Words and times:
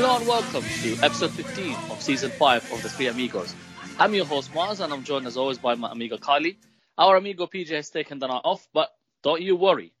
Hello 0.00 0.16
and 0.16 0.28
welcome 0.28 0.62
to 0.62 0.96
episode 1.02 1.32
15 1.32 1.74
of 1.90 2.00
season 2.00 2.30
5 2.30 2.72
of 2.72 2.82
the 2.84 2.88
Three 2.88 3.08
Amigos. 3.08 3.52
I'm 3.98 4.14
your 4.14 4.26
host 4.26 4.54
Mars 4.54 4.78
and 4.78 4.92
I'm 4.92 5.02
joined 5.02 5.26
as 5.26 5.36
always 5.36 5.58
by 5.58 5.74
my 5.74 5.90
amigo 5.90 6.18
Kylie. 6.18 6.54
Our 6.96 7.16
amigo 7.16 7.48
PJ 7.48 7.70
has 7.70 7.90
taken 7.90 8.20
the 8.20 8.28
night 8.28 8.42
off, 8.44 8.64
but 8.72 8.90
don't 9.24 9.42
you 9.42 9.56
worry. 9.56 9.92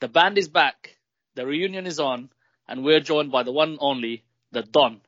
The 0.00 0.08
band 0.08 0.36
is 0.36 0.48
back, 0.48 0.94
the 1.36 1.46
reunion 1.46 1.86
is 1.86 1.98
on, 1.98 2.28
and 2.68 2.84
we're 2.84 3.00
joined 3.00 3.32
by 3.32 3.42
the 3.42 3.50
one 3.50 3.70
and 3.70 3.78
only, 3.80 4.24
the 4.52 4.60
Don. 4.60 5.00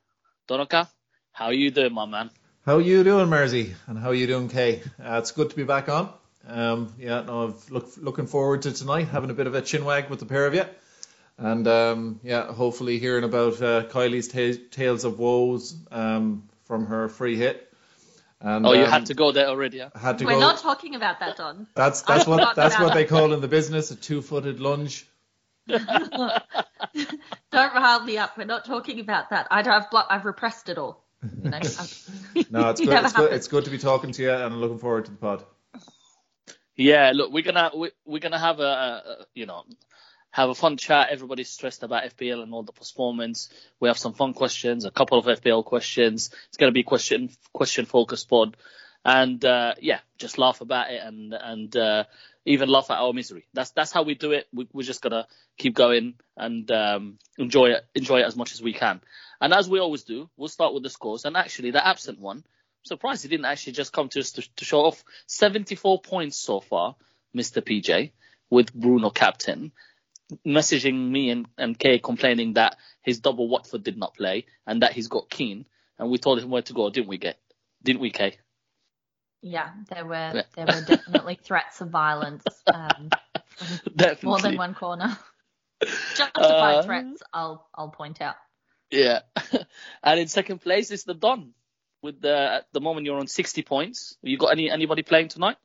Donoka, 0.49 0.89
how 1.31 1.45
are 1.45 1.53
you 1.53 1.69
doing, 1.69 1.93
my 1.93 2.07
man? 2.07 2.31
How 2.65 2.77
are 2.77 2.81
you 2.81 3.03
doing, 3.03 3.29
Mersey? 3.29 3.75
And 3.85 3.99
how 3.99 4.09
are 4.09 4.15
you 4.15 4.25
doing, 4.25 4.49
Kay? 4.49 4.81
Uh, 4.99 5.19
it's 5.19 5.29
good 5.29 5.51
to 5.51 5.55
be 5.55 5.63
back 5.63 5.89
on. 5.89 6.11
Um, 6.47 6.95
yeah, 6.97 7.21
no, 7.21 7.43
I'm 7.43 7.55
look, 7.69 7.91
looking 7.97 8.25
forward 8.25 8.63
to 8.63 8.71
tonight, 8.71 9.09
having 9.09 9.29
a 9.29 9.35
bit 9.35 9.45
of 9.45 9.53
a 9.53 9.61
chinwag 9.61 10.09
with 10.09 10.17
the 10.17 10.25
pair 10.25 10.47
of 10.47 10.55
you. 10.55 10.65
And 11.37 11.67
um, 11.67 12.19
yeah, 12.23 12.51
hopefully 12.53 12.99
hearing 12.99 13.23
about 13.23 13.61
uh, 13.61 13.83
Kylie's 13.85 14.27
ta- 14.27 14.61
tales 14.71 15.03
of 15.03 15.19
woes 15.19 15.75
um, 15.91 16.47
from 16.65 16.85
her 16.85 17.09
free 17.09 17.35
hit. 17.37 17.69
And, 18.39 18.65
Oh, 18.67 18.73
you 18.73 18.83
um, 18.83 18.89
had 18.91 19.05
to 19.07 19.13
go 19.13 19.31
there 19.31 19.47
already, 19.47 19.77
yeah? 19.77 19.89
had 19.95 20.19
to 20.19 20.25
We're 20.25 20.33
go. 20.33 20.39
not 20.39 20.59
talking 20.59 20.95
about 20.95 21.19
that, 21.21 21.37
Don. 21.37 21.67
that's 21.75 22.01
that's 22.01 22.27
what 22.27 22.55
that's 22.55 22.79
what 22.79 22.93
they 22.93 23.05
call 23.05 23.33
in 23.33 23.41
the 23.41 23.47
business 23.47 23.91
a 23.91 23.95
two-footed 23.95 24.59
lunge. 24.59 25.07
Don't 25.67 26.43
rile 27.73 28.03
me 28.03 28.17
up. 28.17 28.37
We're 28.37 28.43
not 28.45 28.65
talking 28.65 28.99
about 28.99 29.29
that. 29.29 29.47
I, 29.49 29.59
I've 29.61 29.89
blo- 29.89 30.03
I've 30.09 30.25
repressed 30.25 30.67
it 30.69 30.77
all. 30.77 31.03
You 31.41 31.49
know, 31.51 31.59
No, 32.51 32.69
it's 32.69 32.81
good. 32.81 33.03
It's 33.05 33.13
good. 33.13 33.33
It's 33.33 33.47
good 33.47 33.65
to 33.65 33.71
be 33.71 33.77
talking 33.77 34.11
to 34.11 34.21
you, 34.23 34.31
and 34.31 34.43
I'm 34.43 34.59
looking 34.59 34.79
forward 34.79 35.05
to 35.05 35.11
the 35.11 35.17
pod. 35.17 35.43
Yeah, 36.75 37.11
look, 37.15 37.31
we're 37.31 37.43
gonna 37.43 37.71
we, 37.75 37.91
we're 38.05 38.19
gonna 38.19 38.39
have 38.39 38.59
a, 38.59 38.63
a 38.63 39.25
you 39.33 39.45
know 39.45 39.63
have 40.33 40.49
a 40.49 40.55
fun 40.55 40.77
chat. 40.77 41.09
Everybody's 41.11 41.49
stressed 41.49 41.83
about 41.83 42.03
FPL 42.05 42.41
and 42.41 42.53
all 42.53 42.63
the 42.63 42.71
postponements. 42.71 43.49
We 43.79 43.87
have 43.87 43.99
some 43.99 44.13
fun 44.13 44.33
questions, 44.33 44.83
a 44.83 44.91
couple 44.91 45.19
of 45.19 45.25
FPL 45.25 45.63
questions. 45.63 46.31
It's 46.49 46.57
gonna 46.57 46.71
be 46.71 46.81
question 46.83 47.29
question 47.53 47.85
focused 47.85 48.27
pod, 48.27 48.57
and 49.05 49.43
uh, 49.45 49.75
yeah, 49.79 49.99
just 50.17 50.39
laugh 50.39 50.61
about 50.61 50.91
it 50.91 51.01
and 51.03 51.33
and 51.33 51.77
uh, 51.77 52.05
even 52.45 52.67
laugh 52.67 52.89
at 52.89 52.97
our 52.97 53.13
misery. 53.13 53.45
That's 53.53 53.69
that's 53.71 53.91
how 53.91 54.01
we 54.01 54.15
do 54.15 54.31
it. 54.31 54.47
We, 54.51 54.67
we're 54.73 54.81
just 54.81 55.03
gonna 55.03 55.27
keep 55.59 55.75
going 55.75 56.15
and 56.35 56.69
um, 56.71 57.19
enjoy 57.37 57.67
it 57.67 57.85
enjoy 57.93 58.21
it 58.21 58.25
as 58.25 58.35
much 58.35 58.53
as 58.53 58.61
we 58.61 58.73
can. 58.73 59.01
And 59.39 59.53
as 59.53 59.69
we 59.69 59.79
always 59.79 60.03
do, 60.03 60.29
we'll 60.35 60.49
start 60.49 60.73
with 60.73 60.81
the 60.81 60.89
scores. 60.89 61.25
And 61.25 61.37
actually, 61.37 61.69
the 61.71 61.85
absent 61.85 62.19
one, 62.19 62.37
I'm 62.37 62.85
surprised 62.85 63.21
he 63.21 63.29
didn't 63.29 63.45
actually 63.45 63.73
just 63.73 63.93
come 63.93 64.09
to 64.09 64.19
us 64.19 64.31
to, 64.31 64.55
to 64.55 64.65
show 64.65 64.79
off 64.79 65.03
74 65.27 66.01
points 66.01 66.37
so 66.37 66.59
far, 66.59 66.95
Mr. 67.35 67.61
PJ, 67.61 68.13
with 68.49 68.73
Bruno 68.73 69.11
captain, 69.11 69.73
messaging 70.45 71.09
me 71.11 71.29
and, 71.29 71.47
and 71.57 71.77
Kay 71.77 71.99
complaining 71.99 72.53
that 72.53 72.77
his 73.01 73.19
double 73.19 73.47
Watford 73.49 73.83
did 73.83 73.97
not 73.97 74.15
play 74.15 74.45
and 74.67 74.81
that 74.81 74.93
he's 74.93 75.07
got 75.07 75.29
Keane. 75.29 75.65
And 75.99 76.09
we 76.09 76.17
told 76.17 76.39
him 76.39 76.49
where 76.49 76.61
to 76.63 76.73
go, 76.73 76.89
didn't 76.89 77.07
we, 77.09 77.17
get? 77.17 77.37
Didn't 77.83 78.01
we, 78.01 78.11
Kay? 78.11 78.37
yeah, 79.41 79.71
there 79.89 80.05
were 80.05 80.31
Yeah. 80.35 80.43
there 80.55 80.65
were 80.65 80.81
definitely 80.85 81.35
threats 81.43 81.81
of 81.81 81.89
violence. 81.89 82.45
Um, 82.73 83.09
Definitely. 83.95 84.27
more 84.29 84.39
than 84.39 84.57
one 84.57 84.73
corner. 84.73 85.17
Justified 86.15 86.75
Uh, 86.77 86.81
threats. 86.83 87.21
I'll 87.33 87.67
I'll 87.75 87.89
point 87.89 88.21
out. 88.21 88.35
Yeah. 88.89 89.19
and 90.03 90.19
in 90.19 90.27
second 90.27 90.59
place 90.61 90.91
is 90.91 91.03
the 91.03 91.13
Don. 91.13 91.53
With 92.01 92.21
the 92.21 92.35
at 92.35 92.67
the 92.73 92.81
moment 92.81 93.05
you're 93.05 93.19
on 93.19 93.27
60 93.27 93.61
points. 93.63 94.17
Have 94.23 94.29
You 94.29 94.37
got 94.37 94.47
any 94.51 94.69
anybody 94.69 95.03
playing 95.03 95.27
tonight? 95.29 95.57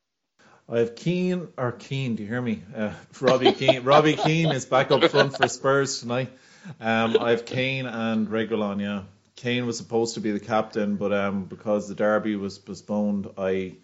I 0.71 0.81
have 0.81 0.97
Keane 0.97 1.49
or 1.57 1.73
Keane. 1.73 2.17
Do 2.17 2.23
you 2.23 2.29
hear 2.29 2.43
me? 2.43 2.63
Uh, 2.77 2.93
Robbie 3.23 3.53
Keane. 3.53 3.85
Robbie 3.85 4.17
Keane 4.17 4.53
is 4.53 4.67
back 4.67 4.91
up 4.91 5.03
front 5.05 5.35
for 5.35 5.49
Spurs 5.49 6.01
tonight. 6.01 6.31
Um, 6.79 7.17
I 7.19 7.31
have 7.31 7.47
Kane 7.47 7.87
and 7.87 8.29
Reguilón. 8.29 8.83
Yeah, 8.83 9.05
Kane 9.35 9.65
was 9.65 9.79
supposed 9.79 10.15
to 10.15 10.21
be 10.21 10.31
the 10.31 10.41
captain, 10.41 10.97
but 10.97 11.11
um, 11.11 11.45
because 11.45 11.89
the 11.89 11.95
derby 11.95 12.37
was 12.37 12.59
postponed, 12.59 13.31
I 13.39 13.77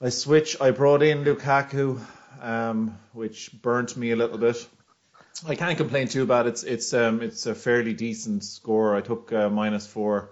I 0.00 0.10
switched. 0.10 0.62
I 0.62 0.70
brought 0.70 1.02
in 1.02 1.24
Lukaku, 1.24 2.00
um, 2.40 2.96
which 3.12 3.50
burnt 3.60 3.96
me 3.96 4.12
a 4.12 4.16
little 4.16 4.38
bit. 4.38 4.68
I 5.48 5.56
can't 5.56 5.76
complain 5.76 6.06
too 6.06 6.26
bad. 6.26 6.46
It's 6.46 6.62
it's 6.62 6.94
um 6.94 7.22
it's 7.22 7.46
a 7.46 7.56
fairly 7.56 7.94
decent 7.94 8.44
score. 8.44 8.94
I 8.94 9.00
took 9.00 9.32
uh, 9.32 9.50
minus 9.50 9.88
four, 9.88 10.30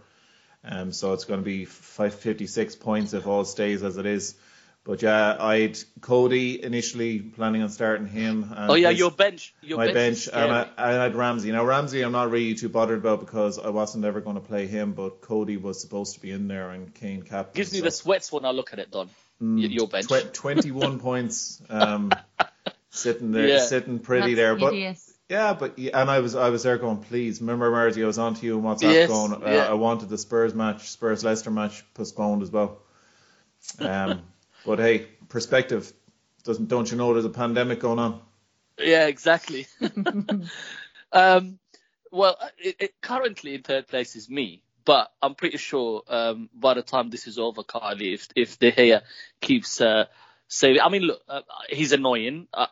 um, 0.64 0.92
so 0.92 1.12
it's 1.12 1.24
going 1.24 1.40
to 1.40 1.44
be 1.44 1.64
556 1.64 2.76
points 2.76 3.14
if 3.14 3.26
all 3.26 3.44
stays 3.44 3.82
as 3.82 3.96
it 3.96 4.06
is. 4.06 4.36
But 4.86 5.02
yeah, 5.02 5.36
I'd 5.40 5.76
Coady 6.00 6.62
initially 6.62 7.18
planning 7.18 7.60
on 7.62 7.70
starting 7.70 8.06
him. 8.06 8.52
And 8.56 8.70
oh 8.70 8.74
yeah, 8.74 8.90
his- 8.90 9.00
your 9.00 9.10
bench. 9.10 9.52
Your 9.60 9.78
my 9.78 9.86
bench. 9.92 10.26
bench, 10.26 10.28
and 10.32 10.52
I, 10.52 10.62
scary. 10.62 10.74
and 10.78 11.00
I 11.00 11.02
had 11.02 11.14
Ramsey. 11.16 11.50
Now 11.50 11.64
Ramsey, 11.64 12.02
I'm 12.02 12.12
not 12.12 12.30
really 12.30 12.54
too 12.54 12.68
bothered 12.68 12.98
about 12.98 13.18
because 13.18 13.58
I 13.58 13.70
wasn't 13.70 14.04
ever 14.04 14.20
going 14.20 14.36
to 14.36 14.40
play 14.42 14.68
him, 14.68 14.92
but 14.92 15.20
Coady 15.22 15.56
was 15.56 15.80
supposed 15.80 16.14
to 16.14 16.20
be 16.20 16.30
in 16.30 16.46
there 16.46 16.70
and 16.70 16.94
Kane 16.94 17.22
captain. 17.22 17.52
Gives 17.58 17.72
me 17.72 17.80
so- 17.80 17.84
the 17.86 17.90
sweats 17.90 18.30
when 18.30 18.44
I 18.44 18.50
look 18.52 18.72
at 18.72 18.78
it, 18.78 18.92
Don. 18.92 19.10
Y- 19.40 19.66
your 19.66 19.88
bench. 19.88 20.06
Tw- 20.06 20.32
21 20.32 21.00
points, 21.08 21.60
um, 21.68 22.12
sitting 22.90 23.32
there, 23.32 23.48
Yeah. 23.48 23.64
sitting 23.64 23.98
pretty 23.98 24.34
That's 24.34 24.60
there. 24.60 24.70
But 24.70 24.74
yeah, 25.28 25.54
but 25.54 25.78
and 25.78 26.08
I 26.08 26.20
was 26.20 26.36
I 26.36 26.50
was 26.50 26.62
there 26.62 26.78
going, 26.78 26.98
please 26.98 27.40
remember 27.40 27.72
Marty, 27.72 28.04
I 28.04 28.06
was 28.06 28.18
on 28.18 28.34
to 28.36 28.46
you 28.46 28.56
on 28.58 28.62
WhatsApp 28.76 28.92
Yes, 28.92 29.08
going, 29.10 29.32
uh, 29.32 29.40
yeah. 29.50 29.66
I 29.68 29.74
wanted 29.74 30.08
the 30.10 30.16
Spurs 30.18 30.54
match, 30.54 30.88
Spurs 30.90 31.24
Leicester 31.24 31.50
match 31.50 31.84
postponed 31.94 32.42
as 32.42 32.52
well. 32.52 32.78
Um, 33.80 34.22
but 34.66 34.80
hey, 34.80 35.06
perspective 35.28 35.92
doesn't 36.44 36.68
don't 36.68 36.90
you 36.90 36.98
know 36.98 37.12
there's 37.12 37.24
a 37.24 37.30
pandemic 37.30 37.80
going 37.80 37.98
on? 37.98 38.20
Yeah, 38.78 39.06
exactly. 39.06 39.66
um, 41.12 41.58
well, 42.10 42.36
it, 42.58 42.76
it, 42.78 42.94
currently 43.00 43.54
in 43.54 43.62
third 43.62 43.86
place 43.86 44.16
is 44.16 44.28
me, 44.28 44.62
but 44.84 45.10
I'm 45.22 45.34
pretty 45.34 45.56
sure 45.56 46.02
um, 46.08 46.50
by 46.52 46.74
the 46.74 46.82
time 46.82 47.10
this 47.10 47.26
is 47.26 47.38
over, 47.38 47.62
Carly, 47.62 48.12
if 48.12 48.28
if 48.36 48.58
De 48.58 48.72
Gea 48.72 49.02
keeps 49.40 49.80
uh, 49.80 50.06
saving, 50.48 50.82
I 50.82 50.88
mean, 50.88 51.02
look, 51.02 51.22
uh, 51.28 51.42
he's 51.70 51.92
annoying. 51.92 52.48
I, 52.52 52.68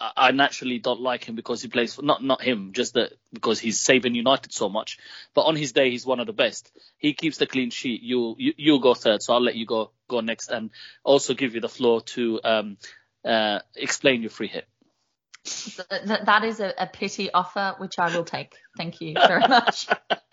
I, 0.00 0.30
naturally 0.30 0.78
don't 0.78 1.00
like 1.00 1.24
him 1.24 1.34
because 1.34 1.60
he 1.60 1.68
plays 1.68 1.94
for 1.94 2.02
not 2.02 2.24
not 2.24 2.40
him, 2.42 2.72
just 2.72 2.94
that 2.94 3.12
because 3.32 3.60
he's 3.60 3.80
saving 3.80 4.14
United 4.14 4.52
so 4.52 4.68
much. 4.68 4.98
But 5.34 5.42
on 5.42 5.56
his 5.56 5.72
day, 5.72 5.90
he's 5.90 6.06
one 6.06 6.20
of 6.20 6.26
the 6.26 6.32
best. 6.32 6.72
He 6.96 7.12
keeps 7.12 7.36
the 7.36 7.46
clean 7.46 7.70
sheet. 7.70 8.02
You 8.02 8.34
you 8.38 8.54
you'll 8.56 8.80
go 8.80 8.94
third, 8.94 9.22
so 9.22 9.34
I'll 9.34 9.42
let 9.42 9.56
you 9.56 9.66
go 9.66 9.90
go 10.08 10.20
next, 10.20 10.50
and 10.50 10.70
also 11.04 11.34
give 11.34 11.54
you 11.54 11.60
the 11.60 11.68
floor 11.68 12.00
to 12.00 12.40
um, 12.42 12.76
uh, 13.24 13.60
explain 13.76 14.22
your 14.22 14.30
free 14.30 14.48
hit. 14.48 14.66
Th- 15.44 15.88
th- 16.06 16.24
that 16.24 16.44
is 16.44 16.60
a, 16.60 16.72
a 16.78 16.86
pity 16.86 17.30
offer, 17.32 17.74
which 17.78 17.98
I 17.98 18.14
will 18.14 18.24
take. 18.24 18.54
Thank 18.76 19.00
you 19.00 19.14
very 19.14 19.46
much. 19.48 19.86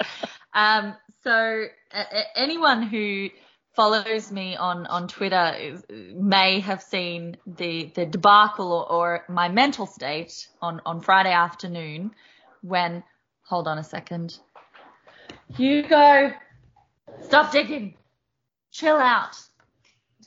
um, 0.54 0.96
so, 1.24 1.66
uh, 1.94 2.04
anyone 2.36 2.84
who 2.84 3.30
follows 3.78 4.32
me 4.32 4.56
on, 4.56 4.88
on 4.88 5.08
Twitter 5.08 5.80
may 6.16 6.60
have 6.62 6.82
seen 6.82 7.38
the, 7.46 7.92
the 7.94 8.08
debacle 8.08 8.74
or, 8.74 8.92
or 8.92 9.26
my 9.30 9.50
mental 9.50 9.86
state 9.86 10.48
on, 10.64 10.82
on 10.84 11.00
Friday 11.00 11.32
afternoon 11.32 12.10
when, 12.62 13.04
hold 13.44 13.68
on 13.68 13.78
a 13.78 13.84
second. 13.84 14.40
Hugo, 15.56 16.34
stop 17.22 17.52
digging. 17.52 17.94
Chill 18.72 18.98
out. 18.98 19.38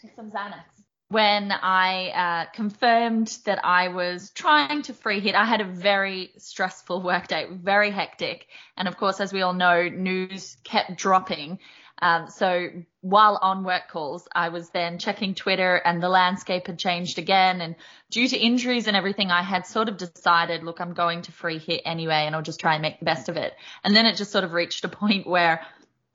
Take 0.01 0.15
some 0.15 0.31
Xanax 0.31 0.65
when 1.11 1.51
I 1.51 2.11
uh, 2.11 2.51
confirmed 2.55 3.37
that 3.45 3.65
I 3.65 3.89
was 3.89 4.31
trying 4.31 4.83
to 4.83 4.95
free 4.95 5.19
hit. 5.19 5.35
I 5.35 5.45
had 5.45 5.61
a 5.61 5.65
very 5.65 6.31
stressful 6.39 7.03
workday, 7.13 7.49
very 7.51 7.91
hectic. 7.91 8.47
And 8.77 8.87
of 8.87 8.97
course, 8.97 9.21
as 9.21 9.33
we 9.33 9.43
all 9.43 9.53
know, 9.53 9.89
news 9.89 10.57
kept 10.63 10.97
dropping. 10.97 11.59
Um, 12.03 12.29
so 12.29 12.69
while 13.03 13.39
on 13.41 13.65
work 13.65 13.89
calls, 13.91 14.27
I 14.33 14.49
was 14.49 14.71
then 14.71 14.99
checking 14.99 15.35
Twitter 15.35 15.77
and 15.77 16.03
the 16.03 16.09
landscape 16.09 16.67
had 16.67 16.79
changed 16.79 17.19
again. 17.19 17.61
And 17.61 17.77
due 18.11 18.29
to 18.29 18.39
injuries 18.39 18.87
and 18.87 18.97
everything, 18.97 19.31
I 19.31 19.43
had 19.43 19.67
sort 19.67 19.89
of 19.89 19.97
decided, 19.97 20.63
look, 20.63 20.81
I'm 20.81 20.95
going 20.95 21.23
to 21.23 21.33
free 21.33 21.59
hit 21.59 21.83
anyway, 21.85 22.25
and 22.27 22.35
I'll 22.35 22.43
just 22.43 22.61
try 22.61 22.75
and 22.75 22.83
make 22.83 22.99
the 22.99 23.05
best 23.05 23.29
of 23.29 23.37
it. 23.37 23.55
And 23.85 23.95
then 23.95 24.07
it 24.07 24.17
just 24.17 24.33
sort 24.33 24.45
of 24.45 24.53
reached 24.53 24.85
a 24.85 24.89
point 24.89 25.27
where 25.27 25.61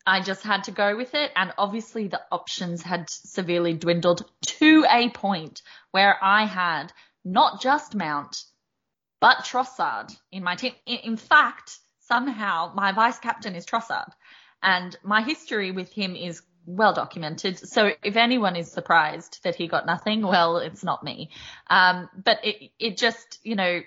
I 0.07 0.21
just 0.21 0.43
had 0.43 0.65
to 0.65 0.71
go 0.71 0.95
with 0.95 1.13
it. 1.13 1.31
And 1.35 1.53
obviously 1.57 2.07
the 2.07 2.21
options 2.31 2.81
had 2.81 3.09
severely 3.09 3.73
dwindled 3.73 4.25
to 4.41 4.85
a 4.89 5.09
point 5.09 5.61
where 5.91 6.17
I 6.21 6.45
had 6.45 6.93
not 7.23 7.61
just 7.61 7.95
Mount, 7.95 8.43
but 9.19 9.45
Trossard 9.45 10.15
in 10.31 10.43
my 10.43 10.55
team. 10.55 10.73
In, 10.85 11.17
fact, 11.17 11.79
somehow 12.01 12.71
my 12.75 12.91
vice 12.91 13.17
captain 13.17 13.55
is 13.55 13.65
Trossard 13.65 14.11
and 14.65 14.97
my 15.03 15.21
history 15.21 15.71
with 15.71 15.93
him 15.93 16.15
is 16.15 16.41
well 16.65 16.93
documented. 16.93 17.59
So 17.59 17.91
if 18.03 18.15
anyone 18.17 18.55
is 18.55 18.71
surprised 18.71 19.43
that 19.43 19.55
he 19.55 19.67
got 19.67 19.85
nothing, 19.85 20.23
well, 20.23 20.57
it's 20.57 20.83
not 20.83 21.03
me. 21.03 21.29
Um, 21.69 22.09
but 22.23 22.43
it, 22.43 22.71
it 22.79 22.97
just, 22.97 23.39
you 23.43 23.55
know, 23.55 23.81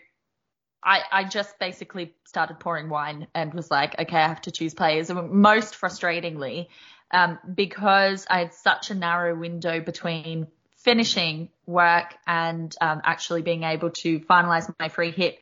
I, 0.82 1.00
I 1.10 1.24
just 1.24 1.58
basically 1.58 2.14
started 2.24 2.60
pouring 2.60 2.88
wine 2.88 3.26
and 3.34 3.52
was 3.52 3.70
like, 3.70 3.98
okay, 3.98 4.16
I 4.16 4.28
have 4.28 4.42
to 4.42 4.52
choose 4.52 4.74
players. 4.74 5.10
And 5.10 5.30
most 5.32 5.74
frustratingly, 5.74 6.68
um, 7.10 7.40
because 7.52 8.24
I 8.30 8.38
had 8.38 8.54
such 8.54 8.92
a 8.92 8.94
narrow 8.94 9.34
window 9.34 9.80
between 9.80 10.46
finishing 10.76 11.48
work 11.66 12.14
and 12.24 12.72
um, 12.80 13.00
actually 13.02 13.42
being 13.42 13.64
able 13.64 13.90
to 13.90 14.20
finalize 14.20 14.72
my 14.78 14.88
free 14.88 15.10
hit, 15.10 15.40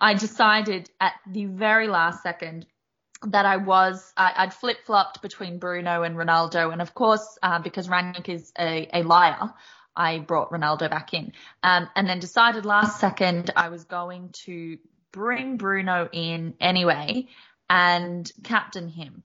I 0.00 0.14
decided 0.14 0.88
at 1.00 1.14
the 1.26 1.46
very 1.46 1.88
last 1.88 2.22
second 2.22 2.66
that 3.24 3.46
I 3.46 3.56
was, 3.56 4.12
I, 4.16 4.44
would 4.44 4.54
flip 4.54 4.84
flopped 4.84 5.22
between 5.22 5.58
Bruno 5.58 6.02
and 6.02 6.16
Ronaldo. 6.16 6.72
And 6.72 6.82
of 6.82 6.94
course, 6.94 7.38
uh, 7.42 7.60
because 7.60 7.88
Rangnick 7.88 8.28
is 8.28 8.52
a, 8.58 8.88
a 8.92 9.02
liar, 9.02 9.52
I 9.96 10.18
brought 10.18 10.50
Ronaldo 10.50 10.90
back 10.90 11.14
in. 11.14 11.32
Um, 11.62 11.88
and 11.96 12.08
then 12.08 12.20
decided 12.20 12.66
last 12.66 13.00
second 13.00 13.50
I 13.56 13.70
was 13.70 13.84
going 13.84 14.30
to 14.44 14.78
bring 15.12 15.56
Bruno 15.56 16.08
in 16.12 16.54
anyway 16.60 17.28
and 17.70 18.30
captain 18.44 18.88
him. 18.88 19.22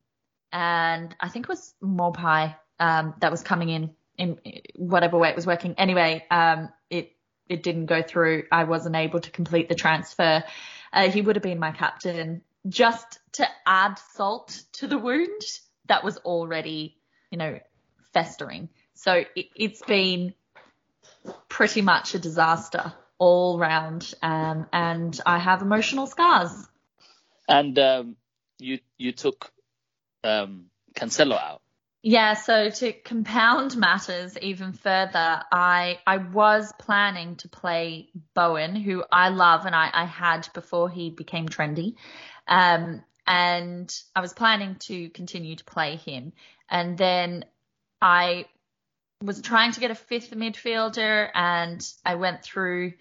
And 0.53 1.15
I 1.19 1.29
think 1.29 1.45
it 1.45 1.49
was 1.49 1.73
Maupay 1.83 2.55
um, 2.79 3.13
that 3.19 3.31
was 3.31 3.43
coming 3.43 3.69
in 3.69 3.91
in 4.17 4.39
whatever 4.75 5.17
way 5.17 5.29
it 5.29 5.35
was 5.35 5.47
working. 5.47 5.75
Anyway, 5.77 6.25
um, 6.29 6.69
it 6.89 7.13
it 7.47 7.63
didn't 7.63 7.87
go 7.87 8.01
through. 8.01 8.43
I 8.51 8.65
wasn't 8.65 8.95
able 8.95 9.19
to 9.19 9.31
complete 9.31 9.69
the 9.69 9.75
transfer. 9.75 10.43
Uh, 10.93 11.09
he 11.09 11.21
would 11.21 11.35
have 11.35 11.43
been 11.43 11.59
my 11.59 11.71
captain 11.71 12.41
just 12.67 13.19
to 13.33 13.47
add 13.65 13.97
salt 14.13 14.63
to 14.73 14.87
the 14.87 14.97
wound 14.97 15.41
that 15.87 16.03
was 16.03 16.17
already, 16.17 16.97
you 17.29 17.37
know, 17.37 17.59
festering. 18.13 18.69
So 18.93 19.23
it, 19.35 19.47
it's 19.55 19.81
been 19.81 20.33
pretty 21.49 21.81
much 21.81 22.15
a 22.15 22.19
disaster 22.19 22.93
all 23.17 23.59
round, 23.59 24.13
um, 24.23 24.67
and 24.73 25.19
I 25.25 25.37
have 25.37 25.61
emotional 25.61 26.07
scars. 26.07 26.51
And 27.47 27.77
um, 27.77 28.15
you 28.57 28.79
you 28.97 29.11
took 29.11 29.51
um, 30.23 30.65
Cancelo 30.95 31.39
out. 31.39 31.61
Yeah, 32.03 32.33
so 32.33 32.71
to 32.71 32.93
compound 32.93 33.77
matters 33.77 34.35
even 34.39 34.73
further, 34.73 35.43
I 35.51 35.99
I 36.07 36.17
was 36.17 36.73
planning 36.79 37.35
to 37.37 37.49
play 37.49 38.09
Bowen, 38.33 38.75
who 38.75 39.03
I 39.11 39.29
love 39.29 39.67
and 39.67 39.75
I, 39.75 39.89
I 39.93 40.05
had 40.05 40.49
before 40.53 40.89
he 40.89 41.11
became 41.11 41.47
trendy. 41.47 41.95
Um, 42.47 43.03
and 43.27 43.93
I 44.15 44.21
was 44.21 44.33
planning 44.33 44.75
to 44.81 45.09
continue 45.09 45.55
to 45.55 45.63
play 45.63 45.95
him. 45.95 46.33
And 46.69 46.97
then 46.97 47.45
I 48.01 48.45
was 49.21 49.41
trying 49.41 49.71
to 49.73 49.79
get 49.79 49.91
a 49.91 49.95
fifth 49.95 50.31
midfielder 50.31 51.29
and 51.33 51.87
I 52.05 52.15
went 52.15 52.43
through 52.43 52.93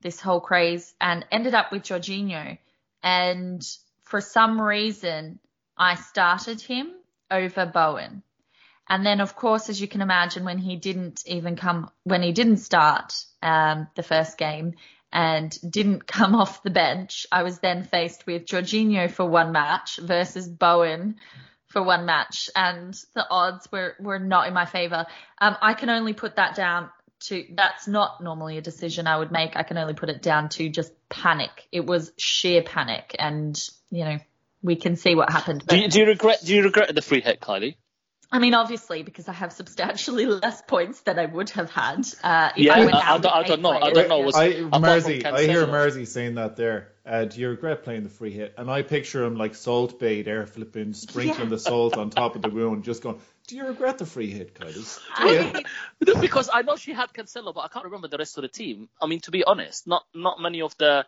this 0.00 0.20
whole 0.20 0.40
craze 0.40 0.94
and 1.00 1.24
ended 1.30 1.54
up 1.54 1.72
with 1.72 1.82
Jorginho. 1.82 2.58
And 3.02 3.66
for 4.04 4.20
some 4.20 4.60
reason, 4.60 5.38
I 5.76 5.96
started 5.96 6.60
him 6.60 6.92
over 7.30 7.66
Bowen. 7.66 8.22
And 8.88 9.04
then, 9.04 9.20
of 9.20 9.34
course, 9.34 9.68
as 9.68 9.80
you 9.80 9.88
can 9.88 10.00
imagine, 10.00 10.44
when 10.44 10.58
he 10.58 10.76
didn't 10.76 11.22
even 11.26 11.56
come, 11.56 11.90
when 12.04 12.22
he 12.22 12.32
didn't 12.32 12.58
start 12.58 13.14
um, 13.42 13.88
the 13.96 14.04
first 14.04 14.38
game 14.38 14.74
and 15.12 15.56
didn't 15.68 16.06
come 16.06 16.34
off 16.34 16.62
the 16.62 16.70
bench, 16.70 17.26
I 17.30 17.42
was 17.42 17.58
then 17.58 17.84
faced 17.84 18.26
with 18.26 18.46
Jorginho 18.46 19.10
for 19.10 19.26
one 19.26 19.52
match 19.52 19.98
versus 19.98 20.48
Bowen 20.48 21.16
for 21.68 21.82
one 21.82 22.06
match, 22.06 22.48
and 22.54 22.94
the 23.14 23.26
odds 23.28 23.70
were 23.70 23.96
were 24.00 24.18
not 24.18 24.48
in 24.48 24.54
my 24.54 24.66
favour. 24.66 25.06
Um, 25.38 25.56
I 25.60 25.74
can 25.74 25.90
only 25.90 26.14
put 26.14 26.36
that 26.36 26.54
down 26.54 26.90
to 27.20 27.44
that's 27.54 27.88
not 27.88 28.22
normally 28.22 28.58
a 28.58 28.62
decision 28.62 29.06
I 29.06 29.18
would 29.18 29.32
make. 29.32 29.56
I 29.56 29.62
can 29.62 29.78
only 29.78 29.94
put 29.94 30.08
it 30.08 30.22
down 30.22 30.48
to 30.50 30.68
just 30.68 30.92
panic. 31.08 31.68
It 31.72 31.84
was 31.84 32.12
sheer 32.16 32.62
panic, 32.62 33.16
and 33.18 33.60
you 33.90 34.04
know 34.04 34.18
we 34.62 34.76
can 34.76 34.96
see 34.96 35.14
what 35.14 35.30
happened. 35.30 35.64
But, 35.66 35.74
do, 35.74 35.80
you, 35.82 35.88
do 35.88 36.00
you 36.00 36.06
regret? 36.06 36.40
Do 36.44 36.54
you 36.54 36.62
regret 36.62 36.94
the 36.94 37.02
free 37.02 37.20
hit, 37.20 37.40
Kylie? 37.40 37.76
I 38.30 38.40
mean, 38.40 38.54
obviously, 38.54 39.02
because 39.02 39.28
I 39.28 39.32
have 39.32 39.52
substantially 39.52 40.26
less 40.26 40.60
points 40.62 41.00
than 41.02 41.18
I 41.18 41.26
would 41.26 41.50
have 41.50 41.70
had. 41.70 42.06
Uh, 42.22 42.50
yeah, 42.56 42.74
I, 42.74 42.78
I, 42.78 43.14
I, 43.14 43.18
don't, 43.18 43.34
I 43.34 43.42
don't 43.44 43.62
know. 43.62 43.70
I 43.70 43.90
don't 43.92 44.08
know. 44.08 44.18
Was, 44.20 44.36
I, 44.36 44.62
Mersey, 44.78 45.24
I 45.24 45.42
hear 45.42 45.66
Mersey 45.66 46.04
saying 46.04 46.34
that 46.34 46.56
there. 46.56 46.92
Uh, 47.06 47.24
do 47.24 47.40
you 47.40 47.48
regret 47.48 47.84
playing 47.84 48.02
the 48.02 48.08
free 48.08 48.32
hit? 48.32 48.54
And 48.58 48.68
I 48.68 48.82
picture 48.82 49.24
him 49.24 49.36
like 49.36 49.54
Salt 49.54 50.00
Bae 50.00 50.22
there, 50.22 50.44
flipping, 50.44 50.92
sprinkling 50.92 51.44
yeah. 51.44 51.50
the 51.50 51.58
salt 51.58 51.96
on 51.96 52.10
top 52.10 52.34
of 52.34 52.42
the 52.42 52.50
wound, 52.50 52.82
just 52.82 53.00
going, 53.00 53.20
do 53.46 53.56
you 53.56 53.64
regret 53.64 53.98
the 53.98 54.06
free 54.06 54.30
hit, 54.30 54.54
Kylie? 54.54 55.64
because 56.20 56.50
I 56.52 56.62
know 56.62 56.74
she 56.74 56.92
had 56.92 57.12
Cancelo, 57.12 57.54
but 57.54 57.60
I 57.60 57.68
can't 57.68 57.84
remember 57.84 58.08
the 58.08 58.18
rest 58.18 58.38
of 58.38 58.42
the 58.42 58.48
team. 58.48 58.88
I 59.00 59.06
mean, 59.06 59.20
to 59.20 59.30
be 59.30 59.44
honest, 59.44 59.86
not 59.86 60.04
not 60.14 60.40
many 60.40 60.62
of 60.62 60.76
the 60.78 61.06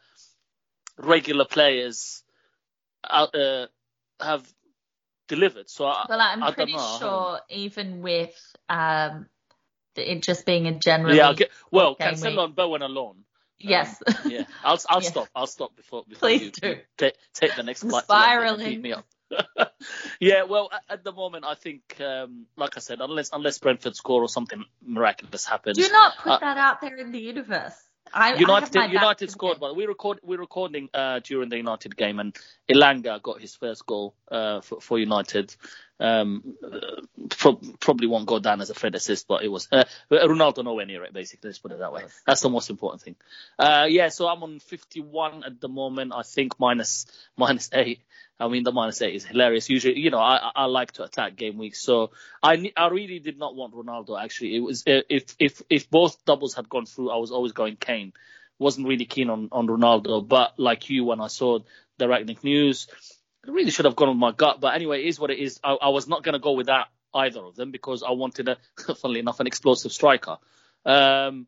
regular 0.97 1.45
players 1.45 2.23
out, 3.09 3.35
uh, 3.35 3.67
have 4.21 4.47
delivered. 5.29 5.71
So 5.71 5.87
I, 5.87 6.07
well, 6.09 6.21
I'm 6.21 6.43
I 6.43 6.53
pretty 6.53 6.73
sure 6.73 7.41
even 7.51 8.01
with 8.01 8.35
um, 8.69 9.27
it 9.95 10.23
just 10.23 10.45
being 10.47 10.67
a 10.67 10.79
general. 10.79 11.15
Yeah, 11.15 11.33
get, 11.35 11.51
well, 11.71 11.95
Cancelo 11.95 12.45
and 12.45 12.57
Bowen 12.57 12.83
alone. 12.83 13.25
Yes. 13.61 14.01
Um, 14.07 14.31
yeah, 14.31 14.45
I'll 14.65 14.79
I'll 14.89 15.03
yeah. 15.03 15.09
stop. 15.09 15.29
I'll 15.35 15.47
stop 15.47 15.77
before, 15.77 16.05
before 16.09 16.29
Please 16.29 16.43
you, 16.43 16.51
do. 16.51 16.69
You 16.69 16.77
take, 16.97 17.15
take 17.35 17.57
the 17.57 17.63
next 17.63 17.83
flight. 17.83 18.05
Spiraling. 18.05 18.83
Me 18.83 18.93
up. 18.93 19.07
yeah, 20.21 20.45
well, 20.45 20.71
at, 20.73 20.83
at, 20.89 21.05
the 21.05 21.13
moment, 21.13 21.45
I 21.45 21.55
think, 21.55 22.01
um, 22.01 22.47
like 22.57 22.77
I 22.77 22.81
said, 22.81 23.01
unless 23.01 23.31
unless 23.33 23.59
Brentford 23.59 23.95
score 23.95 24.23
or 24.23 24.29
something 24.29 24.65
miraculous 24.83 25.45
happens. 25.45 25.77
Do 25.77 25.89
not 25.91 26.17
put 26.19 26.33
uh, 26.33 26.39
that 26.39 26.57
out 26.57 26.81
there 26.81 26.97
in 26.97 27.13
the 27.13 27.21
universe. 27.21 27.75
I, 28.13 28.35
United 28.35 28.77
I 28.77 28.87
United 28.87 29.31
scored, 29.31 29.59
but 29.61 29.77
we 29.77 29.87
record 29.87 30.21
we're 30.23 30.39
recording 30.39 30.89
uh, 30.95 31.21
during 31.21 31.49
the 31.49 31.57
United 31.57 31.97
game, 31.97 32.19
and 32.19 32.37
Elanga 32.69 33.23
got 33.23 33.41
his 33.41 33.55
first 33.55 33.87
goal 33.87 34.15
uh, 34.31 34.61
for, 34.61 34.81
for 34.81 34.99
United. 34.99 35.55
Um, 36.01 36.55
pro- 37.31 37.61
probably 37.81 38.07
won't 38.07 38.27
go 38.27 38.39
down 38.39 38.61
as 38.61 38.71
a 38.71 38.75
Fred 38.75 38.95
assist, 38.95 39.27
but 39.27 39.43
it 39.43 39.49
was 39.49 39.69
uh, 39.73 39.85
Ronaldo 40.11 40.65
nowhere 40.65 40.87
near 40.87 41.05
it. 41.05 41.13
Basically, 41.13 41.49
let's 41.49 41.59
put 41.59 41.73
it 41.73 41.81
that 41.81 41.93
way. 41.93 42.05
That's 42.27 42.41
the 42.41 42.49
most 42.49 42.71
important 42.71 43.03
thing. 43.03 43.17
Uh, 43.59 43.87
yeah, 43.89 44.09
so 44.09 44.29
I'm 44.29 44.43
on 44.43 44.61
51 44.61 45.45
at 45.45 45.61
the 45.61 45.69
moment. 45.69 46.13
I 46.15 46.23
think 46.23 46.59
minus 46.61 47.07
minus 47.37 47.71
eight. 47.73 48.01
I 48.41 48.47
mean, 48.49 48.63
the 48.63 48.73
minus 48.73 49.03
eight 49.03 49.17
is 49.17 49.25
hilarious. 49.25 49.69
Usually, 49.69 49.99
you 49.99 50.11
know, 50.11 50.21
I, 50.21 50.53
I 50.55 50.65
like 50.67 50.93
to 50.93 51.05
attack 51.05 51.35
game 51.35 51.59
weeks, 51.59 51.81
so 51.81 52.13
I 52.43 52.73
I 52.77 52.89
really 52.89 53.19
did 53.19 53.39
not 53.39 53.57
want 53.57 53.75
Ronaldo. 53.75 54.23
Actually, 54.23 54.57
it 54.57 54.61
was 54.61 54.85
uh, 54.87 55.01
if 55.09 55.35
if 55.39 55.63
if 55.69 55.91
both 55.91 56.25
doubles 56.25 56.55
had 56.55 56.69
gone 56.69 56.87
through, 56.87 57.11
I 57.11 57.17
was 57.17 57.33
always 57.33 57.53
going 57.53 57.77
Kane. 57.77 58.13
Wasn't 58.61 58.87
really 58.87 59.07
keen 59.07 59.31
on 59.31 59.49
on 59.51 59.67
Ronaldo, 59.67 60.27
but 60.27 60.59
like 60.59 60.89
you, 60.89 61.05
when 61.05 61.21
I 61.21 61.27
saw 61.27 61.59
the 61.99 62.07
Rangnick 62.07 62.45
news, 62.45 62.87
I 63.49 63.53
really 63.53 63.71
should 63.71 63.87
have 63.87 63.97
gone 63.97 64.09
with 64.11 64.19
my 64.19 64.33
gut. 64.33 64.61
But 64.61 64.75
anyway, 64.75 65.03
it 65.03 65.07
is 65.07 65.19
what 65.19 65.31
it 65.31 65.39
is. 65.39 65.59
I, 65.65 65.77
I 65.81 65.89
was 65.89 66.07
not 66.07 66.23
going 66.23 66.35
to 66.35 66.39
go 66.39 66.53
with 66.53 66.67
that 66.67 66.89
either 67.15 67.41
of 67.41 67.57
them 67.57 67.71
because 67.71 68.03
I 68.03 68.11
wanted 68.11 68.49
a, 68.49 68.59
funnily 68.97 69.21
enough, 69.21 69.41
an 69.41 69.47
explosive 69.47 69.93
striker. 69.93 70.37
Um, 70.85 71.47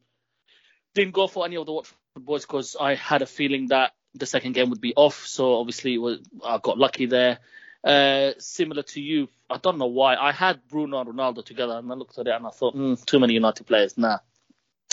didn't 0.94 1.14
go 1.14 1.26
for 1.26 1.44
any 1.44 1.56
of 1.56 1.66
the 1.66 1.72
Watford 1.72 1.96
boys 2.16 2.46
because 2.46 2.76
I 2.80 2.94
had 2.94 3.22
a 3.22 3.26
feeling 3.26 3.68
that 3.68 3.92
the 4.14 4.26
second 4.26 4.52
game 4.52 4.70
would 4.70 4.80
be 4.80 4.94
off. 4.96 5.26
So 5.26 5.58
obviously 5.58 5.98
was, 5.98 6.20
I 6.44 6.58
got 6.58 6.78
lucky 6.78 7.06
there. 7.06 7.38
Uh, 7.84 8.32
similar 8.38 8.82
to 8.82 9.00
you, 9.00 9.28
I 9.48 9.58
don't 9.58 9.78
know 9.78 9.86
why. 9.86 10.16
I 10.16 10.32
had 10.32 10.66
Bruno 10.68 11.00
and 11.00 11.08
Ronaldo 11.08 11.44
together 11.44 11.78
and 11.78 11.90
I 11.90 11.94
looked 11.94 12.18
at 12.18 12.26
it 12.26 12.34
and 12.34 12.46
I 12.46 12.50
thought, 12.50 12.74
mm, 12.74 13.02
too 13.04 13.20
many 13.20 13.34
United 13.34 13.66
players. 13.66 13.96
Nah, 13.96 14.18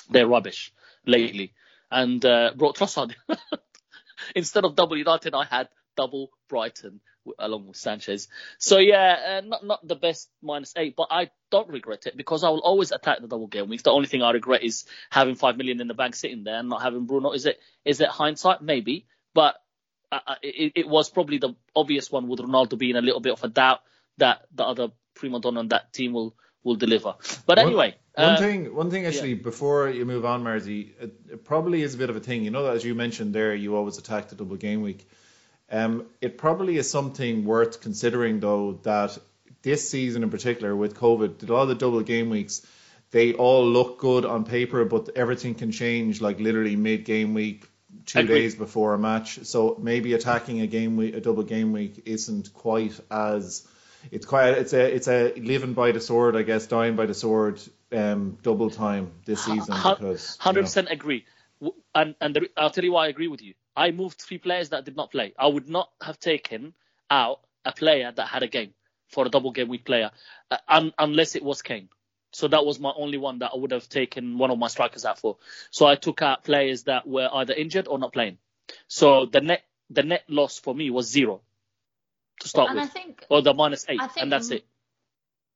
they're 0.09 0.27
rubbish 0.27 0.73
lately. 1.05 1.53
And 1.89 2.23
uh, 2.25 2.51
brought 2.55 2.77
Trossard. 2.77 3.13
Instead 4.35 4.65
of 4.65 4.75
double 4.75 4.97
United, 4.97 5.33
I 5.33 5.45
had 5.45 5.69
double 5.97 6.29
Brighton 6.47 7.01
along 7.39 7.67
with 7.67 7.77
Sanchez. 7.77 8.27
So 8.57 8.77
yeah, 8.77 9.39
uh, 9.39 9.41
not 9.45 9.65
not 9.65 9.87
the 9.87 9.95
best 9.95 10.29
minus 10.41 10.73
eight, 10.77 10.95
but 10.95 11.07
I 11.11 11.29
don't 11.51 11.69
regret 11.69 12.05
it 12.05 12.15
because 12.15 12.43
I 12.43 12.49
will 12.49 12.59
always 12.59 12.91
attack 12.91 13.19
the 13.21 13.27
double 13.27 13.47
game 13.47 13.69
weeks. 13.69 13.83
The 13.83 13.91
only 13.91 14.07
thing 14.07 14.21
I 14.21 14.31
regret 14.31 14.63
is 14.63 14.85
having 15.09 15.35
five 15.35 15.57
million 15.57 15.81
in 15.81 15.87
the 15.87 15.93
bank 15.93 16.15
sitting 16.15 16.43
there 16.43 16.59
and 16.59 16.69
not 16.69 16.81
having 16.81 17.05
Bruno. 17.05 17.31
Is 17.31 17.45
it 17.45 17.59
is 17.85 18.01
it 18.01 18.09
hindsight? 18.09 18.61
Maybe, 18.61 19.07
but 19.33 19.55
uh, 20.11 20.19
uh 20.25 20.35
it, 20.41 20.73
it, 20.75 20.87
was 20.87 21.09
probably 21.09 21.37
the 21.37 21.55
obvious 21.75 22.11
one 22.11 22.27
with 22.27 22.39
Ronaldo 22.39 22.77
being 22.77 22.95
a 22.95 23.01
little 23.01 23.19
bit 23.19 23.33
of 23.33 23.43
a 23.43 23.49
doubt 23.49 23.79
that 24.17 24.41
the 24.53 24.63
other 24.63 24.89
prima 25.15 25.39
donna 25.39 25.59
on 25.59 25.67
that 25.69 25.91
team 25.93 26.13
will 26.13 26.35
will 26.63 26.75
deliver. 26.75 27.15
But 27.45 27.59
anyway, 27.59 27.95
one, 28.13 28.29
uh, 28.29 28.37
thing, 28.37 28.75
one 28.75 28.91
thing 28.91 29.05
actually, 29.05 29.33
yeah. 29.33 29.43
before 29.43 29.89
you 29.89 30.05
move 30.05 30.25
on, 30.25 30.43
Marzi, 30.43 30.91
it, 30.99 31.13
it, 31.31 31.45
probably 31.45 31.81
is 31.81 31.95
a 31.95 31.97
bit 31.97 32.09
of 32.09 32.15
a 32.15 32.19
thing. 32.19 32.43
You 32.43 32.51
know 32.51 32.63
that 32.63 32.75
as 32.75 32.83
you 32.83 32.93
mentioned 32.93 33.33
there, 33.33 33.55
you 33.55 33.75
always 33.75 33.97
attack 33.97 34.29
the 34.29 34.35
double 34.35 34.57
game 34.57 34.81
week. 34.81 35.07
Um, 35.69 36.05
it 36.21 36.37
probably 36.37 36.77
is 36.77 36.89
something 36.89 37.45
worth 37.45 37.81
considering, 37.81 38.39
though, 38.39 38.79
that 38.83 39.17
this 39.61 39.89
season 39.89 40.23
in 40.23 40.29
particular 40.29 40.75
with 40.75 40.95
COVID, 40.95 41.47
a 41.47 41.53
lot 41.53 41.63
of 41.63 41.67
the 41.67 41.75
double 41.75 42.01
game 42.01 42.29
weeks, 42.29 42.65
they 43.11 43.33
all 43.33 43.65
look 43.65 43.99
good 43.99 44.25
on 44.25 44.43
paper, 44.45 44.85
but 44.85 45.09
everything 45.15 45.55
can 45.55 45.71
change 45.71 46.21
like 46.21 46.39
literally 46.39 46.75
mid 46.75 47.05
game 47.05 47.33
week, 47.33 47.69
two 48.05 48.23
days 48.23 48.55
before 48.55 48.93
a 48.93 48.97
match. 48.97 49.39
So 49.43 49.77
maybe 49.81 50.13
attacking 50.13 50.61
a 50.61 50.67
game 50.67 50.97
week, 50.97 51.15
a 51.15 51.21
double 51.21 51.43
game 51.43 51.73
week, 51.73 52.03
isn't 52.05 52.53
quite 52.53 52.99
as 53.09 53.67
it's 54.11 54.25
quite 54.25 54.57
it's 54.57 54.73
a 54.73 54.93
it's 54.93 55.07
a 55.07 55.33
living 55.35 55.73
by 55.73 55.91
the 55.91 55.99
sword, 55.99 56.35
I 56.35 56.43
guess, 56.43 56.67
dying 56.67 56.95
by 56.95 57.05
the 57.05 57.13
sword, 57.13 57.61
um, 57.91 58.37
double 58.41 58.69
time 58.69 59.11
this 59.25 59.43
season 59.43 59.75
because 59.75 60.37
hundred 60.37 60.63
percent 60.63 60.89
agree. 60.91 61.25
And 61.95 62.15
and 62.21 62.35
the, 62.35 62.49
I'll 62.55 62.69
tell 62.69 62.83
you 62.83 62.91
why 62.91 63.05
I 63.05 63.07
agree 63.09 63.27
with 63.27 63.41
you. 63.41 63.53
I 63.77 63.91
moved 63.91 64.19
three 64.19 64.39
players 64.39 64.69
that 64.69 64.85
did 64.85 64.97
not 64.97 65.11
play. 65.11 65.33
I 65.37 65.47
would 65.47 65.69
not 65.69 65.91
have 66.01 66.19
taken 66.19 66.73
out 67.11 67.41
a 67.63 67.71
player 67.71 68.11
that 68.11 68.27
had 68.27 68.41
a 68.41 68.47
game 68.47 68.73
for 69.07 69.25
a 69.25 69.29
double 69.29 69.51
game 69.51 69.67
week 69.67 69.85
player, 69.85 70.11
uh, 70.49 70.57
un, 70.67 70.91
unless 70.97 71.35
it 71.35 71.43
was 71.43 71.61
Kane. 71.61 71.87
So 72.33 72.47
that 72.47 72.65
was 72.65 72.79
my 72.79 72.91
only 72.95 73.17
one 73.17 73.39
that 73.39 73.51
I 73.53 73.57
would 73.57 73.71
have 73.71 73.87
taken 73.87 74.37
one 74.37 74.51
of 74.51 74.57
my 74.57 74.67
strikers 74.67 75.05
out 75.05 75.19
for. 75.19 75.37
So 75.69 75.85
I 75.85 75.95
took 75.95 76.21
out 76.21 76.43
players 76.43 76.83
that 76.83 77.07
were 77.07 77.29
either 77.31 77.53
injured 77.53 77.87
or 77.87 77.99
not 77.99 78.11
playing. 78.11 78.39
So 78.87 79.25
the 79.25 79.41
net 79.41 79.63
the 79.89 80.03
net 80.03 80.23
loss 80.27 80.59
for 80.59 80.75
me 80.75 80.89
was 80.89 81.07
zero 81.07 81.41
to 82.41 82.47
start 82.49 82.71
And 82.71 82.79
I 82.79 82.83
with, 82.83 82.91
think 82.91 83.25
or 83.29 83.41
the 83.41 83.53
minus 83.53 83.85
eight, 83.87 84.01
I 84.01 84.07
think 84.07 84.23
and 84.23 84.31
that's 84.31 84.51
it. 84.51 84.65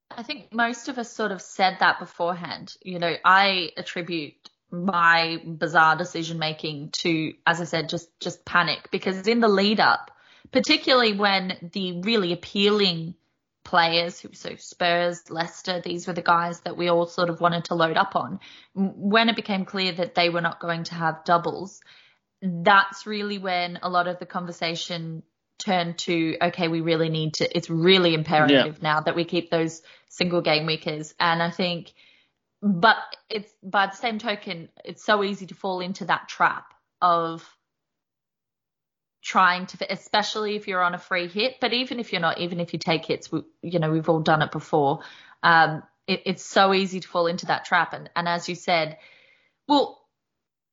I 0.09 0.23
think 0.23 0.53
most 0.53 0.87
of 0.89 0.97
us 0.97 1.11
sort 1.11 1.31
of 1.31 1.41
said 1.41 1.77
that 1.79 1.99
beforehand. 1.99 2.75
You 2.83 2.99
know, 2.99 3.15
I 3.25 3.71
attribute 3.77 4.49
my 4.71 5.41
bizarre 5.45 5.95
decision 5.95 6.39
making 6.39 6.89
to, 6.91 7.33
as 7.45 7.61
I 7.61 7.65
said, 7.65 7.89
just 7.89 8.09
just 8.19 8.45
panic 8.45 8.89
because 8.91 9.27
in 9.27 9.39
the 9.39 9.47
lead 9.47 9.79
up, 9.79 10.11
particularly 10.51 11.13
when 11.13 11.69
the 11.73 12.01
really 12.01 12.33
appealing 12.33 13.15
players, 13.63 14.19
who 14.19 14.29
so 14.33 14.55
Spurs, 14.55 15.29
Leicester, 15.29 15.81
these 15.81 16.07
were 16.07 16.13
the 16.13 16.21
guys 16.21 16.61
that 16.61 16.77
we 16.77 16.87
all 16.87 17.05
sort 17.05 17.29
of 17.29 17.41
wanted 17.41 17.65
to 17.65 17.75
load 17.75 17.97
up 17.97 18.15
on. 18.15 18.39
When 18.73 19.29
it 19.29 19.35
became 19.35 19.65
clear 19.65 19.91
that 19.93 20.15
they 20.15 20.29
were 20.29 20.41
not 20.41 20.59
going 20.59 20.85
to 20.85 20.95
have 20.95 21.25
doubles, 21.25 21.81
that's 22.41 23.05
really 23.05 23.37
when 23.37 23.79
a 23.81 23.89
lot 23.89 24.07
of 24.07 24.19
the 24.19 24.25
conversation 24.25 25.23
turned 25.59 25.95
to 25.99 26.37
okay 26.41 26.67
we 26.69 26.81
really 26.81 27.09
need 27.09 27.35
to 27.35 27.55
it's 27.55 27.69
really 27.69 28.15
imperative 28.15 28.81
now 28.81 28.99
that 28.99 29.15
we 29.15 29.23
keep 29.23 29.51
those 29.51 29.83
single 30.09 30.41
game 30.41 30.65
weekers 30.65 31.13
and 31.19 31.41
i 31.41 31.51
think 31.51 31.93
but 32.61 32.97
it's 33.29 33.51
by 33.63 33.87
the 33.87 33.95
same 33.95 34.19
token 34.19 34.69
it's 34.85 35.03
so 35.03 35.23
easy 35.23 35.47
to 35.47 35.55
fall 35.55 35.79
into 35.79 36.05
that 36.05 36.27
trap 36.27 36.73
of 37.01 37.43
trying 39.23 39.65
to 39.67 39.91
especially 39.91 40.55
if 40.55 40.67
you're 40.67 40.81
on 40.81 40.95
a 40.95 40.99
free 40.99 41.27
hit 41.27 41.55
but 41.59 41.73
even 41.73 41.99
if 41.99 42.11
you're 42.11 42.21
not 42.21 42.39
even 42.39 42.59
if 42.59 42.73
you 42.73 42.79
take 42.79 43.05
hits 43.05 43.31
we, 43.31 43.41
you 43.61 43.79
know 43.79 43.91
we've 43.91 44.09
all 44.09 44.19
done 44.19 44.41
it 44.41 44.51
before 44.51 45.01
um 45.43 45.83
it, 46.07 46.23
it's 46.25 46.43
so 46.43 46.73
easy 46.73 46.99
to 46.99 47.07
fall 47.07 47.27
into 47.27 47.45
that 47.47 47.65
trap. 47.65 47.93
And 47.93 48.09
and 48.15 48.27
as 48.27 48.49
you 48.49 48.55
said 48.55 48.97
well 49.67 49.99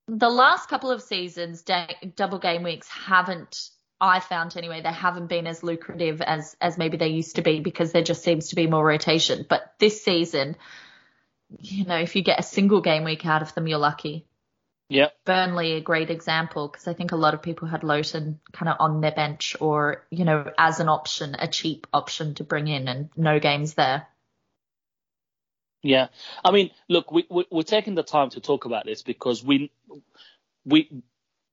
the 0.07 0.31
last 0.31 0.69
couple 0.69 0.91
of 0.91 1.03
seasons 1.03 1.63
da- 1.63 1.95
double 2.17 2.39
game 2.39 2.63
weeks 2.63 2.89
haven't 2.89 3.71
I 4.01 4.21
found 4.21 4.57
anyway 4.57 4.81
they 4.81 4.93
haven't 4.93 5.27
been 5.27 5.47
as 5.47 5.63
lucrative 5.63 6.23
as 6.23 6.57
as 6.61 6.79
maybe 6.79 6.97
they 6.97 7.09
used 7.09 7.37
to 7.37 7.43
be 7.43 7.61
because 7.61 7.93
there 7.93 8.03
just 8.03 8.23
seems 8.23 8.51
to 8.51 8.57
be 8.57 8.67
more 8.67 8.85
rotation. 8.85 9.45
But 9.49 9.75
this 9.79 10.03
season 10.03 10.57
you 11.61 11.85
know 11.85 11.97
if 11.97 12.17
you 12.17 12.23
get 12.23 12.41
a 12.41 12.43
single 12.43 12.81
game 12.81 13.05
week 13.05 13.25
out 13.27 13.43
of 13.43 13.55
them 13.55 13.67
you're 13.67 13.79
lucky. 13.79 14.25
Yeah, 14.91 15.09
Burnley 15.27 15.73
a 15.73 15.81
great 15.83 16.09
example 16.09 16.69
because 16.69 16.89
I 16.89 16.95
think 16.95 17.13
a 17.13 17.17
lot 17.17 17.35
of 17.35 17.43
people 17.43 17.69
had 17.69 17.85
Lowton 17.85 18.41
kind 18.53 18.71
of 18.71 18.77
on 18.81 19.03
their 19.03 19.13
bench 19.13 19.55
or 19.61 20.07
you 20.11 20.25
know 20.25 20.51
as 20.57 20.81
an 20.81 20.89
option 20.89 21.37
a 21.39 21.47
cheap 21.47 21.87
option 21.93 22.35
to 22.37 22.45
bring 22.45 22.69
in 22.69 22.89
and 22.89 23.11
no 23.15 23.39
games 23.39 23.75
there. 23.75 24.07
Yeah. 25.83 26.09
I 26.45 26.51
mean, 26.51 26.71
look, 26.89 27.13
we, 27.13 27.27
we 27.31 27.45
we're 27.51 27.63
taking 27.63 27.95
the 27.95 28.03
time 28.03 28.31
to 28.31 28.41
talk 28.41 28.65
about 28.65 28.85
this 28.85 29.03
because 29.03 29.45
we 29.45 29.71
we 30.65 30.91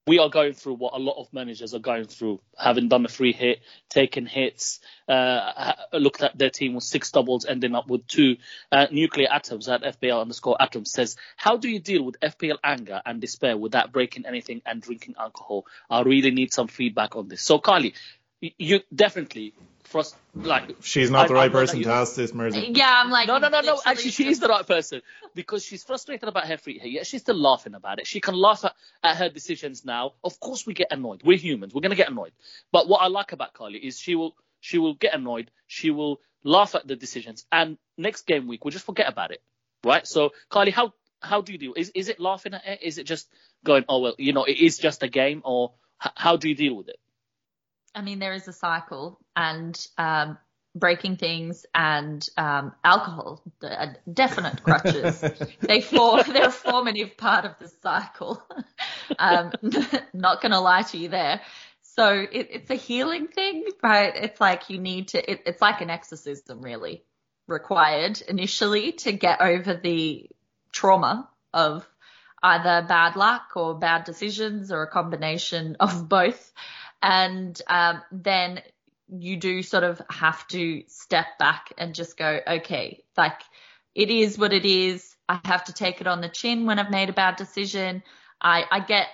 we 0.08 0.20
are 0.20 0.30
going 0.30 0.54
through 0.54 0.76
what 0.76 0.94
a 0.94 1.00
lot 1.00 1.20
of 1.20 1.34
managers 1.34 1.74
are 1.74 1.80
going 1.80 2.06
through, 2.06 2.40
having 2.58 2.90
done 2.90 3.06
a 3.06 3.10
free 3.10 3.34
hit, 3.34 3.62
taken 3.90 4.28
hits, 4.28 4.80
uh, 5.10 5.74
looked 5.94 6.22
at 6.22 6.38
their 6.38 6.52
team 6.52 6.76
with 6.76 6.84
six 6.84 7.10
doubles, 7.10 7.46
ending 7.46 7.74
up 7.74 7.90
with 7.90 8.06
two. 8.06 8.38
Uh, 8.72 8.86
Nuclear 8.92 9.28
Atoms 9.32 9.68
at 9.68 9.82
FPL 9.82 10.22
underscore 10.22 10.62
Atoms 10.62 10.92
says, 10.92 11.16
how 11.38 11.58
do 11.58 11.68
you 11.68 11.80
deal 11.80 12.04
with 12.04 12.20
FPL 12.20 12.58
anger 12.64 13.02
and 13.04 13.20
despair 13.20 13.58
without 13.58 13.92
breaking 13.92 14.28
anything 14.28 14.62
and 14.66 14.80
drinking 14.80 15.16
alcohol? 15.20 15.66
I 15.90 16.02
really 16.02 16.32
need 16.32 16.54
some 16.54 16.68
feedback 16.68 17.16
on 17.16 17.28
this. 17.28 17.42
So, 17.42 17.58
Carly, 17.58 17.96
you 18.42 18.82
definitely, 18.94 19.54
frust- 19.92 20.16
like, 20.36 20.76
She's 20.82 21.10
not 21.12 21.26
I- 21.26 21.28
the 21.28 21.34
right 21.36 21.44
I 21.44 21.48
know 21.48 21.54
person 21.54 21.82
to 21.84 21.90
ask 21.90 22.16
this, 22.16 22.34
Mersey. 22.34 22.72
yeah 22.74 23.02
I'm 23.04 23.10
like 23.12 23.28
no, 23.28 23.38
no, 23.38 23.50
no, 23.50 23.62
no. 23.62 23.82
Actually, 23.86 24.12
she 24.12 24.28
is 24.28 24.40
the 24.40 24.48
right 24.48 24.66
person 24.66 25.02
because 25.34 25.64
she's 25.64 25.84
frustrated 25.84 26.28
about 26.28 26.48
her 26.48 26.58
free 26.58 26.80
hit. 26.80 26.92
Yet 26.92 27.08
she's 27.08 27.22
still 27.22 27.36
laughing 27.36 27.74
about 27.76 28.00
it. 28.00 28.08
She 28.08 28.20
can 28.22 28.36
laugh 28.36 28.66
at, 28.66 28.74
at 29.04 29.18
her 29.18 29.30
decisions 29.30 29.86
now. 29.86 30.14
Of 30.24 30.40
course, 30.40 30.66
we 30.66 30.74
get 30.74 30.88
annoyed. 30.92 31.22
We're 31.24 31.38
humans. 31.38 31.74
We're 31.74 31.82
gonna 31.82 31.96
get 31.96 32.10
annoyed. 32.10 32.34
But 32.72 32.88
what 32.88 33.02
I 33.02 33.08
like 33.08 33.32
about 33.32 33.54
Carly 33.54 33.80
is 33.80 34.00
she 34.00 34.16
will 34.16 34.36
she 34.60 34.78
will 34.78 34.96
get 34.96 35.14
annoyed. 35.14 35.52
She 35.68 35.92
will 35.92 36.20
laugh 36.44 36.76
at 36.76 36.88
the 36.88 36.96
decisions, 36.96 37.46
and 37.52 37.78
next 37.98 38.28
game 38.28 38.48
week 38.48 38.66
we'll 38.66 38.72
just 38.72 38.86
forget 38.86 39.08
about 39.08 39.32
it. 39.32 39.42
Right? 39.84 40.06
So, 40.08 40.32
Carly, 40.50 40.72
how 40.72 40.94
how 41.22 41.42
do 41.42 41.52
you 41.52 41.58
deal? 41.58 41.74
Is 41.76 41.92
is 41.96 42.10
it 42.10 42.20
laughing 42.20 42.54
at 42.54 42.66
it? 42.66 42.80
Is 42.84 42.98
it 42.98 43.06
just 43.06 43.30
going, 43.64 43.86
oh 43.88 44.00
well, 44.00 44.16
you 44.18 44.34
know, 44.34 44.44
it 44.46 44.58
is 44.58 44.78
just 44.78 45.04
a 45.04 45.08
game, 45.08 45.42
or 45.46 45.74
h- 46.04 46.12
how 46.16 46.38
do 46.38 46.50
you 46.50 46.56
deal 46.56 46.76
with 46.76 46.90
it? 46.90 46.98
I 47.96 48.02
mean, 48.02 48.20
there 48.20 48.34
is 48.34 48.48
a 48.48 48.54
cycle, 48.54 49.20
and 49.36 49.76
um, 49.98 50.38
breaking 50.76 51.16
things 51.16 51.66
and 51.74 52.28
um, 52.38 52.74
alcohol, 52.84 53.42
uh, 53.64 53.88
definite 54.12 54.62
crutches. 54.62 55.24
they 55.62 55.80
form, 55.82 56.24
they're 56.28 56.48
a 56.48 56.52
formative 56.52 57.16
part 57.18 57.46
of 57.46 57.58
the 57.60 57.70
cycle. 57.82 58.44
um, 59.20 59.52
not 60.14 60.42
gonna 60.42 60.60
lie 60.60 60.84
to 60.84 60.98
you 60.98 61.10
there. 61.10 61.42
So 61.82 62.10
it, 62.10 62.50
it's 62.52 62.70
a 62.70 62.76
healing 62.76 63.28
thing, 63.28 63.64
right? 63.82 64.14
It's 64.14 64.42
like 64.42 64.70
you 64.70 64.78
need 64.78 65.10
to. 65.10 65.32
It, 65.32 65.44
it's 65.46 65.62
like 65.62 65.80
an 65.80 65.90
exorcism, 65.90 66.62
really, 66.62 67.04
required 67.48 68.22
initially 68.28 68.92
to 68.92 69.14
get 69.14 69.42
over 69.42 69.76
the 69.76 70.30
trauma 70.74 71.30
of 71.54 71.88
either 72.44 72.86
bad 72.86 73.16
luck 73.16 73.52
or 73.56 73.80
bad 73.80 74.04
decisions 74.04 74.74
or 74.74 74.84
a 74.84 74.92
combination 74.92 75.78
of 75.80 76.10
both. 76.10 76.52
And 77.06 77.62
um, 77.68 78.02
then 78.12 78.64
you 79.08 79.38
do 79.38 79.62
sort 79.62 79.84
of 79.84 80.02
have 80.10 80.48
to 80.48 80.84
step 80.88 81.28
back 81.38 81.72
and 81.78 81.94
just 81.94 82.18
go, 82.18 82.40
okay, 82.48 83.04
like 83.16 83.40
it 83.94 84.10
is 84.10 84.40
what 84.40 84.54
it 84.54 84.66
is. 84.66 85.16
I 85.30 85.40
have 85.46 85.66
to 85.66 85.74
take 85.74 86.02
it 86.02 86.08
on 86.08 86.22
the 86.22 86.30
chin 86.30 86.66
when 86.66 86.80
I've 86.80 86.90
made 86.90 87.10
a 87.10 87.14
bad 87.14 87.36
decision. 87.36 88.02
I, 88.42 88.64
I 88.72 88.80
get 88.80 89.06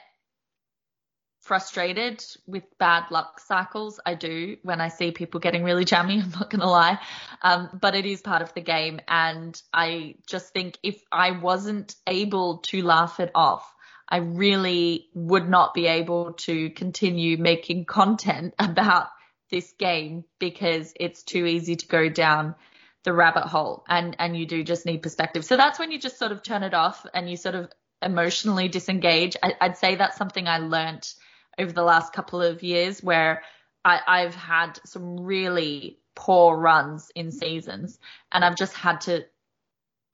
frustrated 1.41 2.23
with 2.47 2.63
bad 2.77 3.11
luck 3.11 3.41
cycles. 3.41 3.99
I 4.05 4.13
do 4.13 4.55
when 4.63 4.79
I 4.79 4.87
see 4.87 5.11
people 5.11 5.41
getting 5.41 5.65
really 5.65 5.83
jammy. 5.83 6.21
I'm 6.23 6.31
not 6.31 6.49
going 6.49 6.61
to 6.61 6.69
lie. 6.69 6.97
Um, 7.41 7.77
but 7.81 7.93
it 7.93 8.05
is 8.05 8.21
part 8.21 8.41
of 8.41 8.53
the 8.53 8.61
game. 8.61 9.01
And 9.09 9.61
I 9.73 10.15
just 10.27 10.53
think 10.53 10.77
if 10.81 11.03
I 11.11 11.31
wasn't 11.31 11.93
able 12.07 12.59
to 12.59 12.83
laugh 12.83 13.19
it 13.19 13.31
off, 13.35 13.69
I 14.11 14.17
really 14.17 15.07
would 15.15 15.49
not 15.49 15.73
be 15.73 15.87
able 15.87 16.33
to 16.33 16.69
continue 16.71 17.37
making 17.37 17.85
content 17.85 18.53
about 18.59 19.07
this 19.49 19.73
game 19.79 20.25
because 20.39 20.93
it's 20.99 21.23
too 21.23 21.45
easy 21.45 21.75
to 21.75 21.87
go 21.87 22.09
down 22.09 22.55
the 23.03 23.13
rabbit 23.13 23.47
hole 23.47 23.83
and 23.89 24.15
and 24.19 24.37
you 24.37 24.45
do 24.45 24.63
just 24.63 24.85
need 24.85 25.01
perspective. 25.01 25.43
So 25.43 25.57
that's 25.57 25.79
when 25.79 25.91
you 25.91 25.97
just 25.97 26.19
sort 26.19 26.31
of 26.31 26.43
turn 26.43 26.61
it 26.61 26.75
off 26.75 27.05
and 27.13 27.29
you 27.29 27.35
sort 27.35 27.55
of 27.55 27.71
emotionally 28.01 28.67
disengage. 28.67 29.35
I, 29.41 29.53
i'd 29.61 29.77
say 29.77 29.95
that's 29.95 30.17
something 30.17 30.47
i 30.47 30.57
learnt 30.57 31.13
over 31.59 31.71
the 31.71 31.83
last 31.83 32.13
couple 32.13 32.41
of 32.41 32.63
years 32.63 33.03
where 33.03 33.43
I, 33.85 33.99
i've 34.07 34.35
had 34.35 34.79
some 34.85 35.19
really 35.21 35.99
poor 36.15 36.57
runs 36.57 37.11
in 37.15 37.31
seasons 37.31 37.99
and 38.31 38.43
i've 38.43 38.55
just 38.55 38.73
had 38.73 39.01
to 39.01 39.25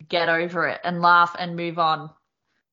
get 0.08 0.30
over 0.30 0.68
it 0.68 0.82
and 0.84 1.02
laugh 1.02 1.36
and 1.38 1.56
move 1.56 1.80
on 1.80 2.10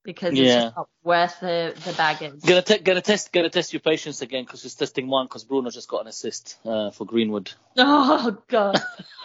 because 0.05 0.33
it's 0.33 0.41
Yeah. 0.41 0.61
just 0.65 0.77
not 0.77 0.89
worth 1.03 1.41
the 1.41 1.75
the 1.85 1.93
baggage 1.95 2.41
Gonna 2.43 2.63
te- 2.63 2.79
gonna 2.79 3.01
test 3.01 3.33
gonna 3.33 3.51
test 3.51 3.73
your 3.73 3.81
patience 3.81 4.23
again 4.23 4.45
because 4.45 4.63
he's 4.63 4.75
testing 4.75 5.09
one 5.09 5.27
because 5.27 5.45
Bruno 5.45 5.71
just 5.71 5.89
got 5.89 6.03
an 6.03 6.07
assist 6.09 6.59
uh, 6.65 6.91
for 6.91 7.05
Greenwood. 7.07 7.51
oh 7.79 8.37
god 8.49 8.81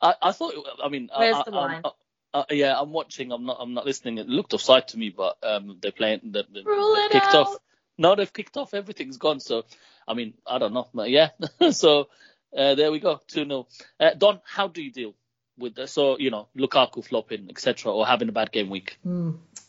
I, 0.00 0.14
I 0.22 0.32
thought. 0.32 0.54
I 0.82 0.88
mean, 0.88 1.10
Where's 1.16 1.36
I, 1.36 1.42
the 1.44 1.52
I'm- 1.56 1.72
line? 1.72 1.82
uh, 1.84 1.90
uh, 2.34 2.44
yeah, 2.50 2.78
I'm 2.78 2.92
watching. 2.92 3.32
I'm 3.32 3.44
not. 3.46 3.56
I'm 3.60 3.74
not 3.74 3.86
listening. 3.86 4.18
It 4.18 4.28
looked 4.28 4.52
offside 4.54 4.88
to 4.88 4.98
me, 4.98 5.08
but 5.10 5.38
um, 5.42 5.78
they're 5.80 5.92
playing. 5.92 6.20
They, 6.24 6.44
they, 6.52 6.62
Rule 6.62 6.94
they've 6.94 7.04
it 7.06 7.12
kicked 7.12 7.34
out. 7.34 7.46
off. 7.48 7.56
Now 7.96 8.14
they've 8.14 8.32
kicked 8.32 8.56
off. 8.56 8.74
Everything's 8.74 9.16
gone. 9.16 9.40
So, 9.40 9.64
I 10.06 10.14
mean, 10.14 10.34
I 10.46 10.58
don't 10.58 10.74
know. 10.74 10.88
But 10.94 11.10
yeah. 11.10 11.30
so 11.70 12.08
uh, 12.56 12.74
there 12.74 12.92
we 12.92 13.00
go. 13.00 13.20
Two 13.26 13.44
0 13.44 13.66
uh, 13.98 14.10
Don, 14.16 14.40
how 14.44 14.68
do 14.68 14.82
you 14.82 14.92
deal 14.92 15.14
with 15.56 15.74
the, 15.74 15.86
so 15.88 16.18
you 16.18 16.30
know 16.30 16.48
Lukaku 16.56 17.02
flopping, 17.04 17.48
etc., 17.50 17.92
or 17.92 18.06
having 18.06 18.28
a 18.28 18.32
bad 18.32 18.52
game 18.52 18.68
week? 18.70 18.98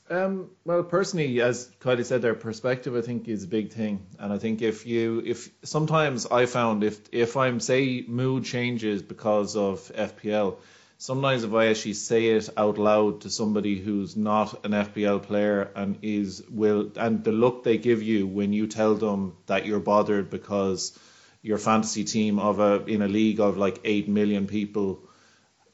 Um, 0.09 0.49
well, 0.65 0.83
personally, 0.83 1.39
as 1.41 1.69
Kylie 1.79 2.03
said, 2.03 2.23
their 2.23 2.33
perspective 2.33 2.95
I 2.95 3.01
think 3.01 3.27
is 3.27 3.43
a 3.43 3.47
big 3.47 3.71
thing, 3.71 4.07
and 4.17 4.33
I 4.33 4.39
think 4.39 4.63
if 4.63 4.87
you, 4.87 5.21
if 5.23 5.49
sometimes 5.63 6.25
I 6.25 6.47
found 6.47 6.83
if 6.83 6.99
if 7.11 7.37
I'm 7.37 7.59
say 7.59 8.03
mood 8.07 8.43
changes 8.43 9.03
because 9.03 9.55
of 9.55 9.79
FPL, 9.95 10.57
sometimes 10.97 11.43
if 11.43 11.53
I 11.53 11.67
actually 11.67 11.93
say 11.93 12.29
it 12.29 12.49
out 12.57 12.79
loud 12.79 13.21
to 13.21 13.29
somebody 13.29 13.77
who's 13.77 14.17
not 14.17 14.65
an 14.65 14.71
FPL 14.71 15.21
player 15.21 15.69
and 15.75 15.99
is 16.01 16.43
will 16.49 16.91
and 16.95 17.23
the 17.23 17.31
look 17.31 17.63
they 17.63 17.77
give 17.77 18.01
you 18.01 18.25
when 18.25 18.51
you 18.51 18.65
tell 18.65 18.95
them 18.95 19.37
that 19.45 19.67
you're 19.67 19.79
bothered 19.79 20.31
because 20.31 20.97
your 21.43 21.59
fantasy 21.59 22.03
team 22.03 22.39
of 22.39 22.59
a 22.59 22.83
in 22.85 23.03
a 23.03 23.07
league 23.07 23.39
of 23.39 23.57
like 23.57 23.79
eight 23.83 24.09
million 24.09 24.47
people 24.47 25.03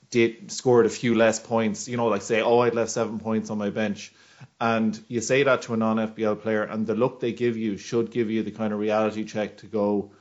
did 0.09 0.51
scored 0.51 0.85
a 0.85 0.89
few 0.89 1.15
less 1.15 1.39
points, 1.39 1.87
you 1.87 1.97
know, 1.97 2.07
like 2.07 2.21
say, 2.21 2.41
oh, 2.41 2.59
I'd 2.59 2.75
left 2.75 2.91
seven 2.91 3.19
points 3.19 3.49
on 3.49 3.57
my 3.57 3.69
bench. 3.69 4.13
And 4.59 4.99
you 5.07 5.21
say 5.21 5.43
that 5.43 5.63
to 5.63 5.73
a 5.73 5.77
non 5.77 5.97
FPL 5.97 6.41
player, 6.41 6.63
and 6.63 6.87
the 6.87 6.95
look 6.95 7.19
they 7.19 7.33
give 7.33 7.57
you 7.57 7.77
should 7.77 8.11
give 8.11 8.29
you 8.29 8.43
the 8.43 8.51
kind 8.51 8.73
of 8.73 8.79
reality 8.79 9.25
check 9.25 9.57
to 9.57 9.67
go, 9.67 10.11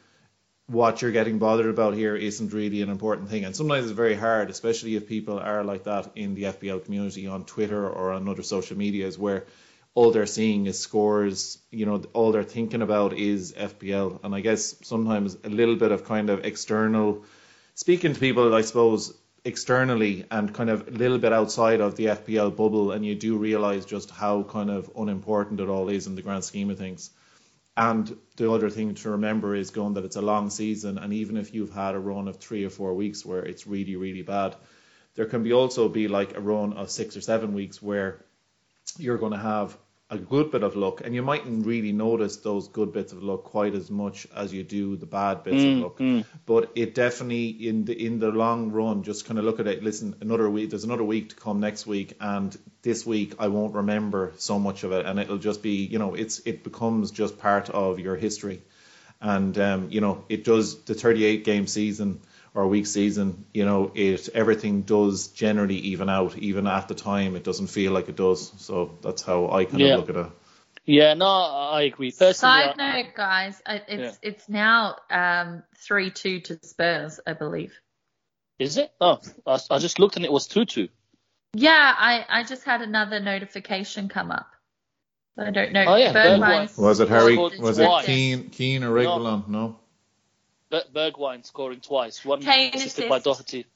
what 0.67 1.03
you're 1.03 1.13
getting 1.13 1.39
bothered 1.39 1.69
about 1.69 1.95
here 1.95 2.17
isn't 2.17 2.53
really 2.53 2.81
an 2.83 2.89
important 2.89 3.29
thing. 3.29 3.45
And 3.45 3.55
sometimes 3.55 3.85
it's 3.85 3.93
very 3.93 4.15
hard, 4.15 4.51
especially 4.51 4.97
if 4.97 5.07
people 5.07 5.39
are 5.39 5.63
like 5.63 5.85
that 5.85 6.11
in 6.17 6.35
the 6.35 6.45
FPL 6.45 6.85
community 6.85 7.27
on 7.27 7.45
Twitter 7.45 7.89
or 7.89 8.13
on 8.13 8.29
other 8.29 8.43
social 8.43 8.77
medias 8.77 9.19
where 9.19 9.45
all 9.95 10.11
they're 10.11 10.27
seeing 10.27 10.67
is 10.67 10.79
scores, 10.79 11.59
you 11.71 11.87
know, 11.87 12.03
all 12.15 12.33
they're 12.33 12.43
thinking 12.43 12.83
about 12.83 13.13
is 13.13 13.53
FPL. 13.53 14.21
And 14.25 14.35
I 14.35 14.41
guess 14.41 14.75
sometimes 14.83 15.37
a 15.45 15.49
little 15.49 15.77
bit 15.77 15.93
of 15.93 16.05
kind 16.05 16.31
of 16.31 16.45
external 16.45 17.25
speaking 17.75 18.15
to 18.15 18.21
people, 18.21 18.55
I 18.55 18.63
suppose, 18.63 19.15
externally 19.45 20.25
and 20.31 20.55
kind 20.55 20.71
of 20.71 20.89
a 20.89 20.91
little 20.91 21.19
bit 21.19 21.33
outside 21.33 21.81
of 21.81 21.97
the 21.97 22.07
FPL 22.07 22.57
bubble, 22.57 22.93
and 22.93 23.05
you 23.05 23.15
do 23.15 23.37
realize 23.37 23.85
just 23.85 24.11
how 24.11 24.43
kind 24.43 24.71
of 24.71 24.91
unimportant 24.97 25.61
it 25.61 25.69
all 25.69 25.89
is 25.89 26.07
in 26.07 26.15
the 26.15 26.23
grand 26.23 26.45
scheme 26.45 26.71
of 26.71 26.79
things. 26.79 27.11
And 27.77 28.17
the 28.37 28.51
other 28.51 28.71
thing 28.71 28.95
to 28.95 29.11
remember 29.11 29.55
is 29.55 29.71
going 29.71 29.95
that 29.95 30.05
it's 30.05 30.17
a 30.17 30.23
long 30.23 30.49
season, 30.49 30.97
and 30.97 31.13
even 31.13 31.37
if 31.37 31.53
you've 31.53 31.75
had 31.75 31.95
a 31.95 31.99
run 31.99 32.29
of 32.29 32.37
three 32.37 32.65
or 32.65 32.71
four 32.71 32.95
weeks 32.95 33.25
where 33.25 33.45
it's 33.45 33.67
really, 33.67 33.97
really 33.97 34.23
bad, 34.23 34.55
there 35.15 35.27
can 35.27 35.43
be 35.43 35.53
also 35.53 35.89
be 35.89 36.09
like 36.09 36.37
a 36.37 36.41
run 36.41 36.73
of 36.73 36.91
six 36.91 37.17
or 37.17 37.21
seven 37.21 37.53
weeks 37.53 37.83
where 37.83 38.25
you're 38.99 39.19
going 39.19 39.33
to 39.33 39.39
have 39.39 39.77
a 40.11 40.19
good 40.19 40.51
bit 40.51 40.63
of 40.63 40.77
luck, 40.77 41.01
and 41.03 41.15
you 41.15 41.23
mightn't 41.23 41.67
really 41.67 41.91
notice 41.93 42.37
those 42.37 42.69
good 42.69 42.93
bits 42.93 43.13
of 43.13 43.23
luck 43.23 43.45
quite 43.45 43.75
as 43.75 43.91
much 43.91 44.27
as 44.37 44.53
you 44.53 44.63
do 44.63 44.97
the 44.97 45.07
bad 45.07 45.43
bits 45.45 45.63
Mm, 45.63 45.77
of 45.77 45.83
luck. 45.83 46.25
But 46.47 46.73
it 46.75 46.95
definitely 46.95 47.49
in 47.69 47.85
the 47.87 47.95
in 48.07 48.19
the 48.19 48.29
long 48.29 48.71
run, 48.71 49.03
just 49.03 49.25
kind 49.27 49.39
of 49.39 49.47
look 49.47 49.61
at 49.61 49.67
it. 49.67 49.83
Listen, 49.83 50.15
another 50.21 50.49
week. 50.51 50.71
There's 50.71 50.85
another 50.85 51.05
week 51.05 51.31
to 51.31 51.37
come 51.37 51.61
next 51.61 51.87
week, 51.87 52.15
and 52.21 52.57
this 52.83 53.07
week 53.07 53.35
I 53.39 53.49
won't 53.49 53.75
remember 53.75 54.33
so 54.37 54.59
much 54.59 54.85
of 54.85 54.93
it, 54.93 55.07
and 55.07 55.19
it'll 55.19 55.39
just 55.39 55.63
be 55.63 55.85
you 55.87 55.99
know 55.99 56.15
it's 56.15 56.41
it 56.41 56.63
becomes 56.65 57.11
just 57.11 57.39
part 57.39 57.71
of 57.71 57.99
your 57.99 58.15
history, 58.17 58.61
and 59.23 59.59
um, 59.59 59.89
you 59.91 60.03
know 60.03 60.25
it 60.29 60.45
does 60.45 60.83
the 60.85 60.95
38 60.95 61.45
game 61.45 61.67
season 61.67 62.21
or 62.55 62.67
week 62.69 62.87
season, 62.87 63.45
you 63.53 63.65
know, 63.65 63.91
it 63.95 64.29
everything 64.35 64.83
does 64.83 65.29
generally 65.29 65.77
even 65.77 66.09
out. 66.09 66.39
Even 66.39 66.67
at 66.67 66.89
the 66.89 66.95
time, 66.95 67.35
it 67.37 67.43
doesn't 67.45 67.67
feel 67.67 67.93
like 67.93 68.09
it 68.09 68.17
does. 68.17 68.53
So 68.59 68.97
that's 69.03 69.23
how 69.23 69.51
I 69.51 69.65
kind 69.65 69.81
Yeah. 69.81 69.95
of 69.95 70.01
look 70.01 70.11
at 70.17 70.27
it. 70.27 70.33
Yeah, 70.87 71.15
no, 71.15 71.27
I 71.27 71.83
agree. 71.83 72.11
Personally, 72.13 72.35
Side 72.35 72.75
I- 72.79 73.03
note, 73.03 73.15
guys, 73.17 73.61
I- 73.67 73.83
it's 73.89 74.19
it's 74.23 74.49
now 74.49 74.97
um 75.11 75.63
three 75.79 76.11
two 76.11 76.41
to 76.41 76.59
Spurs, 76.63 77.21
I 77.27 77.33
believe. 77.33 77.73
is 78.59 78.77
it? 78.77 78.93
Oh, 79.01 79.19
I, 79.47 79.59
I 79.71 79.79
just 79.79 79.99
looked 79.99 80.17
and 80.17 80.25
it 80.25 80.31
was 80.33 80.47
two 80.47 80.65
two. 80.65 80.89
Yeah, 81.55 81.95
I 81.97 82.25
I 82.29 82.45
just 82.45 82.65
had 82.65 82.83
another 82.83 83.19
notification 83.19 84.09
come 84.09 84.31
up. 84.31 84.47
I 85.37 85.51
don't 85.51 85.73
know. 85.73 85.85
Oh, 85.89 85.97
yeah, 85.97 86.13
Bergwijn's 86.13 86.79
Was 86.79 87.01
it 87.01 87.09
Harry? 87.09 87.37
Was 87.37 87.79
it 87.81 87.85
twice. 87.87 88.07
Keane? 88.07 88.51
Keane 88.51 88.85
or 88.85 88.91
Reguilón? 88.95 89.49
No. 89.49 89.69
Ber- 89.69 89.75
Bergwijn 90.95 91.45
scoring 91.45 91.81
twice. 91.81 92.25
One 92.25 92.41
Kane 92.41 92.75
assisted 92.75 93.09
by 93.09 93.17
assist. 93.17 93.25
Doherty. 93.25 93.67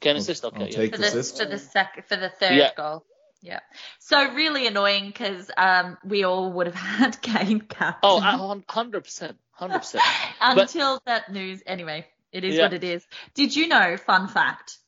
Kane 0.00 0.16
assist. 0.16 0.44
Okay, 0.44 0.68
yeah. 0.70 0.90
for 0.90 0.96
the 0.96 0.98
the 0.98 1.06
assist. 1.06 1.38
for 1.38 1.44
the 1.46 1.58
sec 1.58 2.08
for 2.08 2.16
the 2.16 2.28
third 2.28 2.56
Yeah. 2.56 2.70
goal. 2.76 3.04
Yeah. 3.42 3.60
So 3.98 4.32
really 4.32 4.66
annoying 4.66 5.06
because 5.06 5.50
um 5.56 5.98
we 6.04 6.24
all 6.24 6.52
would 6.52 6.66
have 6.66 6.74
had 7.00 7.20
Kane 7.22 7.60
captain. 7.60 8.00
Oh, 8.02 8.62
hundred 8.68 9.04
percent, 9.04 9.38
hundred 9.52 9.78
percent. 9.78 10.04
until 10.40 11.00
that 11.06 11.32
news. 11.32 11.62
Anyway, 11.66 12.06
it 12.32 12.44
is 12.44 12.54
Yeah. 12.56 12.62
what 12.62 12.72
it 12.72 12.84
is. 12.84 13.06
Did 13.34 13.54
you 13.54 13.68
know? 13.68 13.96
Fun 13.96 14.28
fact: 14.28 14.78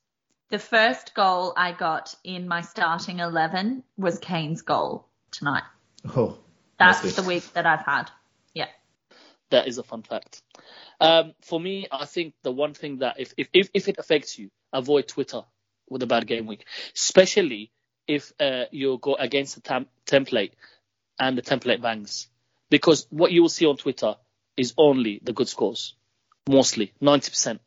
the 0.51 0.59
first 0.59 1.15
goal 1.15 1.53
I 1.57 1.73
got 1.73 2.15
in 2.25 2.49
my 2.49 2.63
starting 2.63 3.21
eleven 3.21 3.85
was 3.97 4.19
Kane's 4.19 4.63
goal 4.63 5.07
tonight. 5.31 5.65
Oh, 6.17 6.39
That's 6.79 7.15
the 7.15 7.23
week 7.23 7.53
that 7.55 7.67
I've 7.67 7.85
had. 7.85 8.11
Yeah. 8.55 8.69
That 9.51 9.67
is 9.69 9.79
a 9.79 9.83
fun 9.83 10.03
fact. 10.03 10.43
Um, 11.01 11.35
for 11.43 11.61
me, 11.61 11.87
I 11.91 12.07
think 12.07 12.35
the 12.43 12.51
one 12.51 12.75
thing 12.75 12.99
that 12.99 13.17
if, 13.19 13.33
if, 13.37 13.49
if, 13.53 13.71
if 13.73 13.89
it 13.89 13.99
affects 13.99 14.39
you, 14.39 14.51
avoid 14.73 15.09
Twitter 15.09 15.43
with 15.89 16.03
a 16.03 16.07
bad 16.07 16.27
game 16.27 16.47
week, 16.47 16.65
especially 16.95 17.71
if 18.07 18.33
uh, 18.41 18.65
you 18.71 18.99
go 19.01 19.15
against 19.15 19.55
the 19.55 19.61
tam- 19.61 19.87
template 20.07 20.53
and 21.19 21.37
the 21.39 21.43
template 21.43 21.81
bangs. 21.81 22.29
Because 22.71 23.07
what 23.11 23.33
you 23.33 23.43
will 23.43 23.49
see 23.49 23.67
on 23.67 23.77
Twitter 23.77 24.17
is 24.57 24.75
only 24.77 25.21
the 25.23 25.33
good 25.33 25.49
scores, 25.49 25.95
mostly 26.49 26.93
90%. 27.01 27.61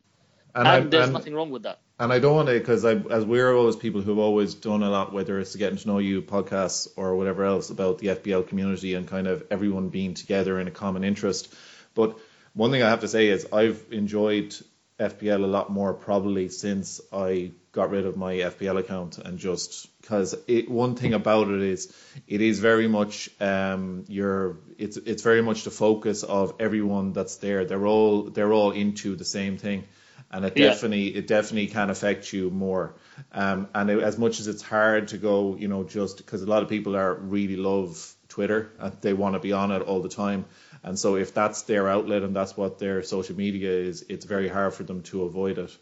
And, 0.54 0.67
I- 0.67 0.80
there's 0.82 1.06
and- 1.06 1.13
nothing 1.13 1.34
wrong 1.34 1.52
with 1.52 1.63
that. 1.63 1.80
And 2.00 2.12
I 2.12 2.17
don't 2.17 2.36
want 2.36 2.48
to, 2.48 2.58
because 2.58 2.84
as 2.84 3.26
we're 3.26 3.56
always 3.56 3.76
people 3.76 4.02
who've 4.02 4.17
always 4.17 4.56
done 4.56 4.82
a 4.82 4.89
lot, 4.89 5.13
whether 5.13 5.39
it's 5.39 5.52
to 5.52 5.60
getting 5.60 5.78
to 5.78 5.88
know 5.88 6.00
you 6.00 6.24
podcasts 6.24 6.88
or 6.96 7.15
whatever 7.15 7.46
else 7.46 7.70
about 7.70 8.00
the 8.00 8.08
FPL 8.08 8.48
community 8.48 8.96
and 8.96 9.08
kind 9.08 9.28
of 9.28 9.44
everyone 9.52 9.89
being 9.89 10.15
together 10.15 10.60
in 10.60 10.67
a 10.67 10.72
common 10.72 11.04
interest. 11.04 11.54
But 11.94 12.17
one 12.53 12.71
thing 12.71 12.83
I 12.83 12.89
have 12.89 13.01
to 13.01 13.07
say 13.07 13.27
is 13.27 13.47
I've 13.51 13.83
enjoyed 13.91 14.55
FPL 14.99 15.43
a 15.43 15.47
lot 15.47 15.71
more 15.71 15.93
probably 15.93 16.49
since 16.49 17.01
I 17.11 17.51
got 17.71 17.89
rid 17.89 18.05
of 18.05 18.17
my 18.17 18.35
FPL 18.35 18.77
account 18.79 19.17
and 19.17 19.39
just 19.39 19.87
because 20.01 20.35
it 20.47 20.69
one 20.69 20.95
thing 20.95 21.13
about 21.13 21.47
it 21.49 21.61
is 21.61 21.93
it 22.27 22.41
is 22.41 22.59
very 22.59 22.87
much 22.87 23.29
um 23.39 24.05
your 24.09 24.57
it's 24.77 24.97
it's 24.97 25.23
very 25.23 25.41
much 25.41 25.63
the 25.63 25.71
focus 25.71 26.23
of 26.23 26.53
everyone 26.59 27.13
that's 27.13 27.37
there. 27.37 27.65
They're 27.65 27.85
all 27.87 28.23
they're 28.23 28.53
all 28.53 28.71
into 28.71 29.15
the 29.15 29.25
same 29.25 29.57
thing 29.57 29.85
and 30.29 30.45
it 30.45 30.55
Yeah. 30.55 30.69
definitely 30.69 31.07
it 31.07 31.27
definitely 31.27 31.67
can 31.67 31.89
affect 31.89 32.31
you 32.33 32.49
more. 32.49 32.95
Um, 33.31 33.67
and 33.73 33.89
it, 33.89 33.99
as 34.01 34.17
much 34.17 34.39
as 34.39 34.47
it's 34.47 34.61
hard 34.61 35.09
to 35.09 35.17
go, 35.17 35.55
you 35.55 35.67
know, 35.67 35.83
just 35.83 36.17
because 36.17 36.41
a 36.41 36.45
lot 36.47 36.63
of 36.63 36.69
people 36.69 36.95
are 36.95 37.13
really 37.13 37.55
love 37.57 38.13
Twitter 38.29 38.71
and 38.79 38.93
they 39.01 39.13
want 39.13 39.35
to 39.35 39.39
be 39.39 39.51
on 39.51 39.71
it 39.71 39.81
all 39.81 40.01
the 40.01 40.09
time, 40.09 40.45
and 40.84 40.98
so 40.98 41.15
if 41.15 41.34
that's 41.34 41.63
their 41.63 41.88
outlet 41.88 42.24
and 42.24 42.36
that's 42.36 42.58
what 42.58 42.80
their 42.80 43.04
social 43.04 43.36
media 43.36 43.72
is, 43.72 44.06
it's 44.10 44.26
very 44.26 44.48
hard 44.48 44.74
for 44.74 44.84
them 44.84 45.04
to 45.04 45.24
avoid 45.24 45.58
it. 45.58 45.78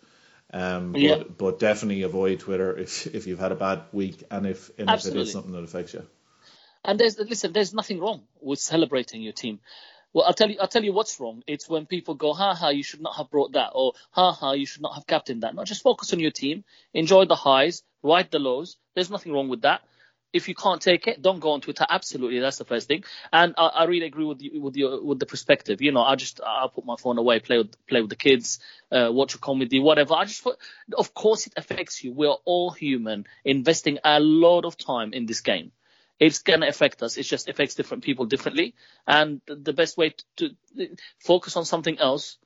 Um, 0.51 0.95
Yeah. 0.95 1.17
but, 1.17 1.37
but 1.37 1.59
definitely 1.59 2.01
avoid 2.03 2.39
Twitter 2.39 2.77
if 2.77 3.07
if 3.07 3.27
you've 3.27 3.39
had 3.39 3.51
a 3.51 3.55
bad 3.55 3.83
week 3.91 4.23
and 4.31 4.47
if 4.47 4.71
and 4.79 4.89
if 4.89 5.05
it 5.05 5.15
is 5.15 5.31
something 5.31 5.51
that 5.51 5.63
affects 5.63 5.93
you. 5.93 6.05
And 6.83 6.99
there's 6.99 7.19
listen, 7.19 7.53
there's 7.53 7.73
nothing 7.73 7.99
wrong 7.99 8.23
with 8.41 8.59
celebrating 8.59 9.21
your 9.21 9.33
team. 9.33 9.59
Well, 10.11 10.25
I'll 10.25 10.33
tell 10.33 10.49
you, 10.49 10.57
I'll 10.59 10.67
tell 10.67 10.83
you 10.83 10.91
what's 10.91 11.19
wrong. 11.19 11.43
It's 11.45 11.69
when 11.69 11.85
people 11.85 12.15
go, 12.15 12.33
ha 12.33 12.55
ha, 12.55 12.69
you 12.69 12.81
should 12.81 13.01
not 13.01 13.15
have 13.17 13.29
brought 13.29 13.51
that, 13.53 13.71
or 13.75 13.93
ha 14.09 14.31
ha, 14.31 14.53
you 14.53 14.65
should 14.65 14.81
not 14.81 14.95
have 14.95 15.05
captained 15.05 15.43
that. 15.43 15.53
No, 15.53 15.63
just 15.65 15.83
focus 15.83 16.13
on 16.13 16.19
your 16.19 16.31
team, 16.31 16.63
enjoy 16.93 17.25
the 17.25 17.35
highs, 17.35 17.83
ride 18.01 18.31
the 18.31 18.39
lows. 18.39 18.77
There's 18.95 19.11
nothing 19.11 19.33
wrong 19.33 19.49
with 19.49 19.61
that. 19.61 19.81
If 20.31 20.47
you 20.47 20.55
can't 20.55 20.81
take 20.81 21.07
it, 21.07 21.21
don't 21.21 21.39
go 21.39 21.51
on 21.51 21.61
Twitter. 21.61 21.85
Absolutely, 21.89 22.39
that's 22.39 22.57
the 22.57 22.65
first 22.65 22.87
thing. 22.87 23.03
And 23.33 23.55
I, 23.57 23.67
I 23.67 23.83
really 23.85 24.05
agree 24.05 24.25
with 24.25 24.41
you, 24.41 24.61
with 24.61 24.75
your 24.75 25.03
with 25.03 25.19
the 25.19 25.25
perspective. 25.25 25.81
You 25.81 25.91
know, 25.91 26.03
I 26.03 26.15
just 26.15 26.39
I 26.45 26.67
put 26.73 26.85
my 26.85 26.95
phone 26.97 27.17
away, 27.17 27.39
play 27.39 27.57
with 27.57 27.73
play 27.87 28.01
with 28.01 28.09
the 28.09 28.15
kids, 28.15 28.59
uh, 28.91 29.09
watch 29.11 29.33
a 29.35 29.39
comedy, 29.39 29.79
whatever. 29.79 30.13
I 30.13 30.25
just, 30.25 30.45
of 30.97 31.13
course, 31.13 31.47
it 31.47 31.53
affects 31.57 32.03
you. 32.03 32.13
We're 32.13 32.37
all 32.45 32.69
human, 32.71 33.25
investing 33.43 33.97
a 34.03 34.19
lot 34.19 34.65
of 34.65 34.77
time 34.77 35.13
in 35.13 35.25
this 35.25 35.41
game 35.41 35.71
it's 36.19 36.43
to 36.43 36.67
affect 36.67 37.01
us. 37.01 37.17
It 37.17 37.23
just 37.23 37.47
affects 37.47 37.75
different 37.75 38.03
people 38.03 38.25
differently. 38.25 38.75
And 39.07 39.41
the- 39.47 39.55
the 39.55 39.73
best 39.73 39.97
way 39.97 40.15
to, 40.37 40.49
to 40.77 40.95
focus 41.19 41.55
on 41.55 41.65
something 41.65 41.97
else 41.97 42.37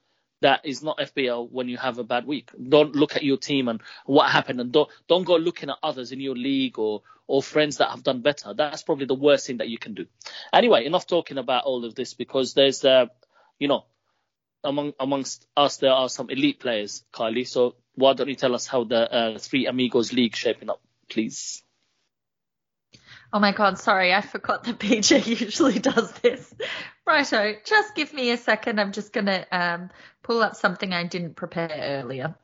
that 0.43 0.65
is 0.65 0.83
not 0.83 0.99
FPL 0.99 1.49
when 1.51 1.67
you 1.67 1.77
have 1.77 1.97
a 1.97 2.03
bad 2.03 2.25
week. 2.25 2.51
Don't 2.69 2.95
look 2.95 3.15
at 3.15 3.23
your 3.23 3.37
team 3.37 3.67
and 3.67 3.81
what 4.05 4.29
happened, 4.29 4.61
and 4.61 4.71
don't 4.71 4.89
don't 5.07 5.23
go 5.23 5.35
looking 5.35 5.69
at 5.69 5.77
others 5.81 6.11
in 6.11 6.19
your 6.19 6.35
league 6.35 6.77
or 6.77 7.01
or 7.27 7.41
friends 7.41 7.77
that 7.77 7.89
have 7.89 8.03
done 8.03 8.21
better. 8.21 8.53
That's 8.53 8.83
probably 8.83 9.05
the 9.05 9.15
worst 9.15 9.47
thing 9.47 9.57
that 9.57 9.69
you 9.69 9.77
can 9.77 9.93
do. 9.93 10.05
Anyway, 10.51 10.85
enough 10.85 11.07
talking 11.07 11.37
about 11.37 11.63
all 11.63 11.85
of 11.85 11.95
this 11.95 12.13
because 12.13 12.53
there's 12.53 12.85
uh, 12.85 13.07
you 13.57 13.67
know, 13.67 13.85
among 14.63 14.93
amongst 14.99 15.47
us 15.55 15.77
there 15.77 15.93
are 15.93 16.09
some 16.09 16.29
elite 16.29 16.59
players, 16.59 17.03
Kylie. 17.13 17.47
So 17.47 17.75
why 17.95 18.13
don't 18.13 18.29
you 18.29 18.35
tell 18.35 18.55
us 18.55 18.67
how 18.67 18.83
the 18.83 19.13
uh, 19.13 19.39
Three 19.39 19.67
Amigos 19.67 20.13
League 20.13 20.35
shaping 20.35 20.69
up, 20.69 20.81
please? 21.09 21.63
Oh 23.31 23.39
my 23.39 23.51
god, 23.51 23.79
sorry, 23.79 24.13
I 24.13 24.21
forgot 24.21 24.63
that 24.65 24.77
PJ 24.77 25.25
usually 25.41 25.79
does 25.79 26.11
this. 26.21 26.53
Righto, 27.05 27.55
just 27.65 27.95
give 27.95 28.13
me 28.13 28.29
a 28.29 28.37
second. 28.37 28.79
I'm 28.79 28.91
just 28.91 29.11
gonna 29.11 29.45
um, 29.51 29.89
pull 30.23 30.41
up 30.41 30.55
something 30.55 30.93
I 30.93 31.03
didn't 31.03 31.35
prepare 31.35 31.69
earlier. 31.71 32.35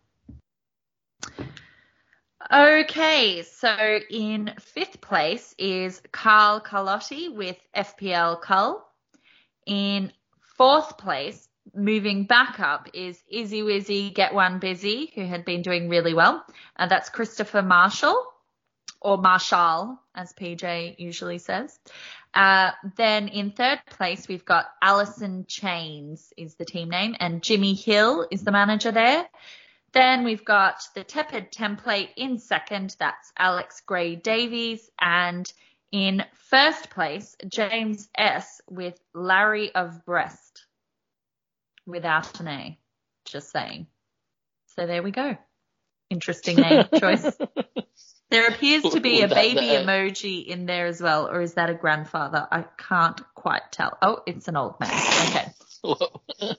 Okay, 2.52 3.44
so 3.44 4.00
in 4.10 4.54
fifth 4.60 5.02
place 5.02 5.54
is 5.58 6.02
Carl 6.12 6.62
Carlotti 6.62 7.34
with 7.34 7.58
FPL 7.76 8.42
Cull. 8.42 8.86
In 9.66 10.12
fourth 10.58 10.98
place, 10.98 11.48
moving 11.76 12.24
back 12.24 12.60
up, 12.60 12.90
is 12.94 13.22
Izzy 13.30 13.62
Wizzy 13.62 14.14
Get 14.14 14.34
One 14.34 14.60
Busy, 14.60 15.12
who 15.14 15.26
had 15.26 15.46
been 15.46 15.62
doing 15.62 15.90
really 15.90 16.14
well. 16.14 16.44
And 16.76 16.90
that's 16.90 17.10
Christopher 17.10 17.62
Marshall 17.62 18.26
or 19.02 19.18
Marshall, 19.18 20.00
as 20.16 20.34
PJ 20.34 20.96
usually 20.98 21.38
says. 21.38 21.78
Uh, 22.34 22.72
then 22.96 23.28
in 23.28 23.52
third 23.52 23.82
place, 23.90 24.28
we've 24.28 24.46
got 24.46 24.68
Allison 24.82 25.46
Chains 25.48 26.32
is 26.38 26.56
the 26.56 26.66
team 26.66 26.90
name, 26.90 27.16
and 27.20 27.42
Jimmy 27.42 27.74
Hill 27.74 28.28
is 28.32 28.44
the 28.44 28.52
manager 28.52 28.92
there. 28.92 29.28
Then 29.94 30.24
we've 30.24 30.46
got 30.46 30.84
the 30.94 31.04
Tepid 31.04 31.52
template 31.52 32.10
in 32.16 32.38
second. 32.38 32.96
That's 33.00 33.32
Alex 33.38 33.82
Gray 33.86 34.16
Davies. 34.16 34.90
And 35.00 35.52
in 35.92 36.24
first 36.34 36.92
place, 36.92 37.36
James 37.48 38.08
S. 38.16 38.62
with 38.70 39.00
Larry 39.16 39.74
of 39.74 40.06
Breast 40.06 40.66
without 41.88 42.40
an 42.40 42.48
A. 42.48 42.80
Just 43.26 43.52
saying. 43.52 43.88
So 44.76 44.86
there 44.86 45.02
we 45.02 45.12
go. 45.12 45.38
Interesting 46.10 46.58
name 46.58 46.86
choice. 47.00 47.36
There 48.32 48.48
appears 48.48 48.84
to 48.84 49.00
be 49.00 49.22
a 49.22 49.28
baby 49.28 49.68
that- 49.70 49.86
emoji 49.86 50.46
in 50.46 50.66
there 50.68 50.86
as 50.86 51.02
well, 51.02 51.28
or 51.28 51.42
is 51.42 51.56
that 51.56 51.70
a 51.70 51.74
grandfather? 51.74 52.48
I 52.52 52.66
can't 52.78 53.20
quite 53.34 53.72
tell. 53.72 53.98
Oh, 54.02 54.22
it's 54.28 54.48
an 54.48 54.56
old 54.56 54.80
man. 54.80 54.92
Okay. 55.30 55.52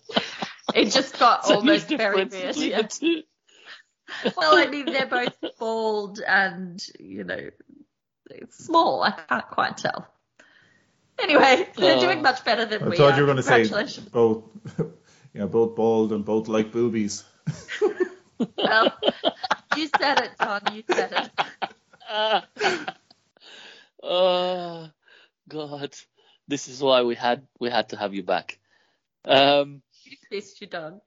It 0.72 0.92
just 0.92 1.18
got 1.18 1.44
So 1.46 1.56
almost 1.56 1.88
very 1.88 2.24
difference 2.26 2.58
weird. 2.58 2.92
Yeah. 3.02 4.30
Well, 4.36 4.56
I 4.56 4.66
mean, 4.70 4.86
they're 4.86 5.06
both 5.06 5.34
bald 5.58 6.20
and, 6.20 6.80
you 7.00 7.24
know, 7.24 7.50
small. 8.50 9.02
I 9.02 9.10
can't 9.10 9.46
quite 9.48 9.76
tell. 9.78 10.06
Anyway, 11.20 11.68
they're 11.76 11.96
Oh. 11.96 12.00
doing 12.00 12.22
much 12.22 12.44
better 12.44 12.66
than 12.66 12.84
I 12.84 12.88
we 12.88 12.96
thought 12.96 13.12
are. 13.12 13.16
you 13.16 13.22
were 13.22 13.26
going 13.26 13.36
to 13.38 13.42
say 13.42 13.62
Congratulations. 13.62 14.08
both, 14.10 14.44
yeah, 15.34 15.46
both 15.46 15.74
bald 15.74 16.12
and 16.12 16.24
both 16.24 16.46
like 16.48 16.70
boobies. 16.72 17.24
Well, 18.56 18.96
you 19.76 19.90
said 19.98 20.20
it, 20.20 20.30
Don. 20.40 20.62
You 20.72 20.82
said 20.90 21.12
it. 21.12 21.30
oh 24.02 24.90
God, 25.48 25.94
this 26.48 26.68
is 26.68 26.82
why 26.82 27.02
we 27.02 27.14
had 27.14 27.46
we 27.60 27.70
had 27.70 27.90
to 27.90 27.96
have 27.96 28.14
you 28.14 28.22
back. 28.22 28.58
Um, 29.24 29.82
You 30.04 30.16
you, 30.60 30.66
Don. 30.66 31.00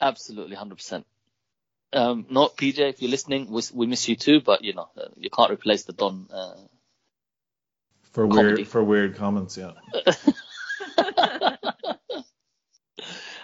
absolutely, 0.00 0.56
hundred 0.56 0.76
percent. 0.76 1.06
Um, 1.92 2.26
not 2.30 2.56
PJ, 2.56 2.78
if 2.78 3.02
you're 3.02 3.10
listening, 3.10 3.50
we, 3.50 3.62
we 3.74 3.86
miss 3.86 4.08
you 4.08 4.14
too, 4.14 4.40
but 4.40 4.62
you 4.62 4.74
know 4.74 4.88
uh, 4.96 5.08
you 5.16 5.30
can't 5.30 5.50
replace 5.50 5.82
the 5.84 5.92
Don. 5.92 6.28
Uh, 6.32 6.54
For 8.12 8.28
Comedy. 8.28 8.54
weird, 8.54 8.68
for 8.68 8.84
weird 8.84 9.16
comments, 9.16 9.56
yeah. 9.56 9.72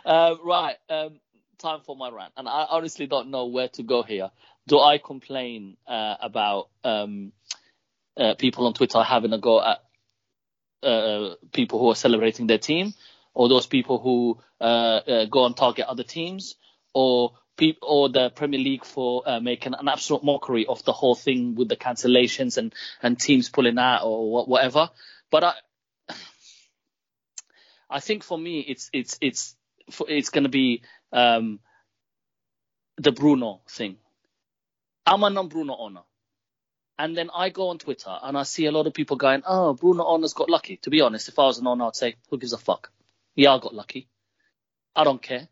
uh, 0.05 0.35
right, 0.45 0.77
um, 0.89 1.19
time 1.59 1.81
for 1.85 1.97
my 1.97 2.11
rant, 2.11 2.33
and 2.37 2.49
I 2.49 2.67
honestly 2.69 3.07
don't 3.07 3.31
know 3.31 3.47
where 3.47 3.69
to 3.71 3.83
go 3.83 4.03
here. 4.03 4.31
Do 4.67 4.81
I 4.81 4.99
complain 4.99 5.77
uh, 5.87 6.17
about 6.21 6.69
um, 6.85 7.33
uh, 8.17 8.35
people 8.35 8.67
on 8.67 8.75
Twitter 8.75 9.03
having 9.03 9.33
a 9.33 9.39
go 9.39 9.63
at 9.63 9.79
uh, 10.83 11.35
people 11.53 11.79
who 11.79 11.91
are 11.91 11.97
celebrating 11.97 12.47
their 12.47 12.59
team, 12.59 12.95
or 13.35 13.49
those 13.49 13.67
people 13.67 13.99
who 13.99 14.39
uh, 14.61 14.65
uh, 14.65 15.25
go 15.27 15.47
and 15.47 15.57
target 15.57 15.87
other 15.87 16.05
teams, 16.05 16.55
or 16.95 17.33
peop- 17.57 17.79
or 17.83 18.09
the 18.09 18.31
Premier 18.31 18.61
League 18.61 18.85
for 18.85 19.23
uh, 19.27 19.41
making 19.41 19.75
an 19.75 19.89
absolute 19.89 20.25
mockery 20.25 20.67
of 20.67 20.85
the 20.85 20.93
whole 20.93 21.15
thing 21.15 21.55
with 21.55 21.69
the 21.69 21.77
cancellations 21.77 22.57
and, 22.57 22.75
and 23.03 23.19
teams 23.19 23.49
pulling 23.49 23.79
out 23.79 24.03
or 24.05 24.47
whatever. 24.47 24.91
But 25.31 25.45
I, 25.45 25.53
I 27.91 28.01
think 28.01 28.25
for 28.25 28.39
me, 28.39 28.61
it's 28.61 28.91
it's 28.93 29.19
it's 29.21 29.57
it's 30.09 30.31
going 30.31 30.45
to 30.45 30.51
be 30.51 30.83
um, 31.13 31.61
the 32.99 33.13
Bruno 33.13 33.61
thing. 33.69 33.97
I'm 35.05 35.23
a 35.23 35.31
non-Bruno 35.31 35.77
owner. 35.77 36.03
And 36.99 37.17
then 37.17 37.31
I 37.35 37.51
go 37.51 37.69
on 37.69 37.79
Twitter 37.79 38.17
and 38.23 38.39
I 38.39 38.45
see 38.45 38.67
a 38.67 38.73
lot 38.73 38.87
of 38.87 38.95
people 38.95 39.17
going, 39.17 39.43
oh, 39.47 39.75
Bruno 39.75 40.05
owner's 40.05 40.33
got 40.33 40.49
lucky. 40.49 40.79
To 40.79 40.91
be 40.91 41.03
honest, 41.03 41.29
if 41.29 41.39
I 41.39 41.45
was 41.45 41.59
an 41.59 41.67
owner, 41.67 41.85
I'd 41.85 41.97
say, 41.97 42.17
who 42.31 42.39
gives 42.39 42.55
a 42.55 42.59
fuck? 42.59 42.91
Yeah, 43.35 43.53
I 43.53 43.59
got 43.59 43.75
lucky. 43.75 44.09
I 44.95 45.05
don't 45.05 45.21
care. 45.21 45.49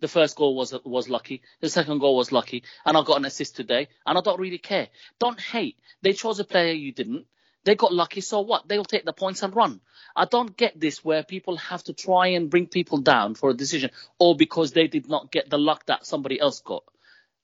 The 0.00 0.08
first 0.08 0.36
goal 0.36 0.54
was 0.54 0.72
was 0.84 1.08
lucky. 1.08 1.42
The 1.60 1.68
second 1.68 1.98
goal 1.98 2.16
was 2.16 2.30
lucky, 2.30 2.62
and 2.84 2.96
I 2.96 3.02
got 3.02 3.16
an 3.16 3.24
assist 3.24 3.56
today, 3.56 3.88
and 4.06 4.16
I 4.16 4.20
don't 4.20 4.38
really 4.38 4.58
care. 4.58 4.88
Don't 5.18 5.40
hate. 5.40 5.76
They 6.02 6.12
chose 6.12 6.38
a 6.38 6.44
player 6.44 6.72
you 6.72 6.92
didn't. 6.92 7.26
They 7.68 7.74
got 7.74 7.92
lucky, 7.92 8.22
so 8.22 8.40
what? 8.40 8.66
They'll 8.66 8.82
take 8.82 9.04
the 9.04 9.12
points 9.12 9.42
and 9.42 9.54
run. 9.54 9.82
I 10.16 10.24
don't 10.24 10.56
get 10.56 10.80
this 10.80 11.04
where 11.04 11.22
people 11.22 11.58
have 11.58 11.82
to 11.84 11.92
try 11.92 12.28
and 12.28 12.48
bring 12.48 12.66
people 12.66 12.96
down 12.96 13.34
for 13.34 13.50
a 13.50 13.54
decision, 13.54 13.90
or 14.18 14.34
because 14.34 14.72
they 14.72 14.86
did 14.86 15.06
not 15.06 15.30
get 15.30 15.50
the 15.50 15.58
luck 15.58 15.84
that 15.84 16.06
somebody 16.06 16.40
else 16.40 16.60
got. 16.60 16.82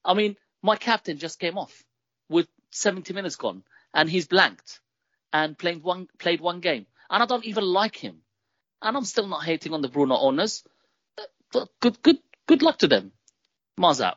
I 0.03 0.15
mean, 0.15 0.39
my 0.63 0.77
captain 0.77 1.19
just 1.19 1.39
came 1.39 1.59
off 1.59 1.85
with 2.31 2.49
70 2.71 3.13
minutes 3.13 3.37
gone, 3.37 3.65
and 3.93 4.09
he's 4.09 4.27
blanked 4.27 4.81
and 5.31 5.59
played 5.59 5.83
one 5.83 6.09
played 6.19 6.41
one 6.41 6.61
game, 6.61 6.87
and 7.11 7.23
I 7.23 7.27
don't 7.27 7.45
even 7.45 7.65
like 7.65 7.97
him, 7.97 8.23
and 8.81 8.97
I'm 8.97 9.05
still 9.05 9.27
not 9.27 9.45
hating 9.45 9.75
on 9.75 9.83
the 9.83 9.89
Bruno 9.89 10.17
owners. 10.17 10.65
Uh, 11.55 11.67
Good, 11.83 12.01
good, 12.01 12.19
good 12.47 12.63
luck 12.63 12.79
to 12.79 12.89
them. 12.89 13.13
Mars 13.77 14.01
out. 14.01 14.17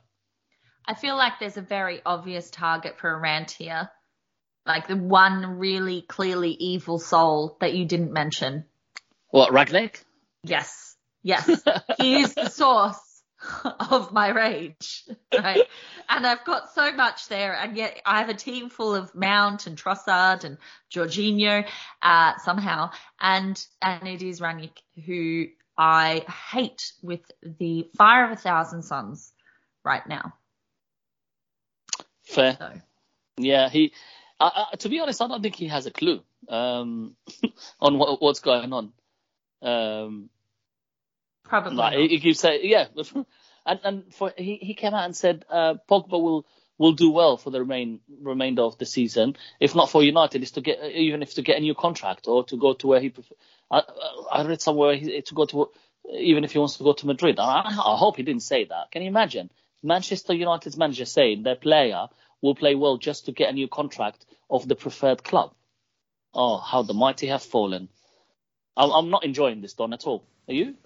I 0.86 0.94
feel 0.94 1.18
like 1.18 1.34
there's 1.42 1.58
a 1.58 1.62
very 1.62 2.02
obvious 2.06 2.50
target 2.50 2.98
for 2.98 3.12
a 3.12 3.20
rant 3.20 3.52
here. 3.52 3.90
Like 4.68 4.88
the 4.88 4.98
one 4.98 5.58
really 5.58 6.02
clearly 6.02 6.52
evil 6.52 7.00
soul 7.00 7.58
that 7.62 7.74
you 7.74 7.86
didn't 7.86 8.12
mention. 8.12 8.66
What 9.30 9.54
Rangnick? 9.54 10.04
Yes. 10.44 10.96
Yes. 11.24 11.64
he 12.00 12.22
is 12.22 12.34
the 12.34 12.50
source 12.50 13.24
of 13.64 14.12
my 14.12 14.30
rage. 14.30 15.06
Right. 15.34 15.64
and 16.10 16.28
I've 16.28 16.44
got 16.44 16.74
so 16.74 16.92
much 16.92 17.28
there 17.28 17.56
and 17.56 17.78
yet 17.78 18.02
I 18.06 18.20
have 18.20 18.30
a 18.30 18.34
team 18.34 18.70
full 18.70 18.96
of 18.96 19.16
Mount 19.16 19.68
and 19.68 19.78
Trossard 19.78 20.44
and 20.44 20.58
Jorginho, 20.92 21.66
uh, 22.02 22.34
somehow. 22.44 22.92
And, 23.20 23.64
and 23.82 24.08
it 24.08 24.22
is 24.22 24.42
Rangnick 24.42 24.78
who 25.06 25.48
I 25.78 26.26
hate 26.52 26.92
with 27.02 27.22
the 27.42 27.88
fire 27.96 28.26
of 28.26 28.32
a 28.32 28.36
thousand 28.36 28.84
suns 28.84 29.32
right 29.84 30.06
now. 30.08 30.34
Fair. 32.24 32.58
So 32.60 32.74
Yeah, 33.38 33.70
he. 33.70 33.94
To 34.40 34.90
be 34.90 35.00
honest, 35.00 35.22
I 35.22 35.28
don't 35.28 35.42
think 35.42 35.56
he 35.56 35.68
has 35.68 35.86
a 35.86 35.92
clue 35.92 36.22
um, 36.50 37.16
on 37.80 37.98
what, 37.98 38.22
what's 38.22 38.40
going 38.40 38.72
on. 38.72 38.94
Um, 39.62 40.30
probably 41.44 41.76
like, 41.76 41.98
he 41.98 42.20
keeps 42.20 42.40
saying, 42.40 42.62
yeah, 42.64 42.86
and 43.66 43.80
and 43.84 44.14
for 44.14 44.34
he, 44.38 44.58
he 44.58 44.74
came 44.74 44.94
out 44.94 45.06
and 45.06 45.16
said 45.16 45.46
uh, 45.50 45.76
Pogba 45.90 46.22
will 46.22 46.46
will 46.78 46.94
do 46.94 47.10
well 47.10 47.38
for 47.38 47.50
the 47.50 47.60
remain 47.60 48.00
remainder 48.22 48.62
of 48.62 48.78
the 48.78 48.86
season. 48.86 49.36
If 49.60 49.76
not 49.76 49.90
for 49.90 50.04
United, 50.04 50.44
is 50.44 50.52
to 50.52 50.62
get 50.62 50.84
even 50.84 51.22
if 51.22 51.34
to 51.36 51.42
get 51.42 51.58
a 51.58 51.62
new 51.62 51.74
contract 51.74 52.28
or 52.28 52.44
to 52.46 52.58
go 52.58 52.74
to 52.74 52.88
where 52.88 53.00
he. 53.00 53.10
Prefer, 53.10 53.36
I, 53.72 53.82
I 54.32 54.46
read 54.46 54.62
somewhere 54.62 54.96
he, 54.96 55.22
to 55.22 55.36
go 55.36 55.46
to 55.46 55.70
even 56.14 56.44
if 56.44 56.52
he 56.52 56.60
wants 56.60 56.78
to 56.78 56.84
go 56.84 56.94
to 56.94 57.08
Madrid. 57.08 57.40
I, 57.40 57.64
I 57.66 57.98
hope 57.98 58.18
he 58.18 58.24
didn't 58.24 58.44
say 58.44 58.66
that. 58.66 58.92
Can 58.92 59.02
you 59.02 59.08
imagine 59.08 59.50
Manchester 59.84 60.34
United's 60.34 60.78
manager 60.78 61.06
saying 61.06 61.44
their 61.44 61.56
player 61.56 62.08
will 62.42 62.56
play 62.56 62.76
well 62.76 62.98
just 62.98 63.26
to 63.26 63.32
get 63.32 63.50
a 63.50 63.54
new 63.54 63.68
contract 63.68 64.26
of 64.50 64.68
the 64.68 64.76
preferred 64.76 65.24
club? 65.24 65.54
Oh, 66.34 66.58
how 66.58 66.84
the 66.84 66.94
mighty 66.94 67.28
have 67.28 67.44
fallen! 67.44 67.90
I'm, 68.76 69.10
not 69.10 69.26
enjoying 69.26 69.62
this, 69.62 69.74
Don, 69.74 69.92
at 69.94 70.06
all. 70.06 70.24
Are 70.48 70.54
you? 70.54 70.76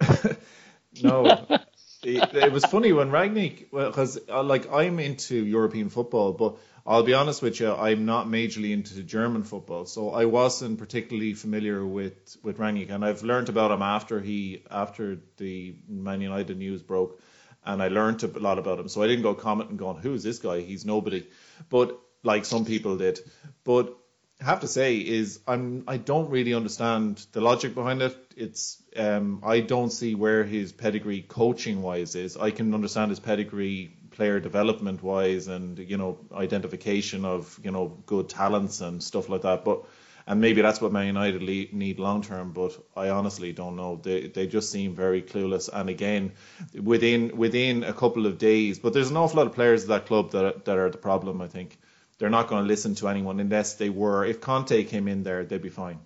No, 1.00 1.24
it, 2.02 2.34
it 2.34 2.52
was 2.52 2.64
funny 2.64 2.92
when 2.92 3.10
Rangnick, 3.10 3.70
because 3.70 4.18
uh, 4.28 4.42
like 4.42 4.70
I'm 4.70 4.98
into 4.98 5.36
European 5.36 5.88
football, 5.88 6.32
but 6.32 6.56
I'll 6.86 7.02
be 7.02 7.14
honest 7.14 7.42
with 7.42 7.60
you, 7.60 7.72
I'm 7.72 8.04
not 8.04 8.26
majorly 8.26 8.72
into 8.72 9.02
German 9.02 9.44
football, 9.44 9.86
so 9.86 10.10
I 10.10 10.24
wasn't 10.24 10.78
particularly 10.78 11.34
familiar 11.34 11.84
with 11.86 12.36
with 12.42 12.58
Rangnick, 12.58 12.90
and 12.90 13.04
I've 13.04 13.22
learned 13.22 13.48
about 13.48 13.70
him 13.70 13.82
after 13.82 14.20
he 14.20 14.64
after 14.70 15.18
the 15.38 15.76
Man 15.88 16.20
United 16.20 16.58
news 16.58 16.82
broke, 16.82 17.20
and 17.64 17.82
I 17.82 17.88
learned 17.88 18.22
a 18.22 18.38
lot 18.38 18.58
about 18.58 18.78
him. 18.78 18.88
So 18.88 19.02
I 19.02 19.06
didn't 19.06 19.22
go 19.22 19.34
commenting 19.34 19.76
going, 19.76 19.98
who's 19.98 20.22
this 20.22 20.40
guy? 20.40 20.60
He's 20.60 20.84
nobody, 20.84 21.26
but 21.68 21.98
like 22.22 22.44
some 22.44 22.64
people 22.64 22.96
did, 22.96 23.20
but 23.64 23.96
I 24.40 24.44
have 24.44 24.60
to 24.60 24.68
say 24.68 24.96
is 24.96 25.40
I'm 25.46 25.84
I 25.86 25.98
don't 25.98 26.30
really 26.30 26.54
understand 26.54 27.24
the 27.32 27.40
logic 27.40 27.74
behind 27.74 28.02
it. 28.02 28.16
It's 28.36 28.82
um 28.96 29.42
I 29.44 29.60
don't 29.60 29.90
see 29.90 30.14
where 30.14 30.44
his 30.44 30.72
pedigree 30.72 31.22
coaching 31.22 31.82
wise 31.82 32.14
is. 32.16 32.36
I 32.36 32.50
can 32.50 32.74
understand 32.74 33.10
his 33.10 33.20
pedigree 33.20 33.96
player 34.10 34.40
development 34.40 35.02
wise 35.02 35.48
and 35.48 35.78
you 35.78 35.96
know 35.96 36.18
identification 36.34 37.24
of 37.24 37.58
you 37.62 37.70
know 37.70 37.88
good 38.06 38.28
talents 38.28 38.80
and 38.80 39.02
stuff 39.02 39.28
like 39.28 39.42
that. 39.42 39.64
But 39.64 39.84
and 40.26 40.40
maybe 40.40 40.62
that's 40.62 40.80
what 40.80 40.92
Man 40.92 41.06
United 41.06 41.42
le- 41.42 41.76
need 41.76 41.98
long 41.98 42.22
term. 42.22 42.52
But 42.52 42.72
I 42.96 43.10
honestly 43.10 43.52
don't 43.52 43.76
know. 43.76 43.96
They 44.02 44.28
they 44.28 44.46
just 44.46 44.70
seem 44.70 44.94
very 44.94 45.22
clueless. 45.22 45.68
And 45.72 45.88
again, 45.88 46.32
within 46.80 47.36
within 47.36 47.84
a 47.84 47.92
couple 47.92 48.26
of 48.26 48.38
days, 48.38 48.78
but 48.78 48.92
there's 48.92 49.10
an 49.10 49.16
awful 49.16 49.38
lot 49.38 49.46
of 49.46 49.54
players 49.54 49.82
at 49.84 49.88
that 49.88 50.06
club 50.06 50.32
that 50.32 50.44
are, 50.44 50.58
that 50.64 50.78
are 50.78 50.90
the 50.90 50.98
problem. 50.98 51.40
I 51.40 51.48
think 51.48 51.78
they're 52.18 52.30
not 52.30 52.48
going 52.48 52.62
to 52.62 52.68
listen 52.68 52.94
to 52.96 53.08
anyone 53.08 53.40
unless 53.40 53.74
they 53.74 53.90
were. 53.90 54.24
If 54.24 54.40
Conte 54.40 54.84
came 54.84 55.08
in 55.08 55.22
there, 55.22 55.44
they'd 55.44 55.62
be 55.62 55.68
fine. 55.70 55.98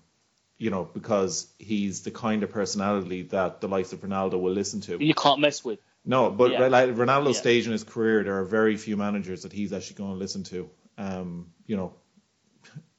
You 0.58 0.70
know, 0.70 0.84
because 0.84 1.46
he's 1.58 2.00
the 2.02 2.10
kind 2.10 2.42
of 2.42 2.50
personality 2.50 3.22
that 3.24 3.60
the 3.60 3.68
likes 3.68 3.92
of 3.92 4.00
Ronaldo 4.00 4.40
will 4.40 4.52
listen 4.54 4.80
to. 4.82 5.04
You 5.04 5.12
can't 5.12 5.38
mess 5.40 5.62
with. 5.62 5.80
No, 6.06 6.30
but 6.30 6.52
Yeah. 6.52 6.68
like 6.68 6.90
Ronaldo's 6.94 7.34
Yeah. 7.36 7.40
stage 7.40 7.66
in 7.66 7.72
his 7.72 7.84
career, 7.84 8.24
there 8.24 8.38
are 8.38 8.44
very 8.44 8.78
few 8.78 8.96
managers 8.96 9.42
that 9.42 9.52
he's 9.52 9.74
actually 9.74 9.96
going 9.96 10.12
to 10.12 10.16
listen 10.18 10.44
to. 10.44 10.70
Um, 10.96 11.48
you 11.66 11.76
know, 11.76 11.92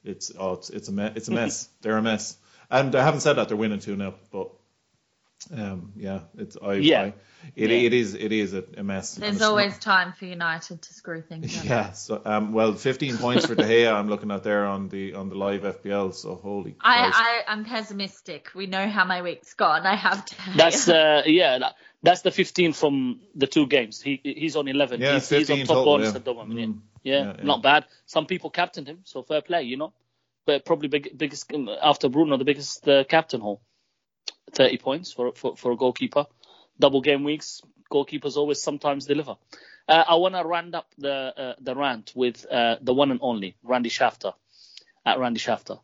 it's 0.04 0.32
oh, 0.38 0.54
it's, 0.54 0.70
it's 0.70 0.88
a 0.88 0.92
me- 0.92 1.12
it's 1.14 1.28
a 1.28 1.32
mess. 1.40 1.68
they're 1.82 1.96
a 1.96 2.02
mess, 2.02 2.36
and 2.70 2.94
I 2.94 3.02
haven't 3.04 3.20
said 3.20 3.34
that 3.34 3.48
they're 3.48 3.56
winning 3.56 3.80
two 3.80 3.96
0 3.96 4.14
but 4.32 4.50
Um, 5.56 5.92
yeah, 5.96 6.20
it's 6.36 6.56
I, 6.60 6.74
Yeah. 6.74 7.02
I 7.02 7.12
it, 7.54 7.70
Yeah. 7.70 7.76
it 7.86 7.92
is 7.94 8.14
it 8.14 8.32
is 8.32 8.52
a, 8.52 8.64
a 8.76 8.82
mess. 8.82 9.14
There's 9.14 9.32
it's 9.34 9.40
not- 9.40 9.50
always 9.50 9.78
time 9.78 10.12
for 10.12 10.24
United 10.26 10.82
to 10.82 10.92
screw 10.94 11.22
things 11.22 11.56
up. 11.56 11.64
yeah. 11.72 11.92
So 11.92 12.20
um, 12.24 12.52
well, 12.52 12.74
15 12.74 13.16
points 13.18 13.46
for 13.46 13.54
De 13.54 13.62
Gea. 13.62 13.92
I'm 13.92 14.08
looking 14.08 14.32
at 14.32 14.42
there 14.42 14.66
on 14.66 14.88
the 14.88 15.14
on 15.14 15.28
the 15.28 15.36
live 15.36 15.62
FPL. 15.62 16.12
So 16.14 16.34
holy. 16.34 16.72
Christ. 16.72 17.16
I, 17.16 17.42
I, 17.46 17.52
I'm 17.52 17.64
pessimistic. 17.64 18.48
We 18.56 18.66
know 18.66 18.88
how 18.88 19.04
my 19.04 19.22
week's 19.22 19.54
gone. 19.54 19.86
I 19.86 19.94
have 19.94 20.24
to. 20.24 20.34
That's 20.56 20.88
uh, 20.88 21.22
yeah, 21.26 21.58
that, 21.58 21.76
that's 22.02 22.22
the 22.22 22.30
15 22.30 22.72
from 22.72 23.20
the 23.34 23.46
two 23.46 23.66
games. 23.66 24.00
He 24.00 24.20
he's 24.22 24.56
on 24.56 24.68
11. 24.68 25.00
Yeah, 25.00 25.14
he's, 25.14 25.28
he's 25.28 25.50
on 25.50 25.56
15 25.58 25.66
top 25.66 25.76
total, 25.76 25.84
bonus 25.84 26.10
yeah. 26.10 26.16
at 26.16 26.24
the 26.24 26.34
moment. 26.34 26.58
Mm. 26.58 26.80
Yeah, 27.02 27.14
Yeah, 27.14 27.32
yeah. 27.38 27.44
not 27.44 27.62
bad. 27.62 27.86
Some 28.06 28.26
people 28.26 28.50
captained 28.50 28.88
him, 28.88 29.00
so 29.04 29.22
fair 29.22 29.42
play, 29.42 29.62
you 29.62 29.76
know. 29.76 29.92
But 30.46 30.64
probably 30.64 30.88
big, 30.88 31.16
biggest 31.16 31.52
after 31.82 32.08
Bruno, 32.08 32.36
the 32.38 32.44
biggest 32.44 32.88
uh, 32.88 33.04
captain 33.04 33.40
haul. 33.40 33.60
30 34.52 34.78
points 34.78 35.12
for, 35.12 35.32
for 35.34 35.56
for 35.56 35.72
a 35.72 35.76
goalkeeper. 35.76 36.26
Double 36.78 37.00
game 37.00 37.24
weeks, 37.24 37.60
goalkeepers 37.90 38.36
always 38.36 38.62
sometimes 38.62 39.06
deliver. 39.06 39.36
Uh, 39.88 40.04
I 40.08 40.14
want 40.16 40.34
to 40.34 40.42
round 40.42 40.74
up 40.74 40.86
the 40.96 41.12
uh, 41.36 41.54
the 41.60 41.74
rant 41.74 42.12
with 42.14 42.46
uh, 42.50 42.76
the 42.80 42.94
one 42.94 43.10
and 43.10 43.20
only 43.22 43.56
Randy 43.62 43.88
Shafter 43.88 44.32
at 45.04 45.18
Randy 45.18 45.40
Shafter. 45.40 45.76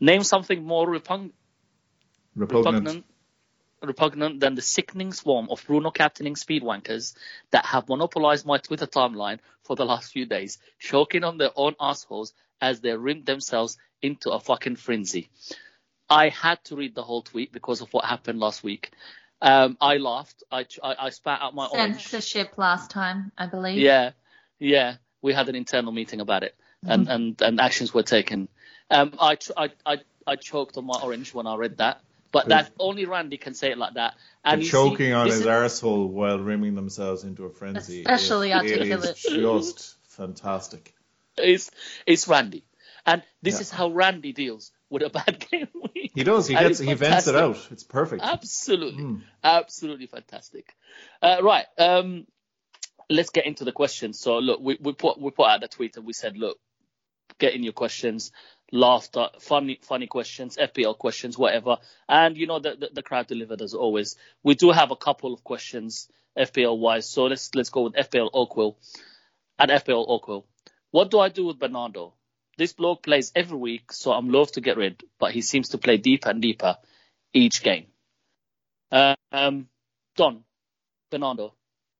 Name 0.00 0.22
something 0.22 0.64
more 0.64 0.86
repugn- 0.86 1.32
repugnant. 2.34 2.76
repugnant, 2.76 3.04
repugnant 3.86 4.40
than 4.40 4.54
the 4.54 4.62
sickening 4.62 5.12
swarm 5.12 5.48
of 5.50 5.64
Bruno 5.66 5.90
captaining 5.90 6.34
speedwankers 6.34 7.14
that 7.50 7.64
have 7.66 7.88
monopolized 7.88 8.46
my 8.46 8.58
Twitter 8.58 8.86
timeline 8.86 9.38
for 9.62 9.76
the 9.76 9.84
last 9.84 10.12
few 10.12 10.26
days, 10.26 10.58
choking 10.78 11.24
on 11.24 11.38
their 11.38 11.50
own 11.56 11.74
assholes 11.80 12.32
as 12.60 12.80
they 12.80 12.96
rim 12.96 13.24
themselves 13.24 13.76
into 14.02 14.30
a 14.30 14.40
fucking 14.40 14.76
frenzy. 14.76 15.30
I 16.08 16.28
had 16.28 16.62
to 16.64 16.76
read 16.76 16.94
the 16.94 17.02
whole 17.02 17.22
tweet 17.22 17.52
because 17.52 17.80
of 17.80 17.92
what 17.92 18.04
happened 18.04 18.38
last 18.38 18.62
week. 18.62 18.90
Um, 19.40 19.76
I 19.80 19.96
laughed. 19.96 20.42
I, 20.50 20.66
I, 20.82 20.96
I 20.98 21.10
spat 21.10 21.40
out 21.40 21.54
my 21.54 21.66
orange. 21.66 22.06
Censorship 22.06 22.56
last 22.56 22.90
time, 22.90 23.32
I 23.36 23.46
believe. 23.46 23.78
Yeah, 23.78 24.12
yeah. 24.58 24.96
We 25.22 25.32
had 25.32 25.48
an 25.48 25.54
internal 25.54 25.92
meeting 25.92 26.20
about 26.20 26.42
it, 26.42 26.54
and 26.86 27.08
and, 27.08 27.42
and 27.42 27.60
actions 27.60 27.94
were 27.94 28.02
taken. 28.02 28.48
Um, 28.90 29.14
I, 29.18 29.38
I 29.56 29.70
I 29.86 29.98
I 30.26 30.36
choked 30.36 30.76
on 30.76 30.84
my 30.84 30.98
orange 31.02 31.32
when 31.34 31.46
I 31.46 31.56
read 31.56 31.78
that, 31.78 32.00
but 32.34 32.48
that 32.48 32.70
only 32.78 33.06
Randy 33.06 33.38
can 33.38 33.54
say 33.54 33.70
it 33.70 33.78
like 33.78 33.94
that. 33.94 34.14
And 34.44 34.62
choking 34.62 35.06
see, 35.06 35.12
on 35.12 35.26
his 35.26 35.40
is- 35.40 35.46
arsehole 35.46 36.08
while 36.10 36.38
rimming 36.38 36.74
themselves 36.74 37.24
into 37.24 37.44
a 37.46 37.50
frenzy. 37.50 38.00
Especially 38.02 38.50
It- 38.50 38.56
articulate. 38.56 39.18
It 39.24 39.32
is 39.32 39.72
just 39.72 39.96
fantastic. 40.08 40.94
It's 41.38 41.70
it's 42.06 42.28
Randy, 42.28 42.64
and 43.06 43.22
this 43.42 43.54
Yeah. 43.54 43.60
is 43.62 43.70
how 43.70 43.88
Randy 43.90 44.32
deals 44.32 44.70
with 44.90 45.02
a 45.02 45.10
bad 45.10 45.44
game 45.50 45.68
week. 45.94 46.12
He 46.14 46.22
does. 46.22 46.46
He 46.46 46.54
gets. 46.54 46.78
it's 46.78 46.80
He 46.80 46.94
vents 46.94 47.26
it 47.26 47.34
out. 47.34 47.58
It's 47.70 47.82
perfect. 47.82 48.22
Absolutely, 48.22 49.02
Mm. 49.02 49.22
absolutely 49.42 50.06
fantastic. 50.06 50.74
Uh, 51.22 51.38
right, 51.42 51.66
um, 51.78 52.26
let's 53.10 53.30
get 53.30 53.46
into 53.46 53.64
the 53.64 53.72
questions. 53.72 54.20
So 54.20 54.38
look, 54.38 54.60
we, 54.60 54.76
we 54.80 54.92
put 54.92 55.18
we 55.20 55.30
put 55.30 55.48
out 55.48 55.60
the 55.60 55.68
tweet 55.68 55.96
and 55.96 56.06
we 56.06 56.12
said, 56.12 56.36
look, 56.36 56.58
get 57.38 57.54
in 57.54 57.64
your 57.64 57.72
questions, 57.72 58.30
laughter, 58.74 59.28
funny 59.38 59.78
funny 59.82 60.06
questions, 60.06 60.56
FPL 60.56 60.98
questions, 60.98 61.38
whatever. 61.38 61.78
And 62.08 62.36
you 62.36 62.46
know 62.46 62.58
the, 62.58 62.74
the 62.74 62.90
the 62.92 63.02
crowd 63.02 63.28
delivered 63.28 63.62
as 63.62 63.72
always. 63.72 64.16
We 64.42 64.54
do 64.54 64.72
have 64.72 64.90
a 64.90 64.96
couple 64.96 65.32
of 65.32 65.44
questions 65.44 66.08
FPL 66.36 66.78
wise, 66.78 67.08
so 67.08 67.24
let's 67.24 67.54
let's 67.54 67.70
go 67.70 67.82
with 67.82 67.94
FPL 67.94 68.30
Oakville. 68.34 68.76
At 69.56 69.68
FPL 69.70 70.04
Oakville, 70.08 70.44
what 70.90 71.12
do 71.12 71.20
I 71.20 71.28
do 71.28 71.46
with 71.46 71.60
Bernardo? 71.60 72.14
This 72.58 72.72
bloke 72.72 73.04
plays 73.04 73.30
every 73.36 73.56
week, 73.56 73.92
so 73.92 74.12
I'm 74.12 74.28
loath 74.28 74.52
to 74.52 74.60
get 74.60 74.76
rid, 74.76 75.02
but 75.18 75.30
he 75.30 75.42
seems 75.42 75.68
to 75.70 75.78
play 75.78 75.96
deeper 75.96 76.30
and 76.30 76.42
deeper 76.42 76.76
each 77.32 77.62
game. 77.62 77.86
Um, 78.90 79.68
Don, 80.16 80.44
Bernardo, 81.10 81.54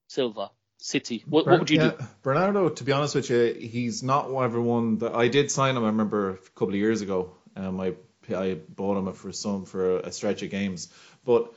Silva, 0.09 0.51
City. 0.85 1.25
What, 1.27 1.47
what 1.47 1.61
would 1.61 1.71
you 1.71 1.79
Yeah, 1.79 1.93
do? 1.93 2.05
Bernardo, 2.23 2.69
to 2.69 2.85
be 2.85 2.93
honest 2.93 3.15
with 3.15 3.31
you, 3.31 3.55
he's 3.55 4.03
not 4.03 4.31
everyone 4.31 4.99
that 4.99 5.15
I 5.15 5.29
did 5.29 5.51
sign 5.51 5.77
him. 5.79 5.83
I 5.83 5.87
remember 5.87 6.33
a 6.33 6.37
couple 6.37 6.75
of 6.75 6.75
years 6.75 7.01
ago. 7.01 7.33
Um, 7.57 7.81
I 7.81 7.95
I 8.29 8.55
bought 8.55 8.99
him 8.99 9.11
for 9.15 9.33
some 9.33 9.65
for 9.65 10.01
a 10.01 10.13
stretch 10.13 10.43
of 10.43 10.51
games, 10.51 10.93
but 11.25 11.55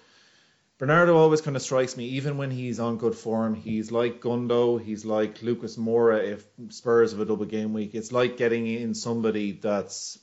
Bernardo 0.78 1.18
always 1.18 1.42
kind 1.42 1.58
of 1.58 1.62
strikes 1.62 1.98
me, 1.98 2.06
even 2.20 2.38
when 2.38 2.52
he's 2.52 2.80
on 2.80 2.98
good 2.98 3.16
form. 3.16 3.54
He's 3.54 3.92
like 3.92 4.22
Gundo, 4.22 4.82
he's 4.82 5.04
like 5.04 5.42
Lucas 5.42 5.76
Moura 5.76 6.24
if 6.24 6.46
Spurs 6.70 7.12
have 7.12 7.20
a 7.20 7.26
double 7.26 7.46
game 7.46 7.74
week. 7.74 7.96
It's 7.96 8.14
like 8.14 8.38
getting 8.38 8.66
in 8.66 8.94
somebody 8.94 9.52
that's 9.52 10.18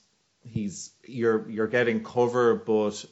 he's 0.45 0.93
you're 1.07 1.51
you're 1.51 1.67
getting 1.67 2.03
cover, 2.05 2.55
but 2.55 3.05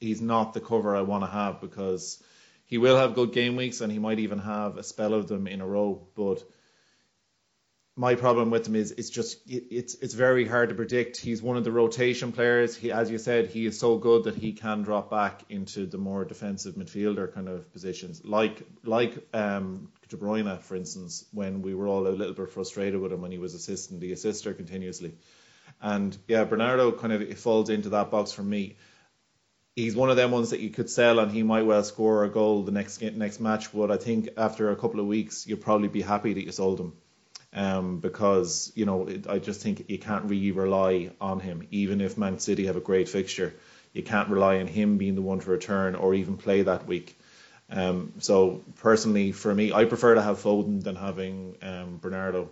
he's 0.00 0.22
not 0.22 0.54
the 0.54 0.60
cover 0.60 0.96
I 0.96 1.02
want 1.02 1.24
to 1.24 1.30
have 1.30 1.60
because 1.60 2.22
he 2.66 2.78
will 2.78 2.96
have 2.96 3.14
good 3.14 3.32
game 3.32 3.56
weeks 3.56 3.80
and 3.80 3.90
he 3.90 3.98
might 3.98 4.18
even 4.18 4.40
have 4.40 4.76
a 4.76 4.82
spell 4.82 5.14
of 5.14 5.28
them 5.28 5.46
in 5.46 5.60
a 5.60 5.66
row. 5.66 6.06
But 6.14 6.42
my 7.94 8.14
problem 8.14 8.50
with 8.50 8.66
him 8.66 8.74
is 8.74 8.92
it's 8.92 9.08
just 9.08 9.48
it, 9.48 9.64
it's 9.70 9.94
it's 9.94 10.14
very 10.14 10.46
hard 10.46 10.68
to 10.68 10.74
predict. 10.74 11.16
He's 11.16 11.40
one 11.40 11.56
of 11.56 11.64
the 11.64 11.72
rotation 11.72 12.32
players. 12.32 12.76
He, 12.76 12.92
as 12.92 13.10
you 13.10 13.18
said, 13.18 13.46
he 13.46 13.64
is 13.64 13.78
so 13.78 13.96
good 13.96 14.24
that 14.24 14.34
he 14.34 14.52
can 14.52 14.82
drop 14.82 15.10
back 15.10 15.44
into 15.48 15.86
the 15.86 15.96
more 15.96 16.24
defensive 16.24 16.74
midfielder 16.74 17.32
kind 17.32 17.48
of 17.48 17.72
positions, 17.72 18.22
like 18.24 18.62
like 18.84 19.16
um, 19.32 19.88
De 20.08 20.16
Bruyne, 20.16 20.60
for 20.60 20.76
instance, 20.76 21.24
when 21.32 21.62
we 21.62 21.74
were 21.74 21.86
all 21.86 22.06
a 22.06 22.10
little 22.10 22.34
bit 22.34 22.50
frustrated 22.50 23.00
with 23.00 23.12
him 23.12 23.22
when 23.22 23.32
he 23.32 23.38
was 23.38 23.54
assisting 23.54 23.98
the 24.00 24.12
assister 24.12 24.52
continuously. 24.52 25.14
And 25.80 26.16
yeah, 26.28 26.44
Bernardo 26.44 26.92
kind 26.92 27.12
of 27.12 27.38
falls 27.38 27.70
into 27.70 27.90
that 27.90 28.10
box 28.10 28.32
for 28.32 28.42
me 28.42 28.76
he's 29.76 29.94
one 29.94 30.08
of 30.10 30.16
them 30.16 30.30
ones 30.30 30.50
that 30.50 30.60
you 30.60 30.70
could 30.70 30.88
sell 30.90 31.18
and 31.18 31.30
he 31.30 31.42
might 31.42 31.66
well 31.66 31.84
score 31.84 32.24
a 32.24 32.30
goal 32.30 32.62
the 32.62 32.72
next 32.72 33.00
next 33.02 33.40
match. 33.40 33.72
But 33.72 33.90
I 33.92 33.98
think 33.98 34.30
after 34.36 34.70
a 34.70 34.76
couple 34.76 35.00
of 35.00 35.06
weeks, 35.06 35.46
you'll 35.46 35.58
probably 35.58 35.88
be 35.88 36.02
happy 36.02 36.32
that 36.32 36.44
you 36.44 36.52
sold 36.52 36.80
him, 36.80 36.92
um, 37.52 38.00
because 38.00 38.72
you 38.74 38.86
know 38.86 39.06
it, 39.06 39.28
I 39.28 39.38
just 39.38 39.60
think 39.60 39.84
you 39.88 39.98
can't 39.98 40.24
really 40.24 40.50
rely 40.50 41.10
on 41.20 41.40
him. 41.40 41.68
Even 41.70 42.00
if 42.00 42.18
Man 42.18 42.38
City 42.38 42.66
have 42.66 42.76
a 42.76 42.80
great 42.80 43.08
fixture, 43.08 43.54
you 43.92 44.02
can't 44.02 44.30
rely 44.30 44.58
on 44.58 44.66
him 44.66 44.96
being 44.96 45.14
the 45.14 45.22
one 45.22 45.40
to 45.40 45.50
return 45.50 45.94
or 45.94 46.14
even 46.14 46.36
play 46.38 46.62
that 46.62 46.86
week. 46.86 47.18
Um, 47.68 48.12
so 48.20 48.62
personally, 48.76 49.32
for 49.32 49.54
me, 49.54 49.72
I 49.72 49.84
prefer 49.84 50.14
to 50.14 50.22
have 50.22 50.38
Foden 50.38 50.82
than 50.82 50.94
having 50.96 51.56
um, 51.62 51.98
Bernardo, 51.98 52.48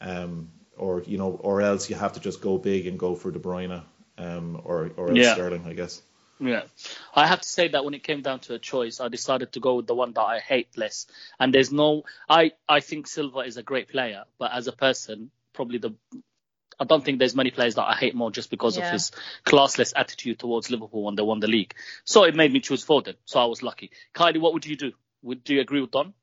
um, 0.00 0.50
or 0.76 1.02
you 1.02 1.18
know, 1.18 1.30
or 1.32 1.60
else 1.62 1.90
you 1.90 1.96
have 1.96 2.12
to 2.12 2.20
just 2.20 2.40
go 2.40 2.56
big 2.58 2.86
and 2.86 2.98
go 2.98 3.16
for 3.16 3.32
De 3.32 3.38
Bruyne, 3.40 3.82
um, 4.18 4.60
or 4.62 4.90
or 4.96 5.10
else 5.10 5.18
Yeah. 5.18 5.34
Sterling, 5.34 5.66
I 5.66 5.72
guess. 5.72 6.02
Yeah, 6.40 6.62
I 7.14 7.26
have 7.26 7.40
to 7.40 7.48
say 7.48 7.68
that 7.68 7.84
when 7.84 7.94
it 7.94 8.02
came 8.02 8.22
down 8.22 8.40
to 8.40 8.54
a 8.54 8.58
choice, 8.58 9.00
I 9.00 9.08
decided 9.08 9.52
to 9.52 9.60
go 9.60 9.76
with 9.76 9.86
the 9.86 9.94
one 9.94 10.12
that 10.14 10.22
I 10.22 10.40
hate 10.40 10.76
less. 10.76 11.06
And 11.38 11.54
there's 11.54 11.72
no, 11.72 12.02
I 12.28 12.52
I 12.68 12.80
think 12.80 13.06
Silva 13.06 13.40
is 13.40 13.56
a 13.56 13.62
great 13.62 13.88
player, 13.88 14.24
but 14.38 14.52
as 14.52 14.66
a 14.66 14.72
person, 14.72 15.30
probably 15.52 15.78
the, 15.78 15.94
I 16.80 16.84
don't 16.84 17.04
think 17.04 17.20
there's 17.20 17.36
many 17.36 17.50
players 17.50 17.76
that 17.76 17.84
I 17.84 17.94
hate 17.94 18.14
more 18.14 18.30
just 18.30 18.50
because 18.50 18.76
of 18.76 18.84
his 18.84 19.12
classless 19.44 19.92
attitude 19.94 20.40
towards 20.40 20.70
Liverpool 20.70 21.04
when 21.04 21.14
they 21.14 21.22
won 21.22 21.38
the 21.38 21.46
league. 21.46 21.74
So 22.04 22.24
it 22.24 22.34
made 22.34 22.52
me 22.52 22.60
choose 22.60 22.84
Foden. 22.84 23.14
So 23.24 23.38
I 23.38 23.44
was 23.44 23.62
lucky. 23.62 23.90
Kylie, 24.14 24.40
what 24.40 24.52
would 24.54 24.66
you 24.66 24.76
do? 24.76 24.92
Would 25.22 25.44
do 25.44 25.54
you 25.54 25.60
agree 25.60 25.80
with 25.80 25.92
Don? 25.92 26.14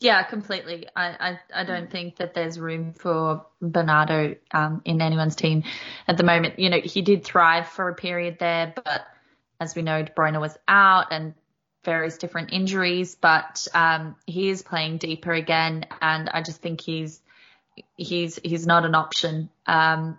Yeah, 0.00 0.22
completely. 0.22 0.88
I, 0.96 1.38
I, 1.54 1.60
I 1.60 1.64
don't 1.64 1.90
think 1.90 2.16
that 2.16 2.32
there's 2.32 2.58
room 2.58 2.94
for 2.94 3.44
Bernardo 3.60 4.34
um, 4.50 4.80
in 4.86 5.02
anyone's 5.02 5.36
team 5.36 5.64
at 6.08 6.16
the 6.16 6.24
moment. 6.24 6.58
You 6.58 6.70
know, 6.70 6.80
he 6.80 7.02
did 7.02 7.22
thrive 7.22 7.68
for 7.68 7.86
a 7.90 7.94
period 7.94 8.38
there, 8.38 8.72
but 8.74 9.06
as 9.60 9.76
we 9.76 9.82
know, 9.82 10.02
De 10.02 10.10
Bruyne 10.10 10.40
was 10.40 10.56
out 10.66 11.12
and 11.12 11.34
various 11.84 12.18
different 12.18 12.52
injuries, 12.52 13.14
but 13.14 13.66
um, 13.74 14.16
he 14.26 14.48
is 14.48 14.62
playing 14.62 14.98
deeper 14.98 15.32
again, 15.32 15.86
and 16.00 16.28
I 16.28 16.42
just 16.42 16.60
think 16.60 16.80
he's 16.80 17.20
he's 17.96 18.38
he's 18.42 18.66
not 18.66 18.84
an 18.84 18.94
option. 18.94 19.50
Um, 19.66 20.18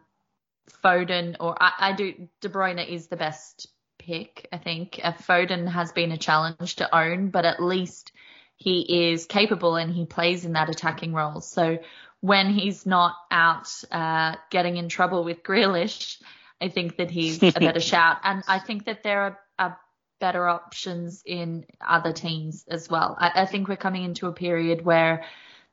Foden 0.83 1.35
or 1.39 1.55
I, 1.61 1.73
I 1.79 1.93
do 1.93 2.27
De 2.39 2.49
Bruyne 2.49 2.87
is 2.87 3.07
the 3.07 3.17
best 3.17 3.67
pick. 3.97 4.47
I 4.51 4.57
think 4.57 4.99
uh, 5.03 5.13
Foden 5.13 5.67
has 5.67 5.91
been 5.91 6.11
a 6.11 6.17
challenge 6.17 6.77
to 6.77 6.95
own, 6.95 7.29
but 7.29 7.45
at 7.45 7.61
least 7.61 8.11
he 8.55 9.11
is 9.11 9.25
capable 9.25 9.75
and 9.75 9.93
he 9.93 10.05
plays 10.05 10.45
in 10.45 10.53
that 10.53 10.69
attacking 10.69 11.13
role. 11.13 11.41
So 11.41 11.79
when 12.19 12.51
he's 12.51 12.85
not 12.85 13.15
out 13.31 13.67
uh, 13.91 14.35
getting 14.49 14.77
in 14.77 14.87
trouble 14.87 15.23
with 15.23 15.43
Grealish, 15.43 16.21
I 16.61 16.69
think 16.69 16.97
that 16.97 17.09
he's 17.09 17.41
a 17.43 17.51
better 17.51 17.79
shout. 17.79 18.17
And 18.23 18.43
I 18.47 18.59
think 18.59 18.85
that 18.85 19.03
there 19.03 19.21
are, 19.21 19.39
are 19.57 19.79
better 20.19 20.47
options 20.47 21.23
in 21.25 21.65
other 21.85 22.13
teams 22.13 22.63
as 22.67 22.89
well. 22.89 23.17
I, 23.19 23.41
I 23.41 23.45
think 23.45 23.67
we're 23.67 23.75
coming 23.77 24.03
into 24.03 24.27
a 24.27 24.31
period 24.31 24.85
where 24.85 25.23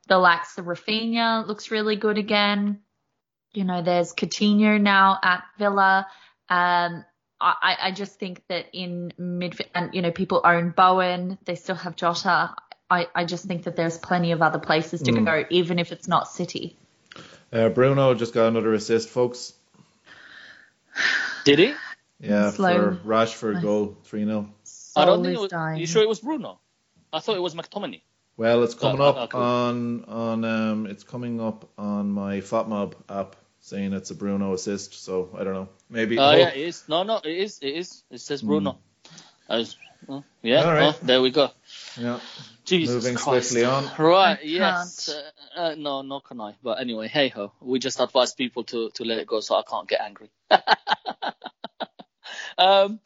the 0.08 0.18
likes 0.18 0.56
of 0.58 0.64
Raphinha 0.64 1.46
looks 1.46 1.70
really 1.70 1.96
good 1.96 2.18
again. 2.18 2.80
You 3.52 3.64
know, 3.64 3.82
there's 3.82 4.14
Coutinho 4.14 4.80
now 4.80 5.18
at 5.22 5.44
Villa. 5.58 6.06
Um, 6.48 7.04
I, 7.40 7.76
I 7.82 7.90
just 7.92 8.18
think 8.18 8.42
that 8.48 8.66
in 8.72 9.12
midfield, 9.20 9.68
and 9.74 9.94
you 9.94 10.02
know, 10.02 10.10
people 10.10 10.40
own 10.44 10.70
Bowen. 10.70 11.38
They 11.44 11.54
still 11.54 11.76
have 11.76 11.94
Jota. 11.94 12.54
I, 12.90 13.06
I 13.14 13.24
just 13.26 13.44
think 13.44 13.64
that 13.64 13.76
there's 13.76 13.98
plenty 13.98 14.32
of 14.32 14.42
other 14.42 14.58
places 14.58 15.02
to 15.02 15.12
Mm. 15.12 15.24
go, 15.24 15.44
even 15.50 15.78
if 15.78 15.92
it's 15.92 16.08
not 16.08 16.28
City. 16.28 16.76
Uh, 17.52 17.68
Bruno 17.68 18.14
just 18.14 18.34
got 18.34 18.48
another 18.48 18.72
assist, 18.72 19.08
folks. 19.10 19.52
Did 21.44 21.58
he? 21.58 21.74
Yeah, 22.20 22.50
Slow. 22.50 22.74
for 22.74 22.96
Rashford 23.06 23.54
Nice. 23.54 23.62
goal, 23.62 23.96
3 24.04 24.24
0. 24.24 24.52
I 24.96 25.04
don't 25.04 25.22
think 25.22 25.36
it 25.36 25.40
was. 25.40 25.50
dying. 25.50 25.80
You 25.80 25.86
sure 25.86 26.02
it 26.02 26.08
was 26.08 26.20
Bruno? 26.20 26.58
I 27.12 27.20
thought 27.20 27.36
it 27.36 27.40
was 27.42 27.54
McTominay. 27.54 28.02
Well, 28.36 28.62
it's 28.64 28.74
coming 28.74 29.00
Uh, 29.00 29.04
up 29.10 29.16
okay. 29.34 29.38
on 29.38 30.04
on 30.04 30.44
um, 30.44 30.86
it's 30.86 31.04
coming 31.04 31.40
up 31.40 31.68
on 31.78 32.10
my 32.10 32.38
FotMob 32.40 32.94
app 33.08 33.36
saying 33.60 33.92
it's 33.92 34.10
a 34.10 34.14
Bruno 34.14 34.52
assist. 34.54 34.94
So 34.94 35.30
I 35.38 35.44
don't 35.44 35.54
know. 35.54 35.68
Maybe. 35.90 36.18
Oh 36.18 36.24
oh, 36.24 36.36
yeah, 36.36 36.48
it 36.50 36.56
is. 36.56 36.84
No, 36.88 37.02
no, 37.04 37.16
it 37.18 37.26
is. 37.36 37.58
It 37.60 37.74
is. 37.74 38.02
It 38.10 38.20
says 38.20 38.42
Bruno. 38.42 38.78
I 39.48 39.56
was- 39.58 39.76
oh, 40.08 40.22
yeah. 40.42 40.64
All 40.64 40.72
right. 40.72 40.98
there 41.02 41.20
we 41.22 41.30
go. 41.30 41.50
yeah. 41.96 42.20
Jesus 42.64 42.94
Moving 42.96 43.16
Christ. 43.16 43.48
swiftly 43.50 43.64
on. 43.64 43.88
Right. 43.98 44.38
I 44.40 44.42
Yes. 44.44 45.08
Uh, 45.08 45.30
uh, 45.60 45.74
no, 45.76 46.02
no, 46.02 46.20
can 46.20 46.40
I? 46.40 46.54
But 46.62 46.80
anyway, 46.80 47.08
hey 47.08 47.28
ho. 47.28 47.52
We 47.60 47.78
just 47.78 47.98
advise 48.00 48.34
people 48.34 48.64
to 48.64 48.90
to 48.90 49.04
let 49.04 49.18
it 49.18 49.26
go, 49.26 49.40
so 49.40 49.56
I 49.56 49.62
can't 49.68 49.88
get 49.88 50.00
angry. 50.00 50.30
um, 52.58 53.00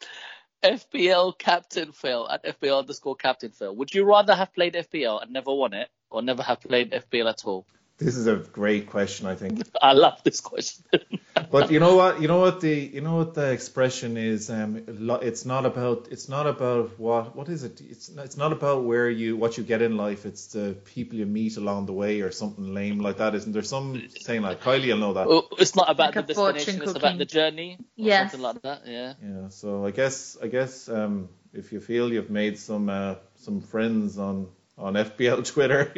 FPL 0.63 1.37
captain 1.37 1.91
Phil 1.91 2.27
at 2.29 2.43
FPL 2.45 2.79
underscore 2.79 3.15
captain 3.15 3.51
Phil. 3.51 3.75
Would 3.75 3.93
you 3.93 4.05
rather 4.05 4.35
have 4.35 4.53
played 4.53 4.73
FPL 4.73 5.21
and 5.21 5.31
never 5.31 5.53
won 5.53 5.73
it, 5.73 5.89
or 6.09 6.21
never 6.21 6.43
have 6.43 6.61
played 6.61 6.91
FPL 6.91 7.29
at 7.29 7.45
all? 7.45 7.65
This 7.97 8.17
is 8.17 8.27
a 8.27 8.35
great 8.35 8.87
question, 8.87 9.27
I 9.27 9.35
think. 9.35 9.61
I 9.81 9.93
love 9.93 10.21
this 10.23 10.41
question. 10.41 10.83
But 11.51 11.71
you 11.71 11.79
know 11.79 11.95
what? 11.95 12.21
You 12.21 12.27
know 12.27 12.39
what 12.39 12.61
the 12.61 12.73
you 12.73 13.01
know 13.01 13.17
what 13.17 13.33
the 13.33 13.51
expression 13.51 14.17
is. 14.17 14.49
Um, 14.49 14.83
it's 15.21 15.45
not 15.45 15.65
about 15.65 16.07
it's 16.09 16.27
not 16.29 16.47
about 16.47 16.97
what 16.99 17.35
what 17.35 17.49
is 17.49 17.63
it? 17.63 17.81
It's 17.81 18.09
not, 18.09 18.25
it's 18.25 18.37
not 18.37 18.51
about 18.53 18.83
where 18.85 19.09
you 19.09 19.35
what 19.35 19.57
you 19.57 19.63
get 19.63 19.81
in 19.81 19.97
life. 19.97 20.25
It's 20.25 20.47
the 20.47 20.75
people 20.85 21.17
you 21.17 21.25
meet 21.27 21.57
along 21.57 21.85
the 21.87 21.93
way 21.93 22.21
or 22.21 22.31
something 22.31 22.73
lame 22.73 22.99
like 22.99 23.17
that. 23.17 23.35
Isn't 23.35 23.51
there 23.51 23.63
some 23.63 24.01
saying 24.21 24.41
like 24.41 24.61
Kylie? 24.61 24.85
You'll 24.85 24.97
know 24.99 25.13
that. 25.13 25.27
Oh, 25.27 25.47
it's 25.59 25.75
not 25.75 25.89
about 25.89 26.15
Like 26.15 26.27
the 26.27 26.33
destination; 26.33 26.81
it's 26.81 26.93
cooking. 26.93 26.97
about 26.97 27.17
the 27.17 27.25
journey. 27.25 27.77
Yeah. 27.95 28.21
Something 28.21 28.41
like 28.41 28.61
that. 28.63 28.81
Yeah. 28.87 29.13
Yeah. 29.21 29.49
So 29.49 29.85
I 29.85 29.91
guess 29.91 30.37
I 30.41 30.47
guess 30.47 30.89
um, 30.89 31.29
if 31.53 31.71
you 31.71 31.79
feel 31.81 32.11
you've 32.11 32.31
made 32.31 32.57
some 32.57 32.89
uh, 32.89 33.15
some 33.35 33.61
friends 33.61 34.17
on 34.17 34.47
on 34.77 34.93
FPL 34.93 35.45
Twitter, 35.45 35.91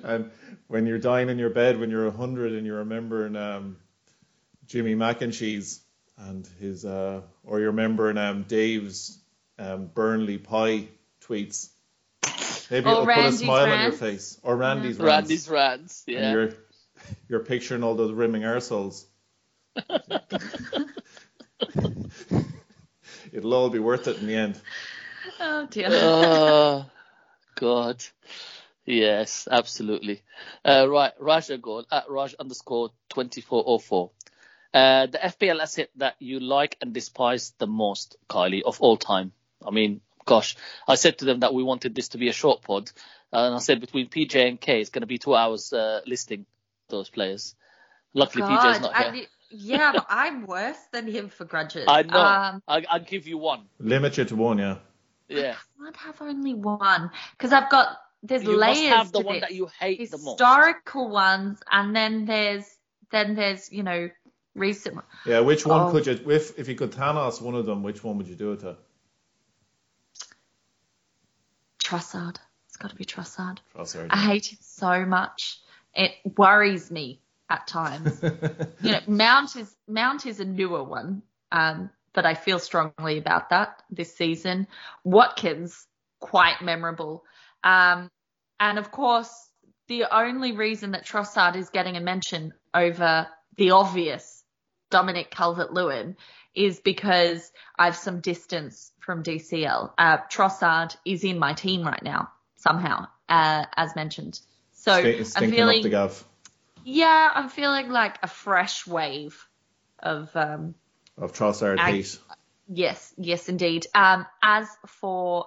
and 0.04 0.30
when 0.68 0.86
you're 0.86 0.98
dying 0.98 1.28
in 1.28 1.38
your 1.38 1.50
bed 1.50 1.78
when 1.80 1.90
you're 1.90 2.10
hundred 2.10 2.52
and 2.52 2.66
you're 2.66 2.78
remembering 2.78 3.36
um, 3.36 3.76
Jimmy 4.66 4.94
McIncheese 4.94 5.80
and 6.16 6.46
his 6.60 6.84
uh, 6.84 7.22
or 7.44 7.58
you're 7.58 7.70
remembering 7.70 8.18
um, 8.18 8.44
Dave's 8.44 9.18
um, 9.58 9.86
Burnley 9.86 10.38
pie 10.38 10.88
tweets. 11.22 11.68
Maybe 12.70 12.86
Or 12.86 12.92
it'll 12.92 13.04
put 13.06 13.12
a 13.12 13.16
Randy's 13.22 13.38
smile 13.40 13.72
on 13.72 13.80
your 13.82 13.92
face. 13.92 14.38
Or 14.42 14.56
Randy's 14.56 14.98
rants. 14.98 15.30
Randy's 15.30 15.48
rants. 15.48 16.04
And 16.06 16.16
Yeah. 16.16 16.32
you're 16.32 16.52
you're 17.28 17.40
picturing 17.40 17.82
all 17.82 17.94
those 17.94 18.12
rimming 18.12 18.42
arseholes. 18.42 19.04
It'll 23.32 23.54
all 23.54 23.70
be 23.70 23.78
worth 23.78 24.08
it 24.08 24.18
in 24.18 24.26
the 24.26 24.34
end. 24.34 24.60
Oh 25.40 25.66
dear. 25.70 25.88
oh 25.90 26.86
God. 27.54 28.04
Yes, 28.84 29.46
absolutely. 29.50 30.22
Uh, 30.64 30.86
right, 30.88 31.12
Raja 31.20 31.58
Gold 31.58 31.86
at 31.92 32.08
Raj 32.08 32.34
underscore 32.34 32.90
twenty 33.08 33.40
four 33.42 33.62
oh 33.66 33.78
four. 33.78 34.10
Uh, 34.72 35.06
the 35.06 35.18
FPL 35.18 35.60
asset 35.60 35.90
that 35.96 36.14
you 36.18 36.40
like 36.40 36.76
and 36.80 36.92
despise 36.92 37.52
the 37.58 37.66
most, 37.66 38.16
Kylie, 38.28 38.62
of 38.62 38.80
all 38.80 38.96
time. 38.96 39.32
I 39.66 39.70
mean, 39.70 40.00
gosh, 40.24 40.56
I 40.86 40.94
said 40.94 41.18
to 41.18 41.24
them 41.24 41.40
that 41.40 41.54
we 41.54 41.62
wanted 41.62 41.94
this 41.94 42.08
to 42.10 42.18
be 42.18 42.28
a 42.28 42.32
short 42.32 42.62
pod, 42.62 42.90
and 43.32 43.54
I 43.54 43.58
said 43.58 43.80
between 43.80 44.08
PJ 44.08 44.36
and 44.48 44.60
K, 44.60 44.80
it's 44.80 44.90
going 44.90 45.02
to 45.02 45.06
be 45.06 45.18
two 45.18 45.34
hours 45.34 45.72
uh, 45.72 46.00
listing 46.06 46.46
those 46.88 47.10
players. 47.10 47.54
Luckily, 48.14 48.42
PJ's 48.44 48.80
not 48.80 48.94
I- 48.94 49.10
here. 49.10 49.26
yeah, 49.50 49.92
but 49.92 50.06
I'm 50.08 50.46
worse 50.46 50.78
than 50.92 51.06
him 51.06 51.28
for 51.28 51.44
grudges. 51.44 51.84
I 51.88 52.02
know. 52.02 52.20
Um, 52.20 52.62
I, 52.66 52.84
I'll 52.88 53.00
give 53.00 53.26
you 53.26 53.38
one. 53.38 53.66
Limit 53.78 54.16
you 54.16 54.24
to 54.24 54.36
one, 54.36 54.58
yeah. 54.58 54.76
Yeah. 55.28 55.54
I 55.80 55.84
can't 55.84 55.96
have 55.96 56.22
only 56.22 56.54
one 56.54 57.10
because 57.32 57.52
I've 57.52 57.70
got 57.70 57.98
there's 58.22 58.42
You 58.42 58.58
must 58.58 58.80
layers 58.80 58.94
have 58.94 59.12
the 59.12 59.20
to 59.20 59.26
one 59.26 59.34
this. 59.36 59.40
that 59.42 59.54
you 59.54 59.68
hate 59.78 60.10
the 60.10 60.18
most. 60.18 60.38
historical 60.40 61.08
ones, 61.10 61.60
and 61.70 61.94
then 61.94 62.24
there's 62.26 62.64
then 63.10 63.34
there's 63.34 63.70
you 63.72 63.82
know 63.82 64.10
recent. 64.54 64.96
one. 64.96 65.04
Yeah, 65.26 65.40
which 65.40 65.64
one 65.66 65.88
Oh. 65.88 65.90
could 65.92 66.06
you, 66.06 66.30
if, 66.30 66.58
if 66.58 66.68
you 66.68 66.74
could 66.74 66.90
Thanos 66.92 67.40
one 67.40 67.54
of 67.54 67.64
them, 67.66 67.82
which 67.82 68.02
one 68.02 68.16
would 68.18 68.26
you 68.28 68.34
do 68.34 68.52
it 68.52 68.60
to? 68.60 68.76
Trossard. 71.82 72.36
It's 72.66 72.76
got 72.76 72.90
to 72.90 72.96
be 72.96 73.04
Trossard. 73.04 73.58
Trossard. 73.74 74.08
I 74.10 74.16
hate 74.18 74.46
him 74.52 74.58
so 74.60 75.04
much. 75.04 75.60
It 75.94 76.12
worries 76.36 76.90
me 76.90 77.20
at 77.48 77.66
times. 77.66 78.20
you 78.82 78.92
know, 78.92 79.00
Mount 79.06 79.56
is 79.56 79.74
Mount 79.86 80.26
is 80.26 80.40
a 80.40 80.44
newer 80.44 80.84
one, 80.84 81.22
um, 81.50 81.90
but 82.12 82.26
I 82.26 82.34
feel 82.34 82.58
strongly 82.58 83.18
about 83.18 83.50
that 83.50 83.82
this 83.90 84.14
season. 84.14 84.66
Watkins, 85.04 85.86
quite 86.20 86.62
memorable, 86.62 87.24
um, 87.62 88.10
and 88.60 88.78
of 88.78 88.90
course, 88.90 89.32
the 89.88 90.04
only 90.14 90.52
reason 90.52 90.92
that 90.92 91.06
Trossard 91.06 91.56
is 91.56 91.70
getting 91.70 91.96
a 91.96 92.00
mention 92.00 92.52
over 92.74 93.28
the 93.56 93.70
obvious 93.70 94.44
Dominic 94.90 95.30
Calvert-Lewin 95.30 96.16
is 96.54 96.80
because 96.80 97.50
I've 97.78 97.96
some 97.96 98.20
distance 98.20 98.92
from 99.00 99.22
DCL. 99.22 99.92
Uh, 99.96 100.18
Trossard 100.30 100.96
is 101.04 101.24
in 101.24 101.38
my 101.38 101.54
team 101.54 101.82
right 101.82 102.02
now 102.02 102.30
somehow, 102.56 103.06
uh, 103.28 103.64
as 103.76 103.94
mentioned. 103.96 104.40
So 104.72 104.92
I'm 104.92 105.50
feeling 105.50 105.78
up 105.78 105.82
the 105.82 105.88
gav 105.90 106.24
yeah, 106.84 107.30
I'm 107.34 107.48
feeling 107.48 107.90
like 107.90 108.18
a 108.22 108.26
fresh 108.26 108.86
wave 108.86 109.46
of 109.98 110.34
um 110.34 110.74
of 111.20 111.32
Trossard 111.32 111.78
I- 111.78 111.90
hate. 111.92 112.18
yes, 112.68 113.14
yes 113.18 113.48
indeed. 113.48 113.86
Um 113.94 114.26
as 114.42 114.68
for 114.86 115.46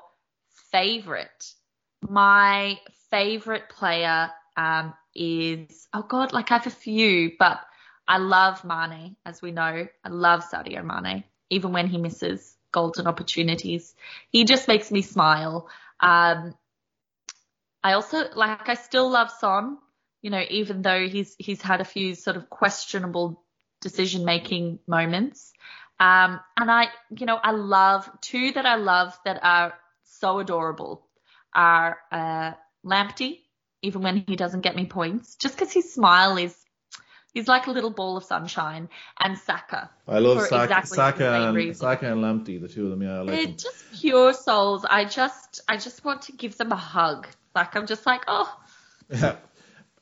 favorite, 0.72 1.54
my 2.02 2.80
favorite 3.10 3.70
player 3.70 4.32
um 4.58 4.94
is 5.16 5.88
oh 5.94 6.04
god, 6.04 6.34
like 6.34 6.52
I 6.52 6.56
have 6.56 6.68
a 6.68 6.72
few, 6.72 7.32
but 7.38 7.60
I 8.08 8.18
love 8.18 8.64
Mane, 8.66 9.16
as 9.26 9.42
we 9.42 9.52
know. 9.52 9.88
I 10.04 10.10
love 10.10 10.44
Sadio 10.44 10.84
Mane, 10.84 11.24
even 11.50 11.72
when 11.72 11.88
he 11.88 11.98
misses 11.98 12.58
golden 12.72 13.08
opportunities. 13.08 13.94
He 14.30 14.46
just 14.46 14.68
makes 14.68 14.92
me 14.92 15.02
smile. 15.02 15.70
Um 16.00 16.56
I 17.84 17.94
also 17.94 18.26
like 18.36 18.70
I 18.70 18.76
still 18.76 19.10
love 19.10 19.32
Son, 19.32 19.78
you 20.22 20.30
know, 20.30 20.44
even 20.50 20.82
though 20.82 21.08
he's 21.08 21.36
he's 21.40 21.62
had 21.62 21.82
a 21.82 21.86
few 21.86 22.16
sort 22.16 22.38
of 22.38 22.50
questionable 22.50 23.44
decision 23.82 24.26
making 24.26 24.80
moments. 24.88 25.54
Um, 26.00 26.40
and 26.58 26.72
I, 26.72 26.88
you 27.16 27.26
know, 27.26 27.40
I 27.42 27.52
love 27.52 28.10
two 28.22 28.52
that 28.54 28.66
I 28.66 28.76
love 28.76 29.18
that 29.26 29.40
are 29.44 29.74
so 30.04 30.40
adorable 30.40 31.06
are 31.54 31.98
uh, 32.12 32.54
Lamptey, 32.86 33.40
even 33.82 34.02
when 34.02 34.24
he 34.28 34.36
doesn't 34.36 34.62
get 34.62 34.76
me 34.76 34.86
points, 34.86 35.36
just 35.36 35.56
because 35.56 35.72
his 35.72 35.94
smile 35.94 36.38
is 36.38 36.56
he's 37.34 37.48
like 37.48 37.68
a 37.68 37.72
little 37.72 37.90
ball 37.90 38.18
of 38.18 38.24
sunshine, 38.24 38.90
and 39.20 39.38
Saka. 39.38 39.90
I 40.08 40.20
love 40.20 40.42
Saka, 40.42 40.64
exactly 40.64 40.96
Saka, 40.96 41.34
and, 41.34 41.56
reason. 41.56 41.76
Saka 41.76 42.12
and 42.12 42.22
Lamptey, 42.24 42.60
the 42.60 42.68
two 42.68 42.86
of 42.86 42.92
them. 42.92 43.02
Yeah, 43.02 43.18
I 43.18 43.22
like 43.22 43.28
They're 43.28 43.46
them. 43.46 43.58
just 43.58 43.86
pure 43.94 44.34
souls. 44.34 44.86
I 44.90 45.06
just 45.06 45.62
I 45.68 45.78
just 45.78 46.04
want 46.04 46.24
to 46.24 46.32
give 46.32 46.58
them 46.58 46.72
a 46.72 46.78
hug. 46.78 47.28
Like 47.54 47.76
I'm 47.76 47.86
just 47.86 48.06
like, 48.06 48.24
oh, 48.28 48.60
Yeah. 49.10 49.36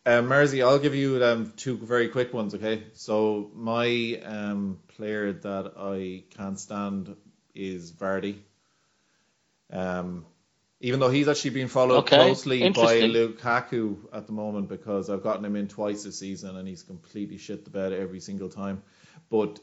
Um, 0.09 0.27
Mersey, 0.27 0.63
I'll 0.63 0.79
give 0.79 0.95
you 0.95 1.23
um, 1.23 1.53
two 1.55 1.77
very 1.77 2.07
quick 2.07 2.33
ones, 2.33 2.55
okay? 2.55 2.81
So 2.93 3.51
my 3.53 4.19
um, 4.25 4.79
player 4.95 5.33
that 5.33 5.73
I 5.77 6.23
can't 6.35 6.59
stand 6.59 7.15
is 7.53 7.91
Vardy. 7.91 8.39
Um, 9.71 10.25
even 10.81 10.99
though 10.99 11.09
he's 11.09 11.27
actually 11.27 11.51
being 11.51 11.67
followed 11.67 11.97
Okay, 11.99 12.15
closely 12.15 12.67
by. 12.71 13.01
Lukaku 13.01 13.97
at 14.11 14.25
the 14.25 14.33
moment 14.33 14.67
because 14.67 15.11
I've 15.11 15.21
gotten 15.21 15.45
him 15.45 15.55
in 15.55 15.67
twice 15.67 16.05
this 16.05 16.17
season 16.17 16.57
and 16.57 16.67
he's 16.67 16.81
completely 16.81 17.37
shit 17.37 17.63
the 17.63 17.69
bed 17.69 17.93
every 17.93 18.19
single 18.19 18.49
time. 18.49 18.81
But 19.29 19.59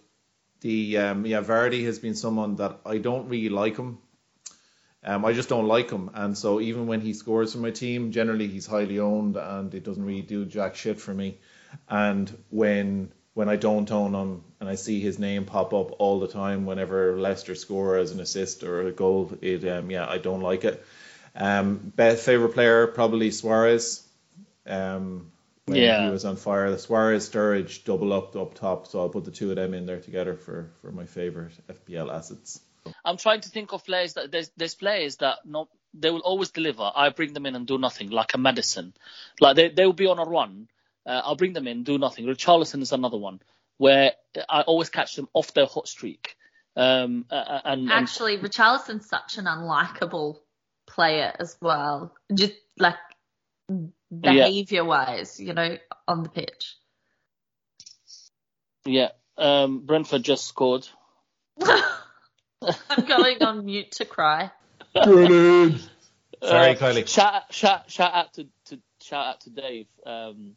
the 0.61 0.99
um, 0.99 1.27
yeah, 1.27 1.41
Vardy 1.41 1.87
has 1.87 1.99
been 1.99 2.15
someone 2.15 2.55
that 2.57 2.79
I 2.87 2.99
don't 2.99 3.29
really 3.29 3.49
like 3.49 3.77
him. 3.77 3.99
Um, 5.07 5.25
I 5.25 5.33
just 5.33 5.49
don't 5.49 5.69
like 5.69 5.91
him, 5.91 6.11
and 6.15 6.37
so 6.37 6.61
even 6.61 6.87
when 6.89 7.01
he 7.01 7.13
scores 7.15 7.53
for 7.53 7.59
my 7.59 7.71
team, 7.71 8.11
generally 8.13 8.49
he's 8.49 8.67
highly 8.67 8.99
owned, 8.99 9.37
and 9.37 9.73
it 9.75 9.85
doesn't 9.85 10.05
really 10.05 10.23
do 10.23 10.45
jack 10.45 10.75
shit 10.75 11.01
for 11.01 11.15
me. 11.15 11.39
And 11.89 12.31
when 12.51 13.13
when 13.35 13.49
I 13.49 13.57
don't 13.57 13.91
own 13.93 14.15
him, 14.15 14.45
and 14.61 14.69
I 14.69 14.75
see 14.77 15.01
his 15.01 15.19
name 15.19 15.45
pop 15.45 15.75
up 15.75 16.01
all 16.01 16.21
the 16.21 16.29
time 16.29 16.65
whenever 16.67 17.19
Leicester 17.21 17.55
score 17.55 17.99
as 17.99 18.11
an 18.13 18.21
assist 18.21 18.65
or 18.65 18.87
a 18.89 18.93
goal, 18.93 19.33
it 19.43 19.65
um, 19.69 19.91
yeah, 19.91 20.09
I 20.09 20.19
don't 20.19 20.41
like 20.41 20.65
it. 20.65 20.85
Um, 21.37 21.93
best 21.95 22.25
favorite 22.25 22.55
player 22.55 22.87
probably 22.89 23.31
Suarez. 23.31 24.03
Um, 24.67 25.33
when 25.67 25.79
Yeah. 25.79 26.01
he 26.01 26.09
was 26.11 26.25
on 26.25 26.37
fire, 26.37 26.71
the 26.71 26.79
Suarez 26.79 27.29
Sturridge 27.29 27.85
double 27.85 28.13
up 28.13 28.35
up 28.37 28.55
top, 28.55 28.87
so 28.87 29.01
I'll 29.01 29.09
put 29.09 29.25
the 29.25 29.31
two 29.31 29.51
of 29.51 29.57
them 29.57 29.75
in 29.75 29.87
there 29.87 30.01
together 30.01 30.35
for 30.35 30.71
for 30.81 30.91
my 30.93 31.07
favorite 31.07 31.53
FPL 31.69 32.11
assets. 32.13 32.61
I'm 33.05 33.17
trying 33.17 33.41
to 33.43 33.49
think 33.49 33.73
of 33.73 33.85
players 33.85 34.15
that 34.15 34.31
there's 34.31 34.51
there's 34.57 34.75
players 34.75 35.17
that 35.17 35.39
no 35.45 35.69
they 35.95 36.11
will 36.11 36.21
always 36.21 36.51
deliver. 36.51 36.91
I 36.95 37.09
bring 37.11 37.33
them 37.33 37.47
in 37.47 37.55
and 37.55 37.67
do 37.67 37.79
nothing, 37.79 38.11
like 38.11 38.35
a 38.35 38.39
Maddison. 38.39 38.95
Like 39.41 39.57
they 39.57 39.69
they 39.69 39.87
will 39.87 39.93
be 39.93 40.07
on 40.07 40.19
a 40.19 40.25
run. 40.25 40.69
Uh, 41.05 41.23
I'll 41.25 41.37
bring 41.37 41.53
them 41.53 41.69
in, 41.69 41.85
do 41.85 41.99
nothing. 41.99 42.27
Richarlison 42.27 42.83
is 42.83 42.93
another 42.93 43.17
one 43.17 43.41
where 43.79 44.13
I 44.49 44.63
always 44.63 44.89
catch 44.89 45.15
them 45.15 45.29
off 45.35 45.55
their 45.55 45.67
hot 45.67 45.87
streak. 45.87 46.37
Um, 46.75 47.27
uh, 47.31 47.35
uh, 47.35 47.61
and, 47.65 47.83
and 47.83 47.91
Actually, 47.91 48.39
Richarlison's 48.39 49.09
such 49.09 49.39
an 49.39 49.45
unlikable 49.45 50.39
player 50.87 51.33
as 51.39 51.57
well. 51.61 52.15
Just 52.35 52.55
like 52.79 52.97
behavior 54.21 54.85
wise, 54.85 55.41
you 55.41 55.53
know, 55.53 55.77
on 56.07 56.23
the 56.23 56.29
pitch. 56.29 56.77
yeah, 58.85 59.11
um, 59.39 59.81
Brentford 59.87 60.23
just 60.23 60.47
scored. 60.47 60.87
I'm 62.63 63.05
going 63.07 63.43
on 63.43 63.65
mute 63.65 63.93
to 63.93 64.05
cry. 64.05 64.51
Brilliant. 64.95 65.89
Sorry, 66.43 66.71
Uh, 66.71 66.75
Kylie. 66.75 67.09
Shout, 67.09 67.43
shout, 67.53 67.91
shout 67.91 68.15
out 68.15 68.33
to, 68.35 68.47
to 68.67 68.79
shout 69.03 69.27
out 69.27 69.41
to 69.43 69.51
Dave. 69.51 69.87
Um, 70.05 70.57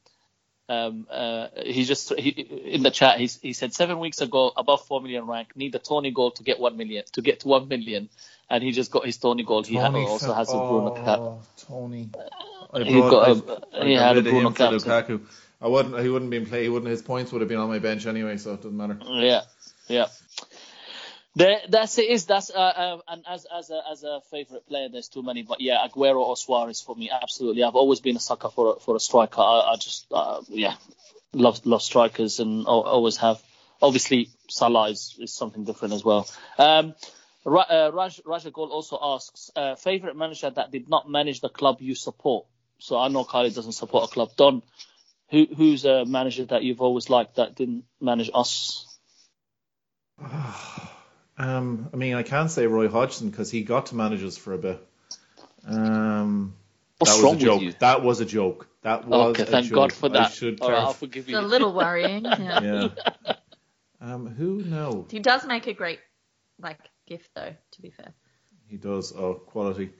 um, 0.68 1.08
uh, 1.10 1.48
he 1.66 1.84
just 1.84 2.14
he, 2.18 2.30
in 2.30 2.84
the 2.84 2.92
chat. 2.92 3.20
He, 3.20 3.28
he 3.42 3.54
said 3.54 3.74
seven 3.74 4.00
weeks 4.00 4.22
ago, 4.22 4.52
above 4.56 4.86
four 4.86 5.02
million 5.02 5.26
rank, 5.26 5.56
need 5.56 5.74
a 5.76 5.80
Tony 5.80 6.12
goal 6.12 6.32
to 6.32 6.44
get 6.44 6.60
one 6.60 6.78
million 6.78 7.04
to 7.14 7.22
get 7.22 7.40
to 7.42 7.48
one 7.48 7.68
million, 7.68 8.10
and 8.50 8.64
he 8.64 8.72
just 8.72 8.92
got 8.92 9.06
his 9.06 9.18
Tony 9.18 9.44
goal. 9.44 9.64
He 9.64 9.76
ha- 9.78 9.88
Tony 9.90 10.06
also 10.06 10.28
Fa- 10.28 10.36
has 10.36 10.50
a 10.50 10.58
Bruno 10.58 10.92
cap. 10.92 11.20
oh, 11.20 11.42
Tony. 11.58 12.10
I 12.72 12.84
He 12.84 12.94
got 13.00 13.28
I- 13.28 13.32
a- 13.32 13.82
I 13.82 13.88
he 13.88 13.96
got 13.96 14.04
had 14.04 14.18
a 14.18 14.22
Bruno 14.22 14.52
cap. 14.52 14.72
Lukaku. 14.74 15.22
I 15.62 15.68
wouldn't. 15.68 16.00
He 16.00 16.08
wouldn't 16.10 16.30
been 16.32 16.46
play. 16.46 16.64
He 16.64 16.70
wouldn't. 16.70 16.90
His 16.92 17.02
points 17.02 17.32
would 17.32 17.42
have 17.42 17.50
been 17.50 17.58
on 17.58 17.68
my 17.68 17.80
bench 17.80 18.06
anyway, 18.06 18.38
so 18.38 18.54
it 18.54 18.58
doesn't 18.58 18.78
matter. 18.78 18.98
Yeah, 19.08 19.42
yeah. 19.88 20.06
There, 21.36 21.60
that's 21.70 21.98
it. 22.00 22.10
Is 22.10 22.26
that's 22.26 22.50
uh, 22.50 22.58
uh, 22.58 22.98
and 23.08 23.24
as 23.28 23.46
as 23.46 23.70
a 23.70 23.82
as 23.92 24.04
a 24.04 24.20
favorite 24.32 24.68
player, 24.68 24.90
there's 24.90 25.10
too 25.10 25.22
many. 25.22 25.44
But 25.44 25.62
yeah, 25.62 25.78
Aguero 25.88 26.22
or 26.22 26.36
Suarez 26.36 26.82
for 26.82 26.96
me, 26.96 27.12
absolutely. 27.12 27.64
I've 27.64 27.76
always 27.76 28.00
been 28.00 28.16
a 28.16 28.20
sucker 28.20 28.50
for 28.50 28.76
a, 28.76 28.80
for 28.80 28.96
a 28.96 29.00
striker. 29.00 29.42
I, 29.42 29.74
I 29.74 29.76
just 29.76 30.08
uh, 30.12 30.42
yeah, 30.50 30.76
love 31.34 31.66
love 31.66 31.82
strikers 31.82 32.40
and 32.40 32.66
always 32.66 33.18
have. 33.18 33.42
Obviously, 33.82 34.30
Salah 34.50 34.90
is, 34.90 35.16
is 35.20 35.32
something 35.32 35.64
different 35.64 35.94
as 35.94 36.04
well. 36.04 36.28
Um, 36.58 36.96
uh, 37.46 37.92
Raj 37.94 38.20
Raja 38.26 38.52
Gol 38.52 38.70
also 38.72 39.00
asks 39.02 39.52
uh, 39.56 39.76
favorite 39.76 40.18
manager 40.18 40.50
that 40.50 40.72
did 40.72 40.90
not 40.90 41.10
manage 41.10 41.42
the 41.42 41.50
club 41.50 41.78
you 41.80 41.96
support. 41.96 42.48
So 42.80 42.98
I 42.98 43.08
know 43.08 43.24
Kylie 43.24 43.54
doesn't 43.54 43.74
support 43.74 44.10
a 44.10 44.14
club. 44.14 44.32
Don, 44.36 44.64
who 45.30 45.48
who's 45.56 45.86
a 45.86 46.06
manager 46.06 46.46
that 46.46 46.64
you've 46.64 46.82
always 46.82 47.10
liked 47.10 47.36
that 47.36 47.56
didn't 47.56 47.86
manage 48.02 48.32
us? 48.34 48.86
Um, 51.40 51.90
I 51.94 51.96
mean, 51.98 52.16
I 52.16 52.24
can't 52.24 52.52
say 52.52 52.68
Roy 52.68 52.90
Hodgson 52.90 53.30
because 53.30 53.50
he 53.50 53.64
got 53.64 53.88
to 53.88 53.96
manage 53.96 54.24
us 54.24 54.38
for 54.38 54.54
a 54.54 54.58
bit. 54.58 54.86
Um, 55.66 56.54
What's 56.98 57.12
that 57.14 57.18
was 57.18 57.24
wrong 57.24 57.36
a 57.36 57.40
joke. 57.40 57.54
with 57.62 57.64
you? 57.64 57.74
That 57.80 58.04
was 58.04 58.20
a 58.20 58.26
joke. 58.26 58.68
That 58.82 59.08
was 59.08 59.30
Okay, 59.32 59.44
a 59.44 59.46
thank 59.46 59.68
joke. 59.68 59.76
God 59.76 59.94
for 59.94 60.08
I 60.10 60.14
that. 60.14 60.32
should 60.34 60.60
All 60.62 60.70
right, 60.70 60.76
I'll 60.76 60.82
clarify. 60.94 61.00
forgive 61.00 61.30
It's 61.30 61.38
a 61.38 61.42
little 61.42 61.74
worrying. 61.84 62.26
Yeah. 62.26 62.62
Yeah. 62.62 62.90
Um, 64.02 64.28
who? 64.28 64.64
knows? 64.64 65.08
He 65.12 65.20
does 65.20 65.46
make 65.46 65.68
a 65.68 65.74
great 65.74 66.00
like 66.58 66.80
gift 67.06 67.30
though, 67.36 67.54
to 67.72 67.82
be 67.82 67.90
fair. 67.92 68.14
he 68.70 68.78
does. 68.78 69.12
Oh, 69.14 69.34
quality. 69.34 69.92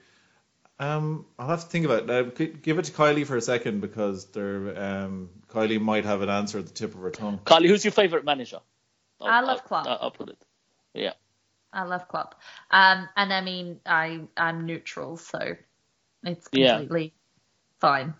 Um, 0.78 1.26
I'll 1.38 1.48
have 1.48 1.60
to 1.64 1.66
think 1.66 1.84
about 1.84 2.04
it. 2.08 2.10
Uh, 2.10 2.46
give 2.62 2.78
it 2.78 2.86
to 2.86 2.92
Kylie 2.92 3.26
for 3.26 3.36
a 3.36 3.42
second 3.42 3.82
because 3.82 4.24
there, 4.32 4.82
um, 4.82 5.28
Kylie 5.48 5.78
might 5.78 6.06
have 6.06 6.22
an 6.22 6.30
answer 6.30 6.58
at 6.60 6.64
the 6.66 6.72
tip 6.72 6.94
of 6.94 7.02
her 7.02 7.10
tongue. 7.10 7.40
Kylie, 7.44 7.68
who's 7.68 7.84
your 7.84 7.92
favourite 7.92 8.24
manager? 8.24 8.60
I 9.20 9.42
love 9.42 9.58
I'll, 9.60 9.68
Klopp. 9.68 9.86
I'll, 9.86 9.98
I'll 10.00 10.10
put 10.10 10.30
it. 10.30 10.38
Yeah. 10.94 11.12
I 11.72 11.84
love 11.84 12.08
Klopp. 12.08 12.40
Um, 12.70 13.08
and 13.16 13.32
I 13.32 13.40
mean, 13.40 13.80
I 13.86 14.20
I'm 14.36 14.66
neutral, 14.66 15.16
so 15.16 15.56
it's 16.24 16.48
Yeah. 16.52 16.78
completely 16.78 17.14
fine 17.80 18.14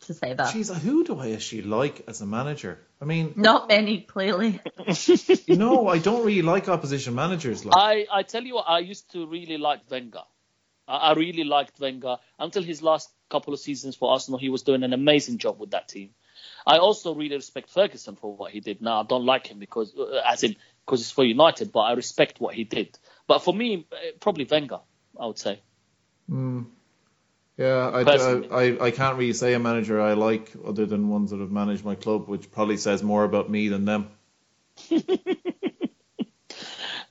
to 0.00 0.14
say 0.14 0.34
that. 0.34 0.54
Jeez, 0.54 0.74
who 0.74 1.04
do 1.04 1.18
I 1.18 1.32
actually 1.32 1.62
like 1.62 2.04
as 2.08 2.20
a 2.20 2.26
manager? 2.26 2.78
I 3.00 3.04
mean, 3.04 3.34
Not 3.36 3.68
many, 3.68 4.00
clearly. 4.02 4.60
no, 5.48 5.88
I 5.88 5.98
don't 5.98 6.24
really 6.24 6.42
like 6.42 6.68
opposition 6.68 7.14
managers. 7.14 7.64
Like, 7.64 7.76
I, 7.76 8.06
I 8.12 8.22
tell 8.22 8.42
you 8.42 8.54
what, 8.54 8.66
I 8.68 8.80
used 8.80 9.10
to 9.12 9.26
really 9.26 9.58
like 9.58 9.90
Wenger. 9.90 10.24
I, 10.88 10.96
I 10.96 11.12
really 11.14 11.44
liked 11.44 11.78
Wenger 11.80 12.16
until 12.38 12.62
his 12.62 12.82
last 12.82 13.10
couple 13.30 13.54
of 13.54 13.60
seasons 13.60 13.96
for 13.96 14.10
Arsenal. 14.12 14.38
He 14.38 14.48
was 14.48 14.62
doing 14.62 14.82
an 14.82 14.92
amazing 14.92 15.38
job 15.38 15.58
with 15.58 15.70
that 15.70 15.88
team. 15.88 16.10
I 16.66 16.78
also 16.78 17.14
really 17.14 17.36
respect 17.36 17.70
Ferguson 17.70 18.16
for 18.16 18.34
what 18.34 18.52
he 18.52 18.60
did. 18.60 18.80
Now 18.82 19.00
I 19.00 19.04
don't 19.04 19.24
like 19.24 19.46
him 19.46 19.58
because, 19.58 19.94
uh, 19.96 20.20
as 20.26 20.42
in, 20.42 20.56
because 20.86 21.00
it's 21.00 21.10
for 21.10 21.24
United, 21.24 21.72
but 21.72 21.80
I 21.80 21.92
respect 21.92 22.40
what 22.40 22.54
he 22.54 22.64
did. 22.64 22.96
But 23.26 23.40
for 23.40 23.52
me, 23.52 23.88
probably 24.20 24.46
Wenger, 24.48 24.80
I 25.18 25.26
would 25.26 25.38
say. 25.38 25.60
Yeah, 27.56 27.90
I, 27.92 28.04
Personally. 28.04 28.48
I, 28.50 28.56
I, 28.56 28.86
I 28.86 28.90
can't 28.90 29.18
really 29.18 29.32
say 29.32 29.54
a 29.54 29.58
manager 29.58 30.00
I 30.00 30.12
like 30.12 30.52
other 30.64 30.86
than 30.86 31.08
ones 31.08 31.30
that 31.30 31.40
have 31.40 31.50
managed 31.50 31.84
my 31.84 31.94
club, 31.94 32.28
which 32.28 32.50
probably 32.50 32.76
says 32.76 33.02
more 33.02 33.24
about 33.24 33.50
me 33.50 33.68
than 33.68 33.84
them. 33.84 34.10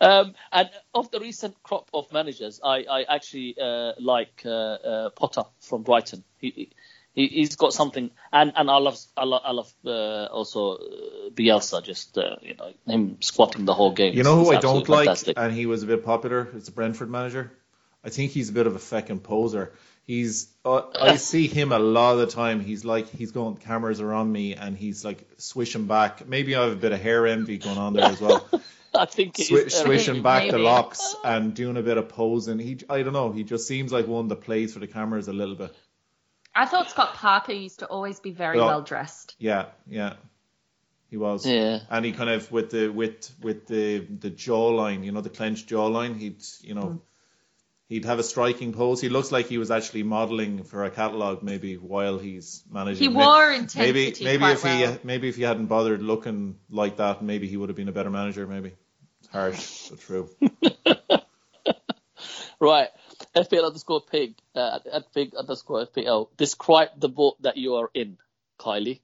Um, 0.02 0.36
and 0.52 0.70
of 0.94 1.10
the 1.12 1.20
recent 1.20 1.62
crop 1.64 1.90
of 1.94 2.12
managers, 2.12 2.60
I, 2.64 2.86
I 2.90 3.04
actually 3.04 3.56
uh, 3.60 3.94
like 4.00 4.44
uh, 4.46 4.50
uh, 4.50 5.10
Potter 5.12 5.44
from 5.62 5.84
Brighton. 5.84 6.24
He, 6.38 6.72
he 7.16 7.28
he's 7.28 7.56
got 7.56 7.74
something, 7.74 8.12
and, 8.32 8.54
and 8.56 8.70
I 8.70 8.78
love 8.78 9.00
I 9.16 9.24
love, 9.24 9.42
I 9.46 9.52
love 9.52 9.74
uh, 9.86 10.26
also 10.26 10.74
uh, 10.74 11.30
Bielsa. 11.34 11.82
Just 11.84 12.18
uh, 12.18 12.36
you 12.42 12.56
know 12.56 12.74
him 12.86 13.18
squatting 13.22 13.66
the 13.66 13.74
whole 13.74 13.94
game. 13.94 14.14
You 14.14 14.24
know 14.24 14.44
who 14.44 14.52
I 14.52 14.60
don't 14.60 14.88
like, 14.90 15.08
fantastic. 15.08 15.40
and 15.40 15.54
he 15.54 15.66
was 15.66 15.82
a 15.82 15.88
bit 15.88 16.04
popular. 16.04 16.50
It's 16.56 16.68
a 16.68 16.74
Brentford 16.74 17.10
manager. 17.10 17.52
I 18.04 18.10
think 18.10 18.32
he's 18.32 18.50
a 18.50 18.54
bit 18.54 18.68
of 18.68 18.76
a 18.76 18.80
feckin' 18.80 19.24
poser. 19.24 19.74
He's 20.06 20.50
uh, 20.66 20.82
I 21.02 21.16
see 21.32 21.48
him 21.48 21.72
a 21.72 21.80
lot 21.80 22.14
of 22.14 22.20
the 22.20 22.28
time. 22.28 22.60
He's 22.60 22.84
like 22.84 23.10
he's 23.10 23.32
going 23.32 23.56
cameras 23.56 24.02
are 24.02 24.14
on 24.14 24.30
me, 24.30 24.54
and 24.54 24.78
he's 24.78 25.06
like 25.06 25.26
swishing 25.38 25.88
back. 25.88 26.28
Maybe 26.28 26.54
I 26.54 26.64
have 26.64 26.74
a 26.74 26.76
bit 26.76 26.92
of 26.92 27.02
hair 27.02 27.26
envy 27.28 27.58
going 27.58 27.78
on 27.78 27.94
there 27.94 28.06
as 28.06 28.20
well. 28.20 28.46
I 28.94 29.06
think 29.06 29.40
it 29.40 29.50
Swi- 29.50 29.66
is, 29.66 29.76
uh, 29.76 29.84
swishing 29.84 30.22
back 30.22 30.50
the 30.50 30.58
locks 30.58 31.16
and 31.24 31.54
doing 31.54 31.78
a 31.78 31.82
bit 31.82 31.98
of 31.98 32.10
posing. 32.10 32.60
He 32.60 32.78
I 32.90 33.04
don't 33.04 33.14
know. 33.14 33.32
He 33.32 33.44
just 33.44 33.68
seems 33.68 33.92
like 33.92 34.08
one 34.08 34.28
that 34.28 34.42
plays 34.42 34.74
for 34.74 34.80
the 34.80 34.88
cameras 34.88 35.28
a 35.28 35.34
little 35.34 35.56
bit. 35.56 35.74
I 36.56 36.66
thought 36.66 36.90
Scott 36.90 37.16
Parker 37.16 37.52
used 37.52 37.80
to 37.80 37.88
always 37.88 38.20
be 38.20 38.32
very 38.32 38.60
well 38.60 38.82
dressed. 38.82 39.36
Yeah, 39.38 39.66
yeah. 39.88 40.14
He 41.10 41.18
was. 41.18 41.46
Yeah. 41.46 41.80
And 41.90 42.06
he 42.06 42.14
kind 42.14 42.30
of 42.30 42.52
with 42.52 42.72
the 42.72 42.88
with 42.88 43.32
with 43.42 43.68
the 43.68 44.00
the 44.00 44.32
jawline, 44.32 45.04
you 45.04 45.12
know, 45.12 45.22
the 45.22 45.30
clenched 45.30 45.70
jawline, 45.70 46.18
he'd 46.18 46.42
you 46.62 46.74
know 46.74 46.82
mm. 46.82 47.02
he'd 47.90 48.06
have 48.06 48.20
a 48.20 48.24
striking 48.24 48.74
pose. 48.74 49.02
He 49.02 49.10
looks 49.10 49.32
like 49.32 49.48
he 49.48 49.58
was 49.58 49.70
actually 49.70 50.04
modelling 50.04 50.64
for 50.64 50.84
a 50.84 50.90
catalogue 50.90 51.44
maybe 51.44 51.76
while 51.76 52.18
he's 52.18 52.64
managing. 52.72 53.04
He 53.04 53.10
May- 53.10 53.26
wore 53.26 53.52
intensity 53.52 53.92
maybe 53.92 54.24
maybe 54.24 54.40
quite 54.40 54.82
if 54.82 54.94
he 54.94 55.08
maybe 55.08 55.30
if 55.30 55.36
he 55.36 55.44
hadn't 55.44 55.68
bothered 55.68 56.02
looking 56.02 56.56
like 56.70 56.98
that, 56.98 57.22
maybe 57.22 57.48
he 57.48 57.58
would 57.58 57.70
have 57.70 57.78
been 57.78 57.90
a 57.90 57.94
better 57.94 58.10
manager, 58.10 58.48
maybe. 58.48 58.74
It's 59.20 59.30
harsh, 59.30 59.90
but 59.90 60.00
true. 60.00 60.30
right. 62.60 62.90
FPL 63.36 63.66
underscore 63.66 64.02
pig 64.02 64.36
uh, 64.56 64.80
at 64.92 65.14
pig 65.14 65.36
underscore 65.36 65.86
FPL. 65.86 66.30
Describe 66.38 66.90
the 66.98 67.10
boat 67.10 67.40
that 67.42 67.58
you 67.58 67.76
are 67.76 67.92
in, 67.94 68.18
Kylie. 68.60 69.02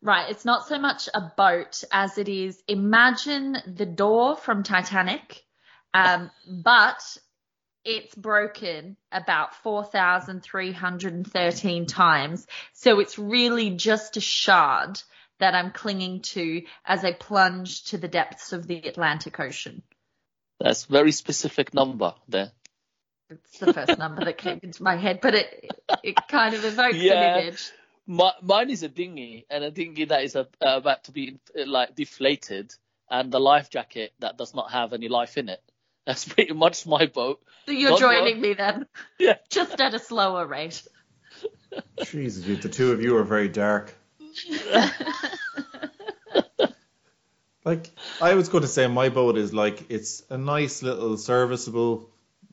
Right, 0.00 0.30
it's 0.30 0.44
not 0.44 0.68
so 0.68 0.78
much 0.78 1.08
a 1.12 1.32
boat 1.36 1.82
as 1.90 2.18
it 2.18 2.28
is 2.28 2.62
imagine 2.68 3.56
the 3.66 3.86
door 3.86 4.36
from 4.36 4.62
Titanic, 4.62 5.44
um, 5.92 6.30
but 6.46 7.02
it's 7.84 8.14
broken 8.14 8.96
about 9.10 9.56
4,313 9.56 11.86
times. 11.86 12.46
So 12.74 13.00
it's 13.00 13.18
really 13.18 13.70
just 13.70 14.16
a 14.16 14.20
shard 14.20 15.02
that 15.40 15.54
I'm 15.54 15.72
clinging 15.72 16.20
to 16.20 16.62
as 16.84 17.04
I 17.04 17.12
plunge 17.12 17.86
to 17.86 17.98
the 17.98 18.08
depths 18.08 18.52
of 18.52 18.66
the 18.66 18.78
Atlantic 18.78 19.40
Ocean. 19.40 19.82
That's 20.60 20.84
a 20.84 20.92
very 20.92 21.12
specific 21.12 21.72
number 21.72 22.14
there. 22.28 22.52
It's 23.30 23.58
the 23.58 23.72
first 23.72 23.98
number 23.98 24.24
that 24.24 24.38
came 24.38 24.60
into 24.62 24.82
my 24.82 24.96
head, 24.96 25.20
but 25.20 25.34
it 25.34 25.70
it 26.02 26.16
kind 26.28 26.54
of 26.54 26.64
evokes 26.64 26.96
Yeah. 26.96 27.14
an 27.14 27.40
image. 27.44 27.70
My, 28.06 28.32
mine 28.40 28.70
is 28.70 28.82
a 28.82 28.88
dinghy, 28.88 29.44
and 29.50 29.62
a 29.62 29.70
dinghy 29.70 30.06
that 30.06 30.24
is 30.24 30.34
uh 30.34 30.44
about 30.62 31.04
to 31.04 31.12
be 31.12 31.38
uh, 31.58 31.66
like 31.66 31.94
deflated, 31.94 32.74
and 33.10 33.30
the 33.30 33.38
life 33.40 33.68
jacket 33.68 34.14
that 34.20 34.38
does 34.38 34.54
not 34.54 34.70
have 34.70 34.92
any 34.94 35.08
life 35.08 35.36
in 35.36 35.48
it. 35.50 35.62
That's 36.06 36.26
pretty 36.26 36.54
much 36.54 36.86
my 36.86 37.04
boat. 37.06 37.40
So 37.66 37.72
you're 37.72 37.90
Don't 37.90 38.00
joining 38.00 38.40
me 38.40 38.54
then, 38.54 38.86
Yeah. 39.18 39.36
just 39.50 39.78
at 39.78 39.92
a 39.92 39.98
slower 39.98 40.46
rate. 40.46 40.82
Jesus, 42.04 42.46
you- 42.46 42.56
the 42.56 42.70
two 42.70 42.92
of 42.92 43.02
you 43.02 43.16
are 43.18 43.24
very 43.24 43.48
dark. 43.48 43.94
Like 47.64 47.90
I 48.22 48.34
was 48.34 48.48
going 48.48 48.62
to 48.62 48.68
say, 48.68 48.86
my 48.86 49.10
boat 49.10 49.36
is 49.36 49.52
like 49.52 49.90
it's 49.90 50.22
a 50.30 50.38
nice 50.38 50.82
little 50.82 51.18
serviceable 51.18 52.08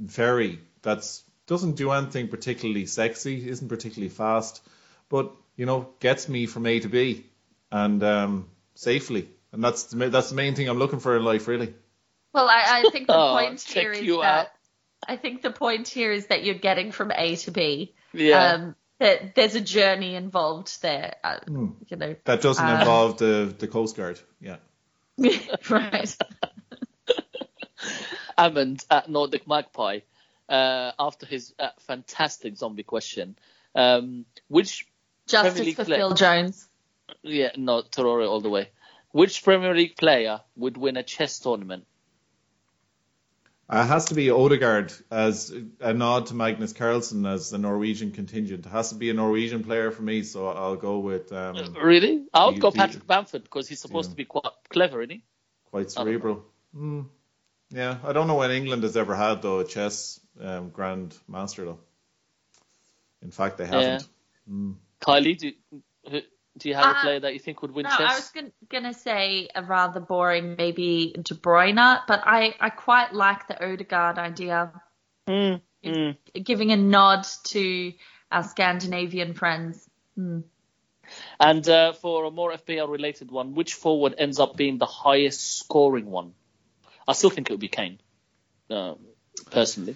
ferry 0.07 0.59
that's 0.81 1.23
doesn't 1.47 1.75
do 1.75 1.91
anything 1.91 2.27
particularly 2.27 2.85
sexy, 2.85 3.47
isn't 3.49 3.67
particularly 3.69 4.09
fast, 4.09 4.61
but 5.09 5.31
you 5.55 5.65
know 5.65 5.89
gets 5.99 6.27
me 6.29 6.45
from 6.47 6.65
A 6.65 6.79
to 6.79 6.89
B 6.89 7.25
and 7.71 8.03
um, 8.03 8.49
safely, 8.75 9.29
and 9.51 9.63
that's 9.63 9.85
the, 9.85 10.09
that's 10.09 10.29
the 10.29 10.35
main 10.35 10.55
thing 10.55 10.67
I'm 10.69 10.79
looking 10.79 10.99
for 10.99 11.15
in 11.17 11.23
life, 11.23 11.47
really. 11.47 11.73
Well, 12.33 12.47
I, 12.49 12.83
I 12.85 12.89
think 12.91 13.07
the 13.07 13.13
Oh, 13.17 13.37
point 13.37 13.59
check 13.65 13.83
here 13.83 13.91
is 13.91 14.07
that 14.07 14.21
out. 14.23 14.47
I 15.07 15.17
think 15.17 15.41
the 15.41 15.51
point 15.51 15.87
here 15.87 16.11
is 16.11 16.27
that 16.27 16.43
you're 16.43 16.55
getting 16.55 16.91
from 16.91 17.11
A 17.11 17.35
to 17.37 17.51
B. 17.51 17.93
Yeah. 18.13 18.53
Um, 18.53 18.75
that 18.99 19.35
there's 19.35 19.55
a 19.55 19.61
journey 19.61 20.15
involved 20.15 20.81
there. 20.81 21.15
Uh, 21.23 21.39
Hmm. 21.45 21.67
You 21.87 21.97
know, 21.97 22.15
That 22.25 22.41
doesn't 22.41 22.65
Um, 22.65 22.79
involve 22.79 23.17
the 23.17 23.53
the 23.57 23.67
Coast 23.67 23.95
Guard, 23.97 24.19
yeah. 24.41 24.57
right? 25.69 26.15
Amund 28.37 28.85
at 28.89 29.09
Nordic 29.09 29.47
Magpie 29.47 29.99
uh, 30.49 30.91
after 30.99 31.25
his 31.25 31.53
uh, 31.59 31.69
fantastic 31.79 32.57
zombie 32.57 32.83
question. 32.83 33.37
Um, 33.73 34.25
which 34.47 34.87
Premier 35.29 35.51
League 35.53 35.75
for 35.75 35.85
play- 35.85 35.97
Phil 35.97 36.13
Jones. 36.13 36.67
yeah 37.23 37.51
no 37.57 37.81
Traore 37.81 38.27
all 38.27 38.41
the 38.41 38.49
way. 38.49 38.69
Which 39.11 39.43
Premier 39.43 39.73
League 39.73 39.95
player 39.97 40.41
would 40.55 40.77
win 40.77 40.97
a 40.97 41.03
chess 41.03 41.39
tournament? 41.39 41.85
Uh, 43.67 43.81
it 43.83 43.87
has 43.87 44.05
to 44.05 44.13
be 44.13 44.29
Odegaard 44.29 44.93
as 45.09 45.51
a 45.79 45.91
nod 45.93 46.27
to 46.27 46.35
Magnus 46.35 46.71
Carlsen 46.73 47.25
as 47.25 47.49
the 47.49 47.57
Norwegian 47.57 48.11
contingent. 48.11 48.65
It 48.67 48.69
has 48.69 48.89
to 48.89 48.95
be 48.95 49.09
a 49.09 49.13
Norwegian 49.13 49.63
player 49.63 49.89
for 49.89 50.03
me, 50.03 50.21
so 50.21 50.47
I'll 50.47 50.75
go 50.75 50.99
with 50.99 51.31
um, 51.33 51.73
Really? 51.73 52.25
I 52.31 52.45
would 52.45 52.57
the- 52.57 52.59
go 52.59 52.69
the- 52.69 52.77
Patrick 52.77 53.07
Bamford 53.07 53.43
because 53.43 53.67
he's 53.67 53.79
supposed 53.79 54.09
Yeah. 54.09 54.13
to 54.13 54.17
be 54.17 54.25
quite 54.25 54.51
clever, 54.69 55.01
isn't 55.01 55.11
he? 55.15 55.23
quite 55.71 55.87
I 55.97 56.03
don't 56.03 56.05
know. 56.05 56.11
cerebral. 56.11 56.45
Mm. 56.77 57.05
Yeah, 57.71 57.97
I 58.03 58.13
don't 58.13 58.27
know 58.27 58.35
when 58.35 58.51
England 58.51 58.83
has 58.83 58.95
ever 58.95 59.15
had 59.15 59.41
though 59.41 59.59
a 59.59 59.65
chess 59.65 60.19
um, 60.39 60.69
grand 60.69 61.17
master 61.27 61.65
though. 61.65 61.79
In 63.21 63.31
fact, 63.31 63.57
they 63.57 63.65
haven't. 63.65 64.07
Mm. 64.49 64.75
Kylie, 65.01 65.37
do 65.37 65.51
who, 66.09 66.21
do 66.57 66.69
you 66.69 66.75
have 66.75 66.85
a 66.85 66.89
Uh, 66.89 67.01
player 67.01 67.19
that 67.21 67.33
you 67.33 67.39
think 67.39 67.61
would 67.61 67.71
win 67.71 67.83
No, 67.85 67.89
chess? 67.89 67.99
I 67.99 68.15
was 68.15 68.29
gon- 68.29 68.51
gonna 68.69 68.93
say 68.93 69.49
a 69.55 69.63
rather 69.63 69.99
boring, 69.99 70.55
maybe 70.57 71.15
De 71.19 71.33
Bruyne, 71.35 72.01
but 72.07 72.21
I, 72.25 72.53
I 72.59 72.69
quite 72.69 73.13
like 73.13 73.47
the 73.47 73.55
Odegaard 73.63 74.17
idea, 74.19 74.71
Mm, 75.27 75.61
mm. 75.83 76.17
giving 76.43 76.71
a 76.71 76.77
nod 76.77 77.25
to 77.45 77.93
our 78.31 78.43
Scandinavian 78.43 79.33
friends. 79.33 79.89
Hmm. 80.15 80.41
And 81.39 81.67
uh, 81.67 81.93
for 81.93 82.25
a 82.25 82.31
more 82.31 82.51
FPL 82.53 82.89
related 82.89 83.31
one, 83.31 83.53
which 83.55 83.73
forward 83.73 84.15
ends 84.17 84.39
up 84.39 84.55
being 84.55 84.77
the 84.77 84.85
highest 84.85 85.57
scoring 85.59 86.05
one? 86.05 86.33
I 87.07 87.13
still 87.13 87.29
think 87.29 87.49
it 87.49 87.53
would 87.53 87.59
be 87.59 87.67
Kane, 87.67 87.99
um, 88.69 88.97
personally. 89.51 89.95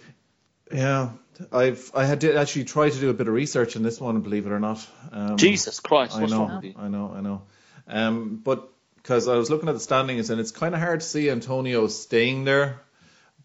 Yeah, 0.71 1.09
I've 1.51 1.91
I 1.95 2.05
had 2.05 2.21
to 2.21 2.35
actually 2.35 2.65
try 2.65 2.89
to 2.89 2.99
do 2.99 3.09
a 3.09 3.13
bit 3.13 3.27
of 3.27 3.33
research 3.33 3.75
on 3.75 3.83
this 3.83 3.99
one, 3.99 4.19
believe 4.21 4.45
it 4.45 4.51
or 4.51 4.59
not. 4.59 4.85
Um, 5.11 5.37
Jesus 5.37 5.79
Christ, 5.79 6.15
I 6.15 6.25
know, 6.25 6.39
wrong 6.39 6.55
with 6.57 6.65
you? 6.65 6.73
I 6.77 6.87
know, 6.87 7.13
I 7.15 7.21
know. 7.21 7.41
Um, 7.87 8.41
but 8.43 8.69
because 8.97 9.27
I 9.27 9.35
was 9.35 9.49
looking 9.49 9.69
at 9.69 9.73
the 9.73 9.79
standings 9.79 10.29
and 10.29 10.39
it's 10.39 10.51
kind 10.51 10.75
of 10.75 10.81
hard 10.81 10.99
to 10.99 11.05
see 11.05 11.29
Antonio 11.29 11.87
staying 11.87 12.43
there, 12.43 12.81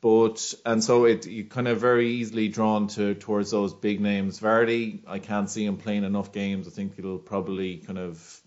but 0.01 0.53
and 0.67 0.85
so 0.85 1.07
it 1.07 1.27
you 1.27 1.45
kind 1.45 1.69
of 1.69 1.81
very 1.81 2.11
easily 2.11 2.49
drawn 2.49 2.89
to 2.89 3.15
towards 3.15 3.51
those 3.51 3.73
big 3.73 4.01
names. 4.01 4.39
Vardy, 4.41 5.01
I 5.07 5.19
can't 5.19 5.49
see 5.49 5.65
him 5.65 5.79
playing 5.79 6.05
enough 6.05 6.33
games. 6.33 6.69
I 6.69 6.71
think 6.71 6.99
it'll 6.99 7.19
probably 7.19 7.79
kind 7.79 7.99
of 7.99 8.43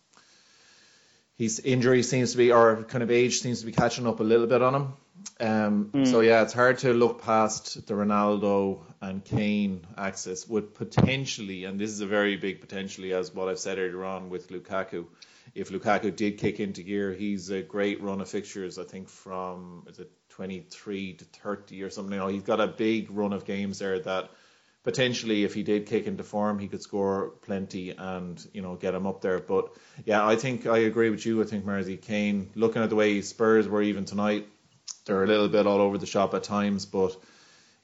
his 1.38 1.59
injury 1.59 2.03
seems 2.03 2.32
to 2.32 2.38
be 2.38 2.51
or 2.51 2.84
kind 2.84 3.03
of 3.03 3.11
age 3.11 3.39
seems 3.39 3.61
to 3.61 3.65
be 3.65 3.72
catching 3.72 4.07
up 4.07 4.20
a 4.20 4.24
little 4.24 4.47
bit 4.47 4.61
on 4.61 4.76
him. 4.76 4.93
Um, 5.39 6.05
So 6.05 6.22
yeah, 6.22 6.41
it's 6.43 6.53
hard 6.53 6.80
to 6.80 6.93
look 6.93 7.22
past 7.22 7.86
the 7.88 7.93
Ronaldo 7.93 8.82
and 9.01 9.24
Kane 9.24 9.86
axis 9.97 10.47
with 10.47 10.74
potentially, 10.74 11.65
and 11.65 11.80
this 11.80 11.91
is 11.91 12.01
a 12.01 12.07
very 12.07 12.38
big 12.38 12.61
potentially, 12.61 13.13
as 13.13 13.34
what 13.34 13.47
I've 13.47 13.59
said 13.59 13.78
earlier 13.78 14.05
on 14.05 14.30
with 14.30 14.49
Lukaku. 14.49 15.05
If 15.53 15.70
Lukaku 15.70 16.15
did 16.15 16.38
kick 16.38 16.59
into 16.59 16.84
gear, 16.84 17.13
he's 17.13 17.49
a 17.49 17.61
great 17.61 18.01
run 18.01 18.22
of 18.22 18.30
fixtures. 18.30 18.78
I 18.78 18.84
think 18.84 19.09
from 19.09 19.86
is 19.88 19.99
it 19.99 20.11
23 20.38 21.13
to 21.13 21.26
30 21.26 21.84
or 21.84 21.89
something. 21.89 22.13
You 22.13 22.20
know, 22.20 22.28
he's 22.28 22.43
got 22.43 22.59
a 22.59 22.68
big 22.68 23.09
run 23.09 23.34
of 23.34 23.43
games 23.43 23.80
there 23.80 23.99
that 23.99 24.30
potentially, 24.84 25.43
if 25.43 25.55
he 25.55 25.63
did 25.63 25.88
kick 25.88 26.05
into 26.05 26.24
form, 26.24 26.59
he 26.59 26.68
could 26.68 26.84
score 26.84 27.32
plenty 27.41 27.91
and 27.91 28.47
you 28.53 28.61
know 28.61 28.76
get 28.76 28.93
him 28.93 29.07
up 29.07 29.22
there. 29.22 29.39
But 29.39 29.70
yeah, 30.05 30.26
I 30.26 30.36
think 30.36 30.68
I 30.68 30.80
agree 30.80 31.09
with 31.09 31.26
you. 31.26 31.41
I 31.41 31.45
think 31.45 31.65
Marzi 31.65 31.99
Kane, 31.99 32.51
looking 32.55 32.84
at 32.84 32.89
the 32.89 32.95
way 32.95 33.22
Spurs 33.22 33.68
were 33.68 33.82
even 33.82 34.05
tonight, 34.05 34.47
they're 35.08 35.24
a 35.24 35.28
little 35.28 35.49
bit 35.49 35.66
all 35.66 35.82
over 35.82 35.97
the 35.97 36.05
shop 36.05 36.34
at 36.34 36.43
times, 36.43 36.86
but 36.86 37.16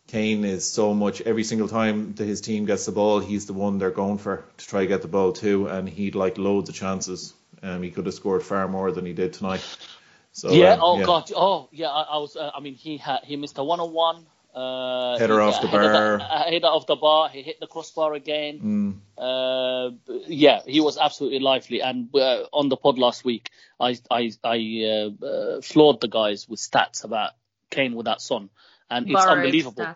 Kane 0.08 0.44
is 0.46 0.70
so 0.70 0.94
much 0.94 1.22
every 1.22 1.44
single 1.44 1.68
time 1.68 2.14
that 2.16 2.26
his 2.26 2.42
team 2.42 2.66
gets 2.66 2.86
the 2.86 2.92
ball, 2.92 3.20
he's 3.20 3.46
the 3.46 3.54
one 3.54 3.80
they're 3.80 3.92
going 3.92 4.18
for 4.18 4.46
to 4.58 4.68
try 4.68 4.82
to 4.82 4.88
get 4.88 5.02
the 5.02 5.08
ball 5.08 5.34
too, 5.34 5.68
and 5.68 5.88
he'd 5.90 6.16
like 6.16 6.38
loads 6.38 6.70
of 6.70 6.76
chances. 6.76 7.34
Um, 7.62 7.82
he 7.82 7.92
could 7.92 8.06
have 8.06 8.14
scored 8.14 8.44
far 8.44 8.68
more 8.68 8.92
than 8.92 9.06
he 9.06 9.14
did 9.14 9.34
tonight. 9.34 9.66
So 10.34 10.52
yeah. 10.52 10.74
um, 10.74 10.80
Oh 10.82 11.06
God. 11.06 11.32
Oh 11.36 11.70
yeah. 11.72 11.90
I, 11.90 12.02
I 12.02 12.18
was. 12.18 12.36
Uh, 12.36 12.52
I 12.54 12.60
mean, 12.60 12.76
he 12.76 12.98
had 12.98 13.20
he 13.24 13.38
missed 13.38 13.58
a 13.58 13.64
one 13.64 13.80
on 13.80 13.94
one. 13.94 14.26
Uh, 14.54 15.18
Header 15.18 15.40
he- 15.42 15.48
off 15.48 15.62
the 15.62 15.68
header- 15.68 16.18
bar. 16.18 16.22
uh, 16.32 16.44
header 16.44 16.68
off 16.68 16.86
the 16.86 16.96
bar. 16.96 17.30
He 17.30 17.42
hit 17.42 17.60
the 17.60 17.68
crossbar 17.68 18.14
again. 18.14 18.60
Mm, 18.60 19.00
Uh, 19.18 19.96
yeah, 20.28 20.62
he 20.68 20.80
was 20.82 20.98
absolutely 20.98 21.40
lively. 21.40 21.82
And 21.82 22.10
uh, 22.16 22.44
on 22.54 22.70
the 22.70 22.78
pod 22.78 23.00
last 23.00 23.26
week, 23.26 23.50
I 23.80 23.98
I, 24.12 24.32
I 24.44 24.58
uh, 24.86 25.26
uh, 25.26 25.62
floored 25.62 26.02
the 26.02 26.08
guys 26.08 26.48
with 26.48 26.60
stats 26.60 27.04
about 27.04 27.32
Kane 27.72 27.96
without 27.96 28.22
Son, 28.22 28.50
and 28.90 29.06
it's 29.10 29.14
Borrowed 29.14 29.38
unbelievable. 29.40 29.84
stats. 29.84 29.96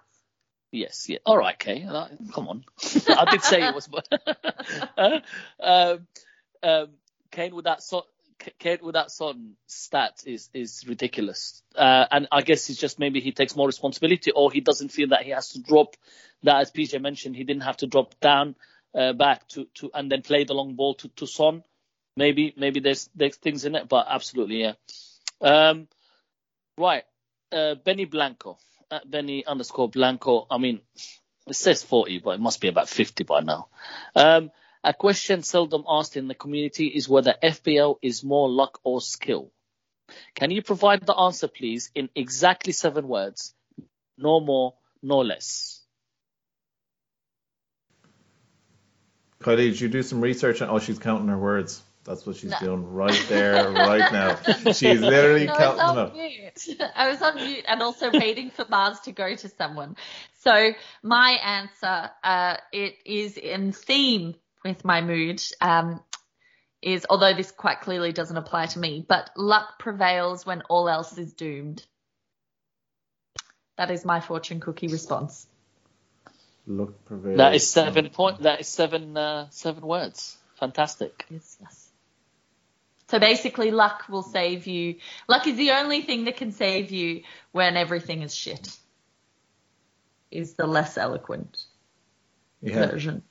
Yes, 0.72 1.08
yeah. 1.08 1.20
All 1.26 1.38
right, 1.38 1.58
Kay. 1.58 1.84
Uh, 1.84 2.08
Come 2.34 2.50
on. 2.50 2.66
I 3.08 3.26
did 3.32 3.42
say 3.42 3.62
it 3.68 3.74
was. 3.76 3.88
uh, 4.98 5.20
um, 5.60 6.08
um, 6.64 6.88
Kane 7.32 7.56
with 7.56 7.66
that 7.66 7.82
son. 7.84 8.02
Kane 8.60 8.80
with 8.82 8.94
that 8.94 9.12
son 9.12 9.56
stat 9.66 10.24
is 10.26 10.50
is 10.54 10.86
ridiculous, 10.88 11.64
uh, 11.76 12.06
and 12.12 12.28
I 12.32 12.42
guess 12.42 12.70
it's 12.70 12.80
just 12.80 13.00
maybe 13.00 13.20
he 13.20 13.32
takes 13.32 13.56
more 13.56 13.68
responsibility, 13.68 14.32
or 14.32 14.52
he 14.52 14.62
doesn't 14.62 14.90
feel 14.90 15.10
that 15.10 15.24
he 15.24 15.32
has 15.32 15.50
to 15.50 15.62
drop 15.62 15.96
that. 16.44 16.62
As 16.62 16.72
PJ 16.72 17.02
mentioned, 17.02 17.36
he 17.36 17.44
didn't 17.44 17.64
have 17.64 17.78
to 17.78 17.88
drop 17.88 18.20
down 18.20 18.56
uh, 18.94 19.14
back 19.14 19.48
to, 19.50 19.66
to 19.76 19.92
and 19.94 20.12
then 20.12 20.22
play 20.22 20.44
the 20.44 20.54
long 20.54 20.76
ball 20.76 20.96
to, 20.96 21.10
to 21.10 21.28
Son. 21.28 21.64
Maybe 22.16 22.54
maybe 22.58 22.80
there's 22.80 23.10
there's 23.16 23.36
things 23.36 23.66
in 23.66 23.76
it, 23.76 23.88
but 23.90 24.08
absolutely 24.10 24.62
yeah. 24.62 24.74
Um, 25.42 25.88
right, 26.78 27.04
uh, 27.52 27.76
Benny 27.76 28.06
Blanco 28.06 28.58
at 28.92 29.10
Benny 29.10 29.46
underscore 29.46 29.90
Blanco. 29.90 30.48
I 30.50 30.58
mean, 30.58 30.82
it 31.48 31.56
says 31.56 31.84
40, 31.84 32.20
but 32.20 32.32
it 32.32 32.40
must 32.40 32.62
be 32.62 32.68
about 32.68 32.90
50 32.90 33.24
by 33.24 33.42
now. 33.42 33.68
Um, 34.16 34.52
a 34.88 34.94
question 34.94 35.44
seldom 35.44 35.84
asked 35.86 36.16
in 36.16 36.30
the 36.30 36.34
community 36.34 36.88
is 36.88 37.10
whether 37.10 37.36
FPL 37.44 37.98
is 38.02 38.24
more 38.24 38.50
luck 38.50 38.80
or 38.86 39.02
skill. 39.02 39.52
Can 40.34 40.50
you 40.50 40.62
provide 40.62 41.06
the 41.06 41.14
answer, 41.14 41.50
please, 41.50 41.92
in 41.94 42.08
exactly 42.16 42.72
seven 42.72 43.10
words? 43.10 43.54
No 44.18 44.40
more, 44.40 44.76
no 45.04 45.20
less. 45.20 45.82
Kylie, 49.42 49.72
did 49.72 49.82
you 49.82 49.90
do 49.90 50.02
some 50.04 50.22
research? 50.22 50.62
on 50.62 50.70
Oh, 50.70 50.80
she's 50.80 51.00
counting 51.00 51.28
her 51.28 51.38
words. 51.38 51.84
That's 52.06 52.26
what 52.26 52.38
she's 52.38 52.52
No. 52.52 52.58
doing 52.60 52.94
right 52.94 53.22
there, 53.28 53.70
right 53.70 54.10
now. 54.14 54.38
She's 54.72 55.02
literally 55.02 55.48
No, 55.48 55.54
I 55.56 55.68
was 55.68 55.78
counting 55.78 55.88
them 55.88 55.90
on 55.90 55.98
up. 55.98 56.14
mute. 56.14 56.68
I 56.96 57.10
was 57.10 57.22
on 57.22 57.36
mute 57.36 57.66
and 57.68 57.82
also 57.82 58.14
waiting 58.14 58.50
for 58.50 58.66
Mars 58.70 59.02
to 59.02 59.12
go 59.12 59.36
to 59.36 59.50
someone. 59.50 59.98
So 60.40 60.72
my 61.04 61.32
answer, 61.32 62.10
uh, 62.24 62.56
it 62.72 62.96
is 63.06 63.36
in 63.36 63.74
theme 63.74 64.36
with 64.68 64.86
my 64.86 65.02
mood. 65.02 65.42
Um, 65.62 66.02
is 66.82 67.08
although 67.10 67.34
this 67.34 67.52
quite 67.52 67.82
clearly 67.82 68.12
doesn't 68.14 68.38
apply 68.38 68.68
to 68.68 68.80
me, 68.80 69.04
but 69.08 69.32
luck 69.36 69.80
prevails 69.80 70.46
when 70.46 70.62
all 70.70 70.88
else 70.88 71.18
is 71.18 71.34
doomed. 71.34 71.84
That 73.78 73.90
is 73.92 74.06
my 74.06 74.20
fortune 74.20 74.60
cookie 74.60 74.88
response. 74.88 75.48
Luck 76.68 76.94
prevails. 77.06 77.38
That 77.38 77.56
is 77.56 77.70
seven 77.70 78.10
point. 78.10 78.44
That 78.44 78.60
is 78.60 78.68
seven 78.68 79.18
uh, 79.18 79.48
seven 79.50 79.86
words. 79.86 80.38
Fantastic. 80.60 81.26
Yes, 81.30 81.58
yes. 81.62 81.90
So 83.10 83.20
basically, 83.20 83.72
luck 83.72 84.04
will 84.10 84.24
save 84.24 84.68
you. 84.68 84.96
Luck 85.28 85.48
is 85.48 85.56
the 85.56 85.72
only 85.72 86.02
thing 86.02 86.26
that 86.26 86.38
can 86.38 86.52
save 86.52 86.92
you 86.92 87.24
when 87.52 87.78
everything 87.78 88.22
is 88.22 88.36
shit. 88.36 88.70
Is 90.30 90.56
the 90.56 90.68
less 90.68 90.98
eloquent 90.98 91.58
Yeah. 92.62 92.88
version. 92.88 93.24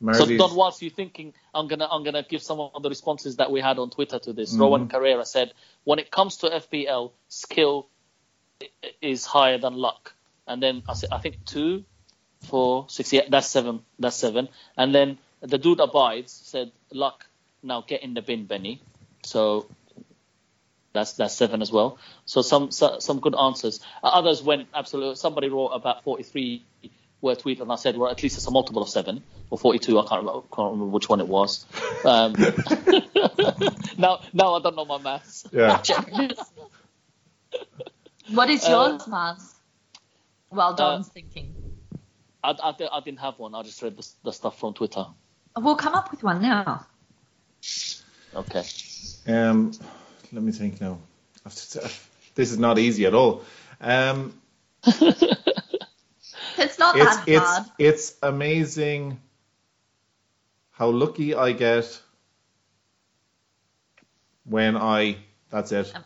So 0.00 0.06
Marzi's- 0.26 0.38
Don, 0.38 0.54
whilst 0.54 0.82
you're 0.82 0.90
thinking, 0.90 1.32
I'm 1.54 1.66
gonna 1.68 1.86
I'm 1.90 2.02
gonna 2.04 2.22
give 2.22 2.42
some 2.42 2.60
of 2.60 2.82
the 2.82 2.88
responses 2.88 3.36
that 3.36 3.50
we 3.50 3.60
had 3.60 3.78
on 3.78 3.90
Twitter 3.90 4.18
to 4.18 4.32
this. 4.32 4.54
Mhm. 4.54 4.60
Rowan 4.60 4.88
Carrera 4.88 5.24
said, 5.24 5.52
when 5.84 5.98
it 5.98 6.10
comes 6.10 6.38
to 6.38 6.48
FPL, 6.48 7.12
skill 7.28 7.88
is 9.00 9.24
higher 9.24 9.58
than 9.58 9.74
luck. 9.74 10.14
And 10.46 10.62
then 10.62 10.82
I 10.88 10.94
said, 10.94 11.10
I 11.12 11.18
think 11.18 11.44
two, 11.46 11.84
four, 12.40 12.86
six. 12.88 13.12
Yeah, 13.12 13.22
that's 13.28 13.46
seven. 13.46 13.84
That's 13.98 14.16
seven. 14.16 14.48
And 14.76 14.94
then 14.94 15.18
the 15.40 15.58
dude 15.58 15.80
abides 15.80 16.32
said, 16.32 16.72
luck. 16.92 17.26
Now 17.62 17.80
get 17.80 18.02
in 18.02 18.12
the 18.14 18.20
bin, 18.20 18.44
Benny. 18.44 18.82
So 19.22 19.66
that's 20.92 21.14
that's 21.14 21.34
seven 21.34 21.62
as 21.62 21.72
well. 21.72 21.98
So 22.26 22.42
some 22.42 22.70
so, 22.70 22.98
some 22.98 23.20
good 23.20 23.34
answers. 23.34 23.80
Others 24.02 24.42
went 24.42 24.68
absolutely. 24.74 25.14
Somebody 25.16 25.48
wrote 25.48 25.68
about 25.68 26.04
43 26.04 26.62
word 27.24 27.38
tweet, 27.40 27.60
and 27.60 27.72
I 27.72 27.76
said, 27.76 27.96
well, 27.96 28.10
at 28.10 28.22
least 28.22 28.36
it's 28.36 28.46
a 28.46 28.50
multiple 28.52 28.82
of 28.82 28.88
seven 28.88 29.22
or 29.50 29.58
42. 29.58 29.98
I 29.98 30.02
can't 30.06 30.20
remember, 30.24 30.46
can't 30.54 30.72
remember 30.72 30.86
which 30.92 31.08
one 31.08 31.20
it 31.20 31.26
was. 31.28 31.66
Um, 32.04 32.34
now 33.98 34.20
now 34.32 34.54
I 34.54 34.60
don't 34.62 34.76
know 34.76 34.84
my 34.84 34.98
maths. 34.98 35.46
Yeah. 35.52 35.82
What 38.30 38.48
is 38.48 38.64
Uh, 38.64 38.70
yours, 38.70 39.06
Mars? 39.06 39.54
Well, 40.50 40.74
Don's 40.74 41.08
thinking. 41.08 41.54
I, 42.42 42.52
I, 42.52 42.74
I 42.92 43.00
didn't 43.00 43.20
have 43.20 43.38
one. 43.38 43.54
I 43.54 43.62
just 43.62 43.82
read 43.82 43.96
the, 43.98 44.08
the 44.24 44.32
stuff 44.32 44.58
from 44.58 44.72
Twitter. 44.72 45.04
We'll 45.56 45.76
come 45.76 45.94
up 45.94 46.10
with 46.10 46.22
one 46.22 46.40
now. 46.40 46.86
Okay. 48.34 48.62
Um, 49.26 49.72
let 50.32 50.42
me 50.42 50.52
think 50.52 50.80
now. 50.80 50.98
This 51.44 52.50
is 52.50 52.58
not 52.58 52.78
easy 52.78 53.04
at 53.06 53.14
all. 53.14 53.44
Um, 53.80 54.40
It's 56.64 56.78
not 56.78 56.96
it's 56.96 57.16
that 57.16 57.28
it's 57.28 57.44
hard. 57.44 57.66
it's 57.78 58.16
amazing 58.22 59.20
how 60.70 60.88
lucky 60.88 61.34
I 61.34 61.52
get 61.52 62.00
when 64.44 64.76
I. 64.76 65.18
That's 65.50 65.72
it. 65.72 65.92
Um, 65.94 66.04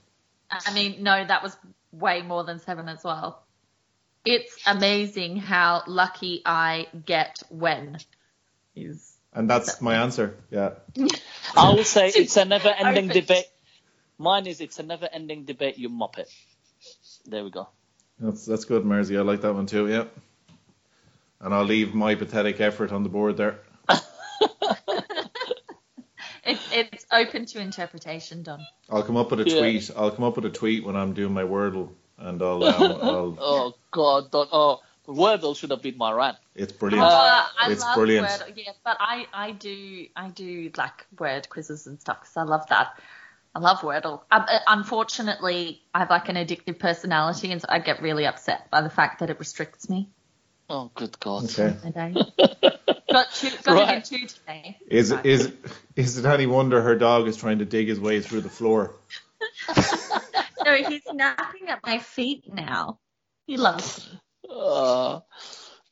I 0.51 0.75
mean, 0.75 1.03
no, 1.03 1.25
that 1.25 1.43
was 1.43 1.57
way 1.93 2.23
more 2.23 2.45
than 2.45 2.59
seven 2.59 2.89
as 2.89 3.05
well. 3.05 3.45
It's 4.25 4.59
amazing 4.67 5.37
how 5.37 5.85
lucky 5.87 6.43
I 6.45 6.89
get 7.07 7.39
when. 7.49 7.99
Is 8.75 9.17
And 9.33 9.49
that's 9.49 9.81
my 9.81 9.97
answer. 9.97 10.37
Yeah. 10.51 10.75
I 11.57 11.71
will 11.71 11.85
say 11.85 12.09
it's 12.15 12.37
a 12.37 12.45
never-ending 12.45 13.09
debate. 13.09 13.47
Mine 14.19 14.47
is 14.47 14.61
it's 14.61 14.79
a 14.79 14.83
never-ending 14.83 15.45
debate. 15.45 15.79
You 15.79 15.89
mop 15.89 16.19
it. 16.19 16.31
There 17.27 17.45
we 17.45 17.51
go. 17.51 17.69
That's 18.19 18.45
that's 18.45 18.65
good, 18.65 18.85
Mersey. 18.85 19.17
I 19.17 19.23
like 19.23 19.43
that 19.43 19.55
one 19.55 19.67
too. 19.67 19.89
Yeah. 19.89 20.05
And 21.41 21.55
I'll 21.55 21.65
leave 21.65 21.95
my 21.95 22.15
pathetic 22.15 22.61
effort 22.61 22.93
on 22.93 23.03
the 23.05 23.09
board 23.09 23.37
there. 23.37 23.61
it's 26.45 26.73
it's 26.73 27.07
open 27.13 27.47
to 27.47 27.61
interpretation, 27.61 28.43
Don. 28.43 28.67
I'll 28.91 29.03
come 29.03 29.17
up 29.17 29.31
with 29.31 29.41
a 29.41 29.45
Yeah. 29.45 29.57
tweet. 29.57 29.91
I'll 29.97 30.11
come 30.11 30.25
up 30.25 30.37
with 30.37 30.47
a 30.47 30.51
tweet 30.51 30.85
when 30.85 30.97
I'm 30.97 31.13
doing 31.13 31.33
my 31.33 31.43
Wordle, 31.45 31.91
and 32.19 32.43
I'll. 32.43 32.65
Um, 32.65 32.91
I'll 32.93 33.39
Oh 33.41 33.75
God, 33.91 34.31
don't, 34.31 34.49
oh 34.53 34.81
Wordle 35.07 35.57
should 35.57 35.71
have 35.71 35.83
been 35.83 35.97
my 35.97 36.13
rant. 36.13 36.37
it's 36.55 36.73
brilliant. 36.73 37.07
I 37.11 37.69
It's 37.69 37.83
love 37.85 37.97
brilliant. 37.97 38.27
word. 38.29 38.53
Yes, 38.57 38.75
but 38.85 38.97
I 39.01 39.27
I 39.33 39.53
do 39.53 40.07
I 40.17 40.29
do 40.29 40.71
like 40.77 41.07
word 41.19 41.49
quizzes 41.49 41.87
and 41.87 42.01
stuff 42.01 42.21
because 42.21 42.37
I 42.37 42.43
love 42.43 42.67
that. 42.69 42.99
I 43.55 43.61
love 43.61 43.81
Wordle. 43.81 44.23
Um, 44.31 44.45
uh, 44.49 44.59
unfortunately, 44.67 45.83
I 45.95 46.01
have 46.01 46.11
like 46.11 46.29
an 46.29 46.37
addictive 46.37 46.79
personality, 46.79 47.51
and 47.53 47.61
so 47.61 47.67
I 47.71 47.79
get 47.79 48.03
really 48.03 48.27
upset 48.27 48.71
by 48.71 48.83
the 48.83 48.91
fact 48.91 49.21
that 49.21 49.31
it 49.31 49.39
restricts 49.39 49.89
me. 49.89 50.11
Oh 50.69 50.91
good 50.95 51.19
God. 51.21 51.45
Okay. 51.45 51.75
I 51.85 51.91
don't. 51.91 52.15
got 53.11 53.33
two, 53.35 53.51
got 53.63 53.75
Right. 53.75 54.05
two 54.05 54.27
today. 54.27 54.77
Is 54.89 55.13
Right. 55.13 55.25
is 55.25 55.53
is 55.97 56.19
it 56.19 56.25
any 56.25 56.47
wonder 56.47 56.83
her 56.83 56.95
dog 56.97 57.27
is 57.29 57.37
trying 57.37 57.59
to 57.61 57.65
dig 57.65 57.89
his 57.89 58.01
way 58.01 58.21
through 58.21 58.43
the 58.43 58.51
floor? 58.51 58.95
No, 60.65 60.75
he's 60.75 61.03
napping 61.15 61.69
at 61.69 61.81
my 61.87 61.99
feet 61.99 62.53
now. 62.53 62.99
He 63.47 63.57
loves 63.57 64.07
me. 64.13 64.21
Uh, 64.55 65.21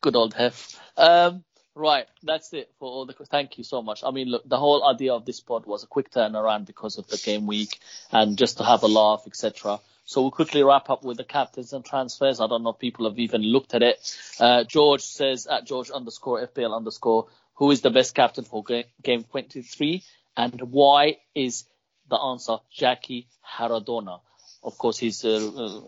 good 0.03 0.14
old 0.16 0.35
Hef. 0.35 0.79
Um, 0.99 1.45
right, 1.74 2.07
that's 2.22 2.53
it 2.53 2.70
for 2.79 2.87
all 2.87 3.07
the. 3.07 3.14
Thank 3.31 3.57
you 3.57 3.64
so 3.64 3.81
much. 3.81 4.05
I 4.05 4.11
mean, 4.11 4.29
look, 4.29 4.47
the 4.47 4.59
whole 4.59 4.87
idea 4.87 5.14
of 5.14 5.24
this 5.24 5.41
pod 5.41 5.64
was 5.64 5.83
a 5.83 5.87
quick 5.87 6.11
turnaround 6.11 6.66
because 6.66 6.99
of 6.99 7.07
the 7.07 7.16
game 7.16 7.47
week 7.47 7.79
and 8.12 8.37
just 8.37 8.59
to 8.59 8.64
have 8.64 8.83
a 8.83 8.87
laugh, 8.87 9.22
etc. 9.27 9.81
So 10.07 10.22
we'll 10.22 10.30
quickly 10.30 10.62
wrap 10.62 10.88
up 10.88 11.04
with 11.04 11.16
the 11.16 11.24
captains 11.24 11.72
and 11.72 11.84
transfers. 11.84 12.40
I 12.40 12.46
don't 12.46 12.62
know 12.62 12.70
if 12.70 12.78
people 12.78 13.09
have 13.09 13.18
even 13.18 13.42
looked 13.42 13.74
at 13.74 13.82
it. 13.82 14.16
Uh, 14.38 14.62
George 14.62 15.02
says 15.02 15.48
at 15.48 15.66
George 15.66 15.90
underscore 15.90 16.46
FPL 16.46 16.74
underscore, 16.74 17.26
who 17.54 17.72
is 17.72 17.80
the 17.80 17.90
best 17.90 18.14
captain 18.14 18.44
for 18.44 18.64
game 19.02 19.24
23 19.24 20.04
and 20.36 20.61
why 20.61 21.16
is 21.34 21.64
the 22.09 22.16
answer 22.16 22.59
Jackie 22.70 23.26
Haradona? 23.59 24.20
Of 24.62 24.78
course, 24.78 24.96
he's 24.96 25.24
uh, 25.24 25.50
uh, 25.57 25.80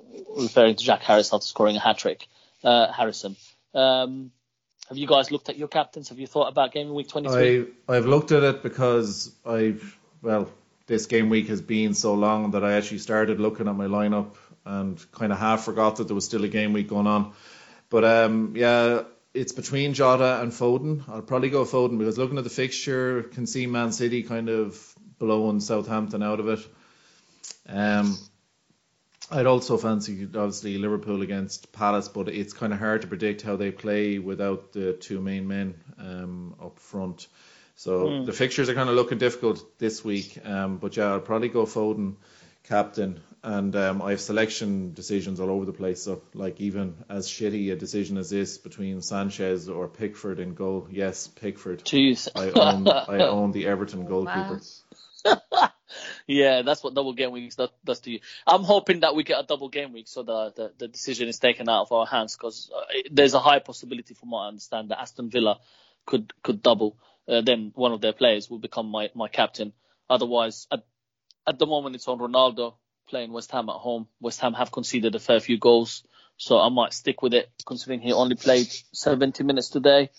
referring 0.42 0.76
to 0.76 0.84
Jack 0.84 1.02
Harris 1.02 1.32
after 1.32 1.46
scoring 1.46 1.76
a 1.76 1.80
hat 1.80 1.98
trick. 1.98 2.26
Uh, 2.64 2.90
Harrison, 2.90 3.36
um, 3.74 4.32
have 4.88 4.96
you 4.96 5.06
guys 5.06 5.30
looked 5.30 5.48
at 5.48 5.56
your 5.56 5.68
captains? 5.68 6.08
Have 6.08 6.18
you 6.18 6.26
thought 6.26 6.48
about 6.48 6.72
game 6.72 6.92
week 6.92 7.08
23? 7.08 7.66
I 7.88 7.96
I've 7.96 8.06
looked 8.06 8.32
at 8.32 8.42
it 8.42 8.62
because 8.62 9.32
I've 9.46 9.96
well 10.22 10.48
this 10.88 11.06
game 11.06 11.28
week 11.28 11.46
has 11.48 11.60
been 11.60 11.94
so 11.94 12.14
long 12.14 12.50
that 12.50 12.64
I 12.64 12.72
actually 12.72 12.98
started 12.98 13.38
looking 13.38 13.68
at 13.68 13.76
my 13.76 13.86
lineup 13.86 14.34
and 14.64 15.00
kind 15.12 15.32
of 15.32 15.38
half 15.38 15.64
forgot 15.64 15.96
that 15.96 16.08
there 16.08 16.14
was 16.14 16.24
still 16.24 16.44
a 16.44 16.48
game 16.48 16.72
week 16.72 16.88
going 16.88 17.06
on. 17.06 17.32
But 17.90 18.04
um 18.04 18.54
yeah, 18.56 19.02
it's 19.34 19.52
between 19.52 19.94
Jota 19.94 20.40
and 20.42 20.50
Foden. 20.50 21.08
I'll 21.08 21.22
probably 21.22 21.50
go 21.50 21.64
Foden 21.64 21.98
because 21.98 22.18
looking 22.18 22.38
at 22.38 22.44
the 22.44 22.50
fixture, 22.50 23.22
can 23.22 23.46
see 23.46 23.66
Man 23.66 23.92
City 23.92 24.22
kind 24.22 24.48
of 24.48 24.94
blowing 25.18 25.60
Southampton 25.60 26.22
out 26.22 26.40
of 26.40 26.48
it. 26.48 26.66
Um, 27.68 28.16
I'd 29.30 29.46
also 29.46 29.76
fancy 29.76 30.24
obviously 30.24 30.78
Liverpool 30.78 31.20
against 31.20 31.70
Palace, 31.72 32.08
but 32.08 32.28
it's 32.28 32.54
kind 32.54 32.72
of 32.72 32.78
hard 32.78 33.02
to 33.02 33.08
predict 33.08 33.42
how 33.42 33.56
they 33.56 33.70
play 33.70 34.18
without 34.18 34.72
the 34.72 34.94
two 34.94 35.20
main 35.20 35.46
men 35.46 35.74
um, 35.98 36.54
up 36.62 36.78
front. 36.78 37.28
So 37.78 38.24
the 38.24 38.32
fixtures 38.32 38.68
are 38.68 38.74
kind 38.74 38.88
of 38.88 38.96
looking 38.96 39.18
difficult 39.18 39.78
this 39.78 40.04
week. 40.04 40.36
Um, 40.44 40.78
but 40.78 40.96
yeah, 40.96 41.12
I'll 41.12 41.20
probably 41.20 41.48
go 41.48 41.64
Foden 41.64 42.16
captain, 42.64 43.20
and 43.44 43.76
um, 43.76 44.02
I 44.02 44.10
have 44.10 44.20
selection 44.20 44.94
decisions 44.94 45.38
all 45.38 45.48
over 45.48 45.64
the 45.64 45.72
place. 45.72 46.02
So 46.02 46.22
like 46.34 46.60
even 46.60 46.96
as 47.08 47.28
shitty 47.28 47.70
a 47.72 47.76
decision 47.76 48.18
as 48.18 48.30
this 48.30 48.58
between 48.58 49.00
Sanchez 49.00 49.68
or 49.68 49.86
Pickford 49.86 50.40
in 50.40 50.54
goal, 50.54 50.88
yes, 50.90 51.28
Pickford. 51.28 51.84
Jeez. 51.84 52.28
I 52.34 52.50
own 52.50 52.88
I 52.88 53.24
own 53.28 53.52
the 53.52 53.68
Everton 53.68 54.06
goalkeeper. 54.06 54.60
Yeah, 56.26 56.60
that's 56.60 56.84
what 56.84 56.92
double 56.92 57.14
game 57.14 57.32
weeks 57.32 57.54
does, 57.54 57.70
does 57.82 58.00
to 58.00 58.10
you. 58.10 58.20
I'm 58.46 58.62
hoping 58.62 59.00
that 59.00 59.14
we 59.14 59.24
get 59.24 59.40
a 59.40 59.46
double 59.46 59.70
game 59.70 59.94
week 59.94 60.08
so 60.08 60.22
the, 60.22 60.52
the, 60.54 60.72
the 60.76 60.88
decision 60.88 61.26
is 61.26 61.38
taken 61.38 61.70
out 61.70 61.82
of 61.82 61.92
our 61.92 62.04
hands 62.04 62.36
because 62.36 62.70
uh, 62.76 62.82
there's 63.10 63.32
a 63.32 63.40
high 63.40 63.60
possibility, 63.60 64.12
from 64.12 64.32
what 64.32 64.40
I 64.40 64.48
understand, 64.48 64.90
that 64.90 65.00
Aston 65.00 65.30
Villa 65.30 65.58
could 66.04 66.34
could 66.42 66.62
double. 66.62 66.96
Uh, 67.28 67.42
then 67.42 67.72
one 67.74 67.92
of 67.92 68.00
their 68.00 68.12
players 68.12 68.48
will 68.48 68.58
become 68.58 68.86
my, 68.86 69.10
my 69.14 69.28
captain. 69.28 69.72
Otherwise, 70.08 70.66
at, 70.72 70.84
at 71.46 71.58
the 71.58 71.66
moment, 71.66 71.94
it's 71.94 72.08
on 72.08 72.18
Ronaldo 72.18 72.74
playing 73.08 73.32
West 73.32 73.50
Ham 73.52 73.68
at 73.68 73.76
home. 73.76 74.08
West 74.20 74.40
Ham 74.40 74.54
have 74.54 74.72
conceded 74.72 75.14
a 75.14 75.18
fair 75.18 75.40
few 75.40 75.58
goals, 75.58 76.04
so 76.38 76.58
I 76.58 76.68
might 76.70 76.92
stick 76.94 77.20
with 77.22 77.34
it 77.34 77.50
considering 77.66 78.00
he 78.00 78.12
only 78.12 78.36
played 78.36 78.68
70 78.92 79.44
minutes 79.44 79.68
today. 79.68 80.10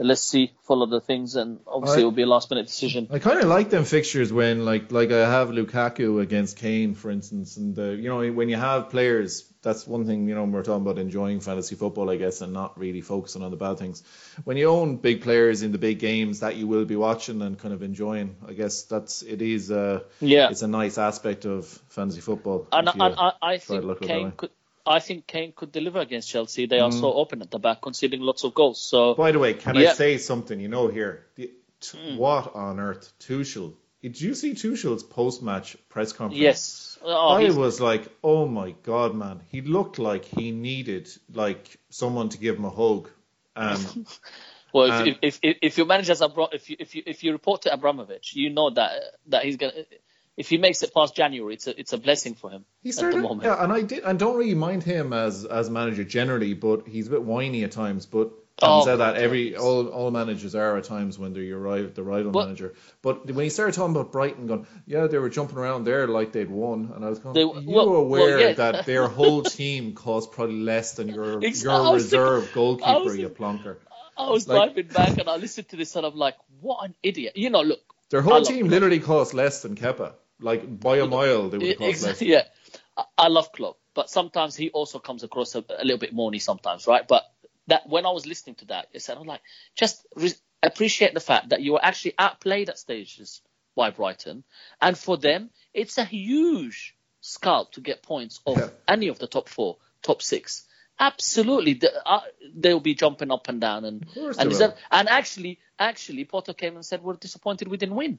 Let's 0.00 0.22
see, 0.22 0.52
follow 0.66 0.86
the 0.86 1.00
things, 1.00 1.34
and 1.34 1.58
obviously 1.66 1.98
I- 1.98 2.00
it 2.02 2.04
will 2.04 2.12
be 2.12 2.22
a 2.22 2.26
last 2.26 2.50
minute 2.50 2.66
decision. 2.66 3.08
I 3.10 3.18
kind 3.18 3.40
of 3.40 3.48
like 3.48 3.68
them 3.70 3.84
fixtures 3.84 4.32
when, 4.32 4.64
like, 4.64 4.92
like 4.92 5.10
I 5.10 5.28
have 5.28 5.48
Lukaku 5.50 6.20
against 6.22 6.56
Kane, 6.56 6.94
for 6.94 7.10
instance, 7.10 7.56
and 7.56 7.76
uh, 7.78 7.82
you 7.90 8.08
know 8.08 8.30
when 8.32 8.48
you 8.48 8.56
have 8.56 8.90
players, 8.90 9.44
that's 9.60 9.86
one 9.88 10.06
thing. 10.06 10.28
You 10.28 10.36
know, 10.36 10.44
we're 10.44 10.62
talking 10.62 10.82
about 10.82 10.98
enjoying 10.98 11.40
fantasy 11.40 11.74
football, 11.74 12.10
I 12.10 12.16
guess, 12.16 12.40
and 12.42 12.52
not 12.52 12.78
really 12.78 13.00
focusing 13.00 13.42
on 13.42 13.50
the 13.50 13.56
bad 13.56 13.78
things. 13.78 14.04
When 14.44 14.56
you 14.56 14.68
own 14.68 14.96
big 14.98 15.22
players 15.22 15.62
in 15.62 15.72
the 15.72 15.78
big 15.78 15.98
games 15.98 16.40
that 16.40 16.54
you 16.56 16.68
will 16.68 16.84
be 16.84 16.96
watching 16.96 17.42
and 17.42 17.58
kind 17.58 17.74
of 17.74 17.82
enjoying, 17.82 18.36
I 18.46 18.52
guess 18.52 18.84
that's 18.84 19.22
it 19.22 19.42
is. 19.42 19.70
Uh, 19.70 20.00
Yeah. 20.20 20.50
it's 20.50 20.62
a 20.62 20.68
nice 20.68 20.96
aspect 20.96 21.44
of 21.44 21.66
fantasy 21.88 22.20
football. 22.20 22.68
And, 22.70 22.88
and 22.88 23.14
I, 23.18 23.32
I 23.42 23.58
think 23.58 23.82
look 23.84 23.98
at 23.98 24.04
it 24.04 24.08
that 24.08 24.14
way. 24.14 24.22
Kane 24.22 24.32
could. 24.36 24.50
I 24.88 25.00
think 25.00 25.26
Kane 25.26 25.52
could 25.54 25.70
deliver 25.72 26.00
against 26.00 26.28
Chelsea. 26.28 26.66
They 26.66 26.78
are 26.80 26.90
so 26.92 27.12
open 27.12 27.42
at 27.42 27.50
the 27.50 27.58
back, 27.58 27.82
conceding 27.82 28.20
lots 28.22 28.44
of 28.44 28.54
goals. 28.54 28.80
So 28.80 29.14
By 29.14 29.32
the 29.32 29.38
way, 29.38 29.54
can 29.54 29.76
I 29.76 29.92
say 29.92 30.18
something? 30.18 30.58
You 30.60 30.68
know, 30.68 30.88
here, 30.88 31.26
the, 31.36 31.50
t- 31.80 31.98
Hmm. 31.98 32.16
what 32.16 32.54
on 32.54 32.80
earth, 32.80 33.12
Tuchel? 33.20 33.74
Did 34.02 34.20
you 34.20 34.34
see 34.34 34.52
Tuchel's 34.54 35.02
post-match 35.02 35.76
press 35.88 36.12
conference? 36.12 36.40
yes, 36.40 36.98
oh, 37.02 37.28
I 37.34 37.42
he's- 37.42 37.54
was 37.56 37.80
like, 37.80 38.08
oh 38.22 38.46
my 38.46 38.70
god, 38.84 39.14
man. 39.14 39.40
He 39.50 39.60
looked 39.60 39.98
like 39.98 40.24
he 40.24 40.50
needed 40.52 41.08
like 41.32 41.78
someone 41.90 42.28
to 42.30 42.38
give 42.38 42.56
him 42.56 42.64
a 42.64 42.70
hug. 42.70 43.10
Um, 43.56 44.06
well, 44.72 44.84
if, 44.86 44.92
um, 44.92 45.16
if, 45.20 45.38
if 45.42 45.56
if 45.62 45.78
your 45.78 45.86
manager's 45.86 46.20
Abra- 46.20 46.48
if 46.52 46.70
you 46.70 46.76
if 46.78 46.94
you 46.94 47.02
if 47.06 47.24
you 47.24 47.32
report 47.32 47.62
to 47.62 47.72
Abramovich, 47.72 48.34
you 48.34 48.50
know 48.50 48.70
that 48.70 48.92
that 49.26 49.44
he's 49.44 49.56
gonna. 49.56 49.72
If 50.38 50.48
he 50.48 50.56
makes 50.56 50.82
it 50.84 50.94
past 50.94 51.16
January, 51.16 51.54
it's 51.54 51.66
a 51.66 51.78
it's 51.78 51.92
a 51.92 51.98
blessing 51.98 52.34
for 52.34 52.48
him 52.50 52.64
he 52.82 52.90
at 52.90 52.94
started, 52.94 53.18
the 53.18 53.22
moment. 53.28 53.42
yeah, 53.44 53.62
and 53.62 53.72
I 53.72 53.82
did, 53.82 54.04
and 54.04 54.18
don't 54.18 54.36
really 54.36 54.54
mind 54.54 54.82
him 54.84 55.12
as 55.12 55.44
as 55.44 55.68
manager 55.68 56.04
generally, 56.04 56.54
but 56.54 56.86
he's 56.86 57.08
a 57.08 57.10
bit 57.10 57.22
whiny 57.22 57.64
at 57.64 57.72
times. 57.72 58.06
But 58.06 58.30
Oh, 58.60 58.84
said 58.84 58.96
that, 58.96 59.14
every 59.16 59.54
all 59.56 59.86
all 59.88 60.10
managers 60.10 60.54
are 60.56 60.76
at 60.76 60.84
times 60.84 61.16
when 61.18 61.32
they're 61.32 61.44
your 61.44 61.60
rival, 61.60 61.90
the 61.94 62.02
rival 62.02 62.32
But- 62.32 62.46
manager. 62.46 62.74
But 63.02 63.26
when 63.26 63.44
he 63.44 63.50
started 63.50 63.74
talking 63.76 63.94
about 63.94 64.10
Brighton, 64.10 64.48
going, 64.48 64.66
yeah, 64.84 65.06
they 65.06 65.18
were 65.18 65.28
jumping 65.28 65.58
around 65.58 65.84
there 65.84 66.08
like 66.08 66.32
they'd 66.32 66.50
won, 66.50 66.90
and 66.94 67.04
I 67.04 67.08
was 67.08 67.20
going, 67.20 67.34
They- 67.34 67.42
are 67.42 67.60
you 67.60 67.70
well- 67.76 67.90
well, 67.90 68.00
aware 68.08 68.40
yeah. 68.40 68.52
that 68.54 68.84
their 68.86 69.06
whole 69.06 69.42
team 69.58 69.92
cost 69.94 70.32
probably 70.32 70.60
less 70.60 70.94
than 70.94 71.06
your 71.08 71.40
your 71.40 71.40
was 71.40 71.62
thinking- 71.62 71.92
reserve 71.92 72.50
goalkeeper, 72.52 73.14
you 73.14 73.28
plonker? 73.28 73.76
I 74.16 74.30
was 74.30 74.48
like- 74.48 74.74
driving 74.74 74.92
back 74.92 75.18
and 75.18 75.28
I 75.28 75.36
listened 75.36 75.68
to 75.68 75.76
this 75.76 75.94
and 75.96 76.04
I'm 76.04 76.16
like, 76.16 76.34
what 76.60 76.84
an 76.84 76.94
idiot! 77.02 77.36
You 77.36 77.50
know, 77.50 77.62
look, 77.62 77.80
Their 78.10 78.22
whole 78.22 78.42
team 78.42 78.66
literally 78.68 78.98
cost 78.98 79.34
less 79.34 79.62
than 79.62 79.76
Kepa. 79.76 80.14
Like 80.40 80.80
by 80.80 80.98
a 80.98 81.06
mile, 81.06 81.48
they 81.48 81.58
would 81.58 81.68
have 81.68 81.78
cost 81.78 82.02
less. 82.02 82.22
Yeah. 82.22 82.42
I, 83.16 83.28
love 83.28 83.52
Klopp, 83.52 83.78
but 83.94 84.10
sometimes 84.10 84.56
he 84.56 84.70
also 84.70 84.98
comes 84.98 85.22
across 85.22 85.54
a, 85.54 85.64
a 85.78 85.84
little 85.84 85.98
bit 85.98 86.14
moany 86.14 86.40
sometimes, 86.40 86.86
right? 86.86 87.06
But 87.06 87.22
that 87.68 87.88
when 87.88 88.06
I 88.06 88.10
was 88.10 88.26
listening 88.26 88.56
to 88.56 88.64
that, 88.66 88.88
it 88.92 89.02
said, 89.02 89.16
I'm 89.18 89.26
like, 89.26 89.42
just 89.76 90.04
re- 90.16 90.32
appreciate 90.62 91.14
the 91.14 91.20
fact 91.20 91.50
that 91.50 91.60
you 91.60 91.74
were 91.74 91.84
actually 91.84 92.14
outplayed 92.18 92.68
at 92.68 92.78
stages 92.78 93.40
by 93.76 93.90
Brighton, 93.90 94.42
and 94.80 94.98
for 94.98 95.16
them, 95.16 95.50
it's 95.72 95.98
a 95.98 96.04
huge 96.04 96.96
scalp 97.20 97.72
to 97.72 97.80
get 97.80 98.02
points 98.02 98.40
off 98.44 98.58
Yeah. 98.58 98.70
any 98.88 99.08
of 99.08 99.18
the 99.18 99.26
top 99.26 99.48
four, 99.48 99.78
top 100.02 100.22
six. 100.22 100.66
Absolutely, 100.98 101.80
uh, 102.04 102.20
they'll 102.56 102.80
be 102.80 102.94
jumping 102.94 103.30
up 103.30 103.48
and 103.48 103.60
down, 103.60 103.84
and 103.84 104.04
and, 104.16 104.50
they 104.50 104.56
will. 104.56 104.74
and 104.90 105.08
actually, 105.08 105.60
actually, 105.78 106.24
Potter 106.24 106.54
came 106.54 106.74
and 106.74 106.84
said 106.84 107.02
we're 107.04 107.14
disappointed 107.14 107.68
we 107.68 107.76
didn't 107.76 107.94
win. 107.94 108.18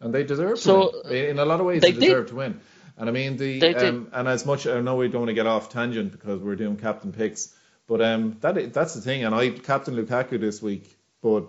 And 0.00 0.14
they 0.14 0.24
deserve 0.24 0.58
So, 0.58 0.90
to 0.90 1.08
win. 1.08 1.24
In 1.30 1.38
a 1.38 1.44
lot 1.44 1.60
of 1.60 1.66
ways, 1.66 1.80
they 1.82 1.92
they, 1.92 2.00
did. 2.00 2.06
deserve 2.06 2.28
to 2.28 2.34
win. 2.36 2.60
And 2.96 3.08
I 3.08 3.12
mean 3.12 3.36
the 3.36 3.60
did. 3.60 3.76
um, 3.76 4.08
and 4.12 4.28
as 4.28 4.44
much 4.44 4.66
I 4.66 4.80
know 4.80 4.96
we 4.96 5.08
don't 5.08 5.22
want 5.22 5.30
to 5.30 5.34
get 5.34 5.46
off 5.46 5.70
tangent 5.70 6.12
because 6.12 6.40
we're 6.40 6.56
doing 6.56 6.76
captain 6.76 7.12
picks, 7.12 7.54
but 7.86 8.02
um 8.02 8.36
that 8.40 8.72
that's 8.74 8.94
the 8.94 9.00
thing. 9.00 9.24
And 9.24 9.34
I 9.34 9.50
captain 9.50 9.94
Lukaku 9.94 10.38
this 10.38 10.60
week, 10.60 10.98
but 11.22 11.46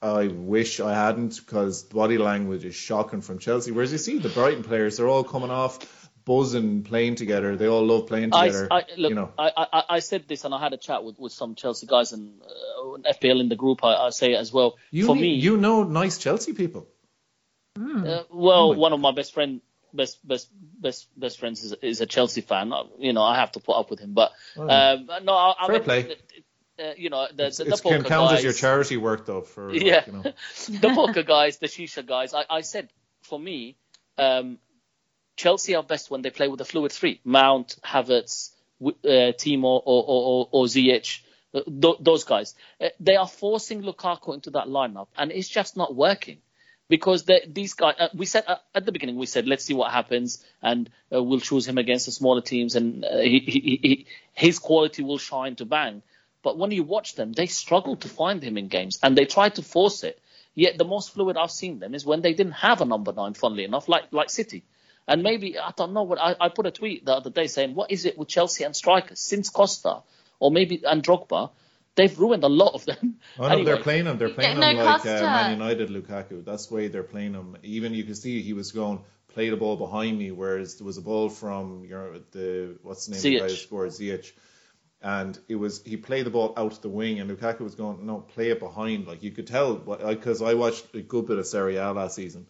I 0.00 0.28
wish 0.28 0.78
I 0.78 0.94
hadn't 0.94 1.36
because 1.44 1.82
body 1.82 2.18
language 2.18 2.64
is 2.64 2.76
shocking 2.76 3.20
from 3.20 3.40
Chelsea. 3.40 3.72
Whereas 3.72 3.90
you 3.90 3.98
see 3.98 4.18
the 4.18 4.28
Brighton 4.28 4.62
players, 4.62 4.96
they're 4.96 5.08
all 5.08 5.24
coming 5.24 5.50
off 5.50 6.08
buzzing, 6.24 6.82
playing 6.84 7.16
together. 7.16 7.56
They 7.56 7.66
all 7.66 7.84
love 7.84 8.06
playing 8.06 8.32
I, 8.32 8.46
together. 8.46 8.68
I 8.70 8.84
look, 8.96 9.08
you 9.08 9.14
know, 9.16 9.32
I, 9.36 9.50
I, 9.56 9.82
I 9.96 9.98
said 9.98 10.28
this 10.28 10.44
and 10.44 10.54
I 10.54 10.60
had 10.60 10.74
a 10.74 10.76
chat 10.76 11.02
with, 11.02 11.18
with 11.18 11.32
some 11.32 11.54
Chelsea 11.56 11.86
guys 11.86 12.12
and 12.12 12.40
uh, 12.42 13.12
FPL 13.14 13.40
in 13.40 13.48
the 13.48 13.56
group. 13.56 13.82
I, 13.82 13.94
I 13.94 14.10
say 14.10 14.34
it 14.34 14.36
as 14.36 14.52
well. 14.52 14.76
you 14.92 15.06
For 15.06 15.16
me, 15.16 15.34
you 15.34 15.56
know 15.56 15.82
nice 15.84 16.18
Chelsea 16.18 16.52
people. 16.52 16.86
Uh, 17.78 18.22
well, 18.30 18.70
Oh 18.70 18.72
my 18.74 18.78
one 18.78 18.92
of 18.92 19.00
my 19.00 19.12
best 19.12 19.32
friend, 19.34 19.60
best 19.92 20.26
best 20.26 20.48
best 20.80 21.08
best 21.18 21.38
friends 21.38 21.62
is, 21.64 21.72
is 21.82 22.00
a 22.00 22.06
Chelsea 22.06 22.40
fan. 22.40 22.72
Uh, 22.72 22.84
You 22.98 23.12
know, 23.12 23.22
I 23.22 23.36
have 23.36 23.52
to 23.52 23.60
put 23.60 23.76
up 23.76 23.90
with 23.90 24.00
him. 24.00 24.12
But 24.14 24.32
Oh. 24.56 24.68
um, 24.68 25.08
no, 25.24 25.32
I, 25.34 25.54
I 25.60 25.66
Fair 25.66 25.74
mean, 25.76 25.82
play. 25.84 26.16
Uh, 26.80 26.92
you 26.96 27.10
know, 27.10 27.26
the, 27.34 27.46
It's, 27.46 27.56
the, 27.58 27.64
the 27.64 27.70
can 27.70 27.78
poker 27.82 28.08
count 28.08 28.30
guys, 28.30 28.38
as 28.38 28.44
your 28.44 28.52
charity 28.52 28.96
work 28.96 29.26
though. 29.26 29.40
For 29.42 29.72
like, 29.72 29.82
Yeah. 29.82 30.04
you 30.06 30.12
know. 30.12 30.22
the 30.82 30.90
poker 30.94 31.24
guys, 31.24 31.58
the 31.58 31.66
shisha 31.66 32.06
guys. 32.06 32.34
I, 32.34 32.44
I 32.48 32.60
said 32.60 32.88
for 33.22 33.38
me, 33.38 33.76
um, 34.16 34.58
Chelsea 35.36 35.74
are 35.74 35.82
best 35.82 36.10
when 36.10 36.22
they 36.22 36.30
play 36.30 36.48
with 36.48 36.60
a 36.60 36.64
fluid 36.64 36.92
three: 36.92 37.20
Mount, 37.24 37.76
Havertz, 37.84 38.50
w- 38.80 38.96
uh, 39.04 39.32
Timo, 39.32 39.64
or 39.64 40.04
or, 40.12 40.22
or, 40.24 40.48
or 40.52 40.64
Ziyech. 40.66 41.20
Uh, 41.54 41.62
th- 41.62 41.96
those 42.00 42.24
guys, 42.24 42.54
uh, 42.80 42.88
they 43.00 43.16
are 43.16 43.26
forcing 43.28 43.82
Lukaku 43.82 44.34
into 44.34 44.50
that 44.50 44.66
lineup, 44.66 45.08
and 45.16 45.32
it's 45.32 45.48
just 45.48 45.76
not 45.76 45.94
working 45.94 46.38
because 46.88 47.26
these 47.46 47.74
guys. 47.74 47.94
Uh, 47.98 48.08
we 48.14 48.26
said 48.26 48.44
uh, 48.46 48.56
at 48.74 48.86
the 48.86 48.92
beginning, 48.92 49.16
we 49.16 49.26
said 49.26 49.46
let's 49.46 49.64
see 49.64 49.74
what 49.74 49.92
happens, 49.92 50.44
and 50.62 50.90
uh, 51.14 51.22
we'll 51.22 51.40
choose 51.40 51.66
him 51.66 51.78
against 51.78 52.06
the 52.06 52.12
smaller 52.12 52.40
teams, 52.40 52.76
and 52.76 53.04
uh, 53.04 53.18
he, 53.18 53.40
he, 53.40 53.80
he, 53.82 54.06
his 54.32 54.58
quality 54.58 55.02
will 55.02 55.18
shine 55.18 55.56
to 55.56 55.64
bang. 55.64 56.02
But 56.42 56.56
when 56.56 56.70
you 56.70 56.84
watch 56.84 57.14
them, 57.14 57.32
they 57.32 57.46
struggle 57.46 57.96
to 57.96 58.08
find 58.08 58.42
him 58.42 58.56
in 58.56 58.68
games, 58.68 58.98
and 59.02 59.16
they 59.16 59.24
try 59.26 59.48
to 59.50 59.62
force 59.62 60.02
it. 60.04 60.20
Yet 60.54 60.78
the 60.78 60.84
most 60.84 61.12
fluid 61.12 61.36
I've 61.36 61.50
seen 61.50 61.78
them 61.78 61.94
is 61.94 62.04
when 62.04 62.20
they 62.22 62.32
didn't 62.32 62.54
have 62.54 62.80
a 62.80 62.84
number 62.84 63.12
nine, 63.12 63.34
funnily 63.34 63.64
enough, 63.64 63.88
like 63.88 64.12
like 64.12 64.30
City. 64.30 64.64
And 65.06 65.22
maybe 65.22 65.58
I 65.58 65.72
don't 65.76 65.94
know 65.94 66.02
what 66.02 66.18
I, 66.20 66.36
I 66.38 66.48
put 66.50 66.66
a 66.66 66.70
tweet 66.70 67.04
the 67.04 67.14
other 67.14 67.30
day 67.30 67.46
saying, 67.46 67.74
what 67.74 67.90
is 67.90 68.04
it 68.04 68.18
with 68.18 68.28
Chelsea 68.28 68.64
and 68.64 68.76
strikers 68.76 69.18
since 69.18 69.48
Costa 69.48 70.02
or 70.38 70.50
maybe 70.50 70.82
and 70.84 71.02
Drogba? 71.02 71.50
They've 71.98 72.18
ruined 72.18 72.44
a 72.44 72.48
lot 72.48 72.74
of 72.74 72.84
them. 72.86 73.16
Oh 73.38 73.42
no, 73.42 73.48
Anyway. 73.54 73.64
they're 73.66 73.82
playing 73.82 74.06
him. 74.06 74.18
They're 74.18 74.28
playing 74.38 74.58
Yeah, 74.58 74.70
him 74.70 74.76
like 74.78 75.06
uh, 75.06 75.20
Man 75.22 75.50
United 75.50 75.90
Lukaku. 75.90 76.44
That's 76.44 76.66
the 76.66 76.74
way 76.76 76.88
they're 76.88 77.02
playing 77.02 77.34
him. 77.34 77.56
Even 77.62 77.92
you 77.92 78.04
can 78.04 78.14
see 78.14 78.40
he 78.40 78.52
was 78.52 78.72
going 78.72 79.00
play 79.34 79.50
the 79.50 79.56
ball 79.56 79.76
behind 79.76 80.18
me, 80.18 80.30
whereas 80.30 80.76
there 80.76 80.86
was 80.86 80.96
a 80.98 81.02
ball 81.02 81.28
from 81.28 81.84
your 81.84 82.20
the 82.32 82.78
what's 82.82 83.06
the 83.06 83.12
name 83.12 83.18
of 83.18 83.22
the 83.24 83.38
guy 83.40 83.48
who 83.48 83.50
Ziyech. 83.50 83.66
scored 83.66 83.90
Ziyech, 83.90 84.32
and 85.02 85.38
it 85.48 85.56
was 85.56 85.82
he 85.84 85.96
played 85.96 86.26
the 86.26 86.30
ball 86.30 86.54
out 86.56 86.72
to 86.72 86.82
the 86.82 86.88
wing, 86.88 87.20
and 87.20 87.30
Lukaku 87.30 87.60
was 87.60 87.74
going 87.74 88.06
no 88.06 88.18
play 88.20 88.50
it 88.50 88.60
behind. 88.60 89.06
Like 89.06 89.22
you 89.22 89.30
could 89.32 89.46
tell 89.48 89.74
because 89.74 90.40
I 90.40 90.54
watched 90.54 90.94
a 90.94 91.02
good 91.02 91.26
bit 91.26 91.38
of 91.38 91.46
Serie 91.46 91.76
A 91.76 91.92
last 91.92 92.14
season. 92.14 92.46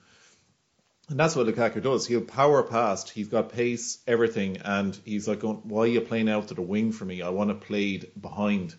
And 1.11 1.18
that's 1.18 1.34
what 1.34 1.46
Lukaku 1.46 1.82
does. 1.82 2.07
He'll 2.07 2.20
power 2.20 2.62
past. 2.62 3.09
He's 3.09 3.28
got 3.28 3.51
pace, 3.53 3.99
everything, 4.07 4.59
and 4.59 4.94
he's 5.07 5.26
like, 5.26 5.40
going, 5.40 5.57
"Why 5.64 5.80
are 5.84 5.86
you 5.86 6.03
playing 6.03 6.28
out 6.28 6.49
to 6.49 6.55
the 6.55 6.61
wing 6.62 6.92
for 6.92 7.07
me? 7.07 7.22
I 7.22 7.30
want 7.30 7.49
to 7.49 7.55
play 7.66 8.03
behind, 8.20 8.74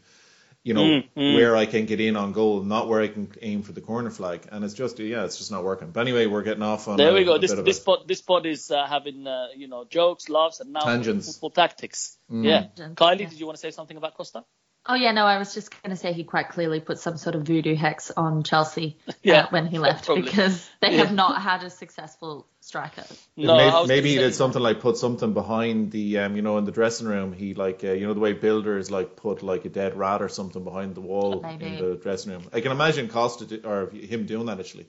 you 0.70 0.74
know, 0.78 0.84
Mm, 0.90 1.04
mm. 1.18 1.34
where 1.38 1.54
I 1.64 1.66
can 1.74 1.86
get 1.92 2.00
in 2.08 2.16
on 2.16 2.32
goal, 2.40 2.62
not 2.76 2.88
where 2.90 3.02
I 3.02 3.10
can 3.16 3.26
aim 3.42 3.64
for 3.68 3.74
the 3.78 3.82
corner 3.82 4.12
flag." 4.12 4.40
And 4.52 4.64
it's 4.66 4.76
just, 4.82 5.00
yeah, 5.00 5.26
it's 5.28 5.38
just 5.42 5.52
not 5.56 5.64
working. 5.64 5.90
But 5.96 6.02
anyway, 6.08 6.26
we're 6.28 6.44
getting 6.50 6.64
off 6.72 6.88
on. 6.88 6.98
There 6.98 7.10
a, 7.12 7.14
we 7.20 7.24
go. 7.26 7.36
a 7.36 7.40
This 7.40 7.54
this 7.70 7.80
a- 7.82 7.86
pod 7.88 8.00
this 8.12 8.22
pod 8.22 8.46
is 8.46 8.70
uh, 8.72 8.86
having 8.96 9.26
uh, 9.28 9.48
you 9.62 9.68
know 9.68 9.82
jokes, 9.98 10.30
laughs, 10.30 10.60
and 10.62 10.72
now 10.74 10.82
Tangents. 10.92 11.26
football 11.28 11.50
tactics. 11.62 12.18
Mm. 12.32 12.46
Yeah. 12.46 12.62
Tangents, 12.76 13.02
Kylie, 13.02 13.20
yeah. 13.22 13.30
did 13.30 13.40
you 13.40 13.46
want 13.48 13.58
to 13.58 13.62
say 13.68 13.72
something 13.72 13.98
about 13.98 14.14
Costa? 14.16 14.44
Oh 14.92 14.96
yeah, 14.96 15.12
no, 15.12 15.24
I 15.26 15.38
was 15.38 15.54
just 15.54 15.70
going 15.84 15.92
to 15.92 15.96
say 15.96 16.14
he 16.14 16.24
quite 16.24 16.50
clearly 16.50 16.80
put 16.80 16.98
some 16.98 17.16
sort 17.16 17.36
of 17.36 17.44
voodoo 17.44 17.76
hex 17.76 18.10
on 18.10 18.42
Chelsea 18.42 18.98
Yeah, 19.22 19.42
uh, 19.42 19.48
when 19.52 19.68
he 19.68 19.78
left 19.78 20.06
probably. 20.08 20.24
because 20.24 20.68
they 20.82 20.94
Yeah. 20.94 21.04
have 21.04 21.14
not 21.14 21.40
had 21.40 21.64
a 21.64 21.70
successful 21.70 22.48
striker. 22.60 23.04
No, 23.38 23.56
maybe, 23.56 23.88
maybe 23.88 24.10
he 24.10 24.16
gonna 24.16 24.28
did 24.30 24.34
something 24.36 24.60
like 24.62 24.80
put 24.80 24.98
something 24.98 25.34
behind 25.34 25.92
the, 25.92 26.18
um, 26.18 26.36
you 26.36 26.42
know, 26.42 26.58
in 26.58 26.66
the 26.66 26.72
dressing 26.72 27.06
room. 27.08 27.34
He 27.34 27.54
like, 27.54 27.84
uh, 27.84 27.92
you 27.92 28.08
know, 28.08 28.16
the 28.16 28.20
way 28.20 28.34
builders 28.34 28.90
like 28.90 29.16
put 29.16 29.44
like 29.44 29.64
a 29.66 29.70
dead 29.70 29.96
rat 29.96 30.24
or 30.24 30.28
something 30.30 30.64
behind 30.64 30.96
the 30.96 31.02
wall 31.02 31.42
Maybe. 31.44 31.66
in 31.68 31.78
the 31.78 31.96
dressing 31.96 32.32
room. 32.32 32.46
I 32.52 32.62
can 32.62 32.72
imagine 32.72 33.10
Costa 33.10 33.46
do, 33.46 33.62
or 33.64 33.92
him 33.92 34.26
doing 34.26 34.48
that 34.48 34.60
actually, 34.60 34.88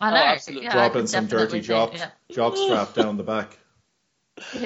I 0.00 0.08
Oh, 0.10 0.14
know, 0.14 0.16
absolutely. 0.22 0.64
yeah, 0.64 0.72
dropping 0.72 1.02
could 1.02 1.08
some 1.08 1.26
dirty 1.28 1.62
see- 1.62 1.68
jock 1.68 1.94
yeah. 1.94 2.10
jock 2.32 2.56
strap 2.56 2.94
down 2.94 3.16
the 3.16 3.22
back. 3.22 3.56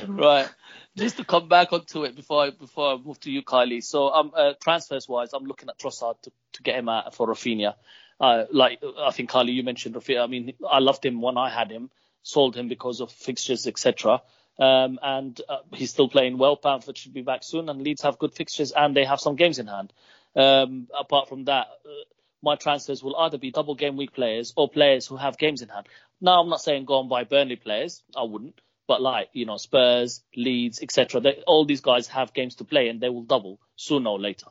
Right. 0.08 0.48
Just 0.96 1.18
to 1.18 1.24
come 1.24 1.48
back 1.48 1.72
onto 1.72 2.04
it 2.04 2.16
before 2.16 2.44
I 2.44 2.50
before 2.50 2.92
I 2.92 2.96
move 2.96 3.20
to 3.20 3.30
you, 3.30 3.42
Kylie. 3.42 3.82
So 3.82 4.08
um 4.08 4.32
uh, 4.34 4.52
transfers 4.62 5.08
wise, 5.08 5.32
I'm 5.32 5.44
looking 5.44 5.68
at 5.68 5.78
Trossard 5.78 6.20
to, 6.22 6.32
to 6.54 6.62
get 6.62 6.76
him 6.76 6.88
out 6.88 7.14
for 7.14 7.28
Raphinha. 7.28 7.74
Uh, 8.20 8.44
like 8.52 8.82
I 8.98 9.10
think 9.12 9.30
Kylie, 9.30 9.54
you 9.54 9.62
mentioned 9.62 9.94
Raphinha. 9.94 10.22
I 10.22 10.26
mean, 10.26 10.54
I 10.68 10.80
loved 10.80 11.04
him 11.06 11.22
when 11.22 11.38
I 11.38 11.48
had 11.48 11.70
him, 11.70 11.90
sold 12.22 12.56
him 12.56 12.68
because 12.68 13.00
of 13.00 13.10
fixtures, 13.10 13.66
etc. 13.66 14.20
Um, 14.58 14.98
and 15.02 15.40
uh, 15.48 15.58
he's 15.72 15.90
still 15.90 16.08
playing 16.08 16.36
well. 16.36 16.56
Bamford 16.56 16.98
should 16.98 17.14
be 17.14 17.22
back 17.22 17.44
soon, 17.44 17.68
and 17.68 17.80
Leeds 17.80 18.02
have 18.02 18.18
good 18.18 18.34
fixtures 18.34 18.72
and 18.72 18.94
they 18.94 19.04
have 19.04 19.20
some 19.20 19.36
games 19.36 19.58
in 19.58 19.68
hand. 19.68 19.92
Um, 20.36 20.88
apart 20.98 21.28
from 21.28 21.44
that, 21.44 21.68
uh, 21.86 22.04
my 22.42 22.56
transfers 22.56 23.02
will 23.02 23.16
either 23.16 23.38
be 23.38 23.50
double 23.50 23.74
game 23.74 23.96
week 23.96 24.12
players 24.12 24.52
or 24.56 24.68
players 24.68 25.06
who 25.06 25.16
have 25.16 25.38
games 25.38 25.62
in 25.62 25.68
hand. 25.68 25.86
Now, 26.20 26.40
I'm 26.40 26.48
not 26.48 26.60
saying 26.60 26.84
go 26.84 27.00
and 27.00 27.08
buy 27.08 27.24
Burnley 27.24 27.56
players. 27.56 28.02
I 28.16 28.24
wouldn't. 28.24 28.60
But 28.90 29.00
like, 29.00 29.28
you 29.34 29.46
know, 29.46 29.56
Spurs, 29.56 30.20
Leeds, 30.34 30.82
etc. 30.82 31.22
All 31.46 31.64
these 31.64 31.80
guys 31.80 32.08
have 32.08 32.34
games 32.34 32.56
to 32.56 32.64
play 32.64 32.88
and 32.88 33.00
they 33.00 33.08
will 33.08 33.22
double 33.22 33.60
sooner 33.76 34.10
or 34.10 34.18
later. 34.18 34.48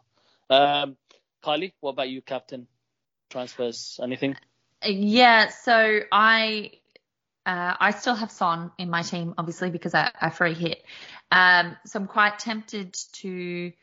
Um, 0.50 0.96
Kylie, 1.44 1.74
what 1.82 1.90
about 1.90 2.08
you, 2.08 2.22
captain? 2.22 2.66
Transfers, 3.30 4.00
anything? 4.02 4.38
Yeah, 4.82 5.50
so 5.50 6.00
I 6.10 6.72
uh, 7.46 7.76
I 7.82 7.92
still 7.92 8.16
have 8.16 8.32
Son 8.32 8.72
in 8.78 8.90
my 8.90 9.02
team, 9.02 9.34
obviously 9.38 9.72
because 9.72 9.94
I, 9.94 10.10
I 10.22 10.30
free 10.30 10.54
hit. 10.54 10.86
Um, 11.34 11.76
so 11.86 12.00
I'm 12.00 12.08
quite 12.08 12.40
tempted 12.40 12.94
to 13.16 13.74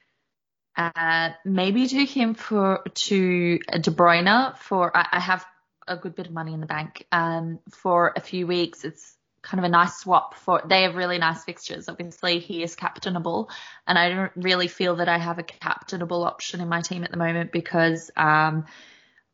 uh, 0.75 1.31
maybe 1.45 1.87
do 1.87 2.03
him 2.07 2.33
for 2.33 2.83
to 2.95 3.59
De 3.59 3.91
Bruyne 3.91 4.57
for 4.57 4.97
I, 4.97 5.07
I 5.13 5.21
have 5.21 5.45
a 5.87 5.99
good 5.99 6.15
bit 6.15 6.29
of 6.29 6.33
money 6.33 6.55
in 6.55 6.61
the 6.61 6.67
bank 6.67 7.07
um, 7.13 7.59
for 7.71 8.15
a 8.17 8.23
few 8.23 8.47
weeks. 8.47 8.87
It's 8.87 9.16
kind 9.47 9.61
of 9.61 9.65
a 9.65 9.69
nice 9.69 9.99
swap 9.99 10.35
for 10.35 10.61
they 10.65 10.83
have 10.83 10.97
really 10.97 11.19
nice 11.19 11.45
fixtures. 11.45 11.89
Obviously, 11.89 12.41
he 12.41 12.65
is 12.65 12.75
captainable, 12.75 13.49
and 13.87 13.97
I 13.97 14.09
don't 14.09 14.33
really 14.35 14.67
feel 14.67 14.97
that 14.97 15.09
I 15.09 15.19
have 15.19 15.39
a 15.39 15.45
captainable 15.45 16.25
option 16.25 16.61
in 16.61 16.69
my 16.69 16.81
team 16.81 17.05
at 17.05 17.13
the 17.13 17.17
moment 17.17 17.53
because 17.53 18.11
um, 18.17 18.67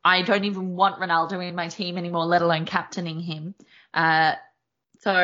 I 0.04 0.20
don't 0.20 0.44
even 0.44 0.76
want 0.76 1.00
Ronaldo 1.00 1.42
in 1.46 1.54
my 1.54 1.68
team 1.68 1.96
anymore, 1.96 2.26
let 2.26 2.42
alone 2.42 2.66
captaining 2.66 3.20
him. 3.20 3.54
Uh, 3.94 4.34
so, 5.00 5.14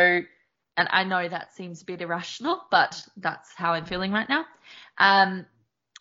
and 0.77 0.89
I 0.91 1.05
know 1.05 1.29
that 1.29 1.55
seems 1.55 1.83
a 1.83 1.85
bit 1.85 2.01
irrational, 2.01 2.63
but 2.71 3.01
that's 3.19 3.53
how 3.55 3.73
I'm 3.73 3.85
feeling 3.85 4.11
right 4.11 4.29
now. 4.29 4.47
Um, 4.97 5.45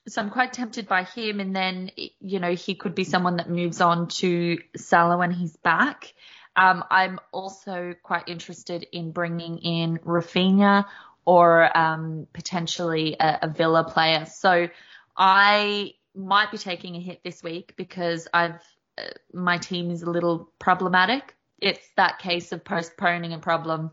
so 0.08 0.22
I'm 0.22 0.30
quite 0.30 0.54
tempted 0.54 0.88
by 0.88 1.04
him, 1.04 1.42
and 1.42 1.54
then 1.54 1.92
you 2.22 2.40
know 2.40 2.54
he 2.54 2.76
could 2.76 2.96
be 2.96 3.04
someone 3.04 3.36
that 3.38 3.50
moves 3.50 3.82
on 3.82 4.08
to 4.08 4.60
Salah 4.78 5.18
when 5.18 5.32
he's 5.32 5.58
back. 5.58 6.14
Um, 6.58 6.84
I'm 6.90 7.20
also 7.32 7.94
quite 8.02 8.28
interested 8.28 8.86
in 8.92 9.12
bringing 9.12 9.60
in 9.60 10.00
Raphinha 10.00 10.86
or 11.24 11.78
um, 11.78 12.28
potentially 12.34 13.16
a, 13.20 13.40
a 13.44 13.48
Villa 13.48 13.84
player. 13.84 14.26
So 14.26 14.68
I 15.16 15.94
might 16.16 16.52
be 16.52 16.58
taking 16.58 16.96
a 16.96 17.00
hit 17.00 17.24
this 17.24 17.44
week 17.44 17.76
because 17.78 18.28
I've 18.34 18.60
uh, 18.98 19.04
my 19.32 19.60
team 19.60 19.92
is 19.92 20.02
a 20.02 20.10
little 20.10 20.50
problematic. 20.58 21.36
It's 21.60 21.86
that 21.96 22.20
case 22.20 22.52
of 22.52 22.66
postponing 22.66 23.34
a 23.34 23.40
problem 23.40 23.92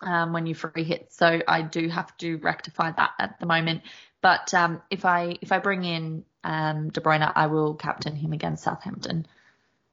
um, 0.00 0.32
when 0.32 0.46
you 0.46 0.54
free 0.54 0.84
hit. 0.84 1.12
So 1.12 1.40
I 1.46 1.62
do 1.62 1.88
have 1.88 2.16
to 2.18 2.36
rectify 2.38 2.90
that 2.90 3.10
at 3.18 3.38
the 3.38 3.46
moment. 3.46 3.82
But 4.20 4.52
um, 4.54 4.82
if 4.90 5.04
I 5.04 5.36
if 5.40 5.52
I 5.52 5.58
bring 5.58 5.84
in 5.84 6.24
um, 6.42 6.90
De 6.90 7.00
Bruyne, 7.00 7.30
I 7.34 7.46
will 7.46 7.74
captain 7.74 8.16
him 8.16 8.32
against 8.32 8.64
Southampton. 8.64 9.26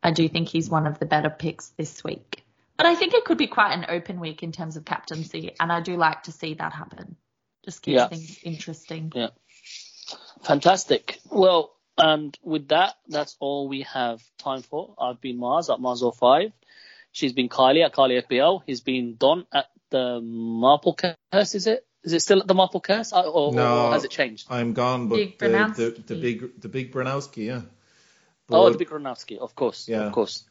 I 0.01 0.11
do 0.11 0.27
think 0.29 0.47
he's 0.47 0.69
one 0.69 0.87
of 0.87 0.99
the 0.99 1.05
better 1.05 1.29
picks 1.29 1.69
this 1.69 2.03
week. 2.03 2.43
But 2.77 2.85
I 2.85 2.95
think 2.95 3.13
it 3.13 3.25
could 3.25 3.37
be 3.37 3.47
quite 3.47 3.73
an 3.73 3.85
open 3.89 4.19
week 4.19 4.41
in 4.43 4.51
terms 4.53 4.77
of 4.77 4.85
captaincy, 4.85 5.53
and 5.59 5.71
I 5.71 5.81
do 5.81 5.97
like 5.97 6.23
to 6.23 6.31
see 6.31 6.53
that 6.55 6.71
happen. 6.73 7.17
Just 7.65 7.81
keeps 7.81 7.95
Yeah. 7.95 8.07
things 8.07 8.39
interesting. 8.43 9.11
Yeah. 9.13 9.29
Fantastic. 10.43 11.19
Well, 11.29 11.75
and 11.97 12.37
with 12.43 12.69
that, 12.69 12.95
that's 13.07 13.35
all 13.39 13.67
we 13.67 13.81
have 13.81 14.21
time 14.37 14.61
for. 14.61 14.95
I've 14.97 15.19
been 15.19 15.37
Mars 15.37 15.69
at 15.69 15.79
Mars05. 15.79 16.53
She's 17.11 17.33
been 17.33 17.49
Kylie 17.49 17.83
at 17.83 17.93
Kylie 17.93 18.23
FPL. 18.25 18.61
He's 18.65 18.81
been 18.81 19.15
Don 19.17 19.45
at 19.51 19.65
the 19.89 20.21
Marple 20.21 20.95
Curse, 20.95 21.55
is 21.55 21.67
it? 21.67 21.85
Is 22.03 22.13
it 22.13 22.21
still 22.21 22.39
at 22.39 22.47
the 22.47 22.53
Marple 22.53 22.79
Curse? 22.79 23.11
Or, 23.11 23.25
or, 23.25 23.53
No. 23.53 23.87
or 23.87 23.91
has 23.91 24.05
it 24.05 24.11
changed? 24.11 24.47
I'm 24.49 24.71
gone, 24.73 25.09
but 25.09 25.15
Big 25.17 25.37
the, 25.39 25.47
the 25.47 26.03
the 26.07 26.15
big 26.15 26.61
the 26.61 26.69
big 26.69 26.93
Branowski, 26.93 27.47
yeah. 27.47 27.61
Oh, 28.51 28.63
But- 28.65 28.71
the 28.73 28.77
big 28.79 28.89
Ronowski, 28.89 29.37
of 29.37 29.55
course, 29.55 29.87
Yeah. 29.87 30.05
of 30.07 30.11
course. 30.13 30.43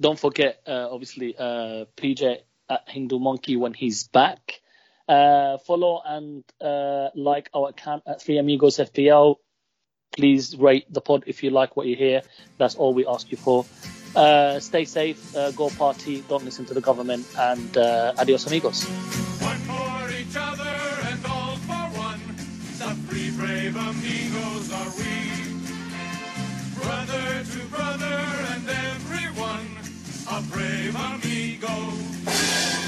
Don't 0.00 0.18
forget, 0.18 0.60
uh, 0.66 0.88
obviously, 0.90 1.34
uh, 1.36 1.86
PJ 1.96 2.38
at 2.70 2.88
Hindu 2.88 3.18
Monkey 3.18 3.56
when 3.56 3.74
he's 3.74 4.06
back. 4.08 4.60
Uh, 5.08 5.56
follow 5.58 6.02
and 6.04 6.44
uh, 6.60 7.08
like 7.14 7.48
our 7.54 7.70
account 7.70 8.02
at 8.06 8.20
Three 8.22 8.38
Amigos 8.38 8.76
FPL. 8.78 9.36
Please 10.12 10.54
rate 10.56 10.84
the 10.92 11.00
pod 11.00 11.24
if 11.26 11.42
you 11.42 11.50
like 11.50 11.76
what 11.76 11.86
you 11.86 11.96
hear. 11.96 12.22
That's 12.58 12.74
all 12.76 12.92
we 12.94 13.06
ask 13.06 13.30
you 13.30 13.38
for. 13.38 13.64
Uh, 14.14 14.58
stay 14.60 14.84
safe, 14.84 15.34
uh, 15.36 15.50
go 15.52 15.68
party, 15.70 16.22
don't 16.28 16.44
listen 16.44 16.64
to 16.66 16.74
the 16.74 16.80
government, 16.80 17.26
and 17.38 17.76
uh, 17.76 18.14
adios, 18.18 18.46
amigos. 18.46 18.84
One 18.84 19.58
for 19.68 20.10
each 20.12 20.36
other 20.36 20.76
and 21.10 21.26
all 21.26 21.56
for 21.56 21.84
one. 21.98 22.20
The 22.78 22.94
three 23.08 23.30
brave 23.36 23.76
amigos 23.76 24.72
are 24.72 24.90
we 24.98 25.07
brother 27.70 28.20
and 28.52 28.68
everyone, 28.68 29.68
a 30.30 30.42
brave 30.50 30.96
amigo. 30.96 32.87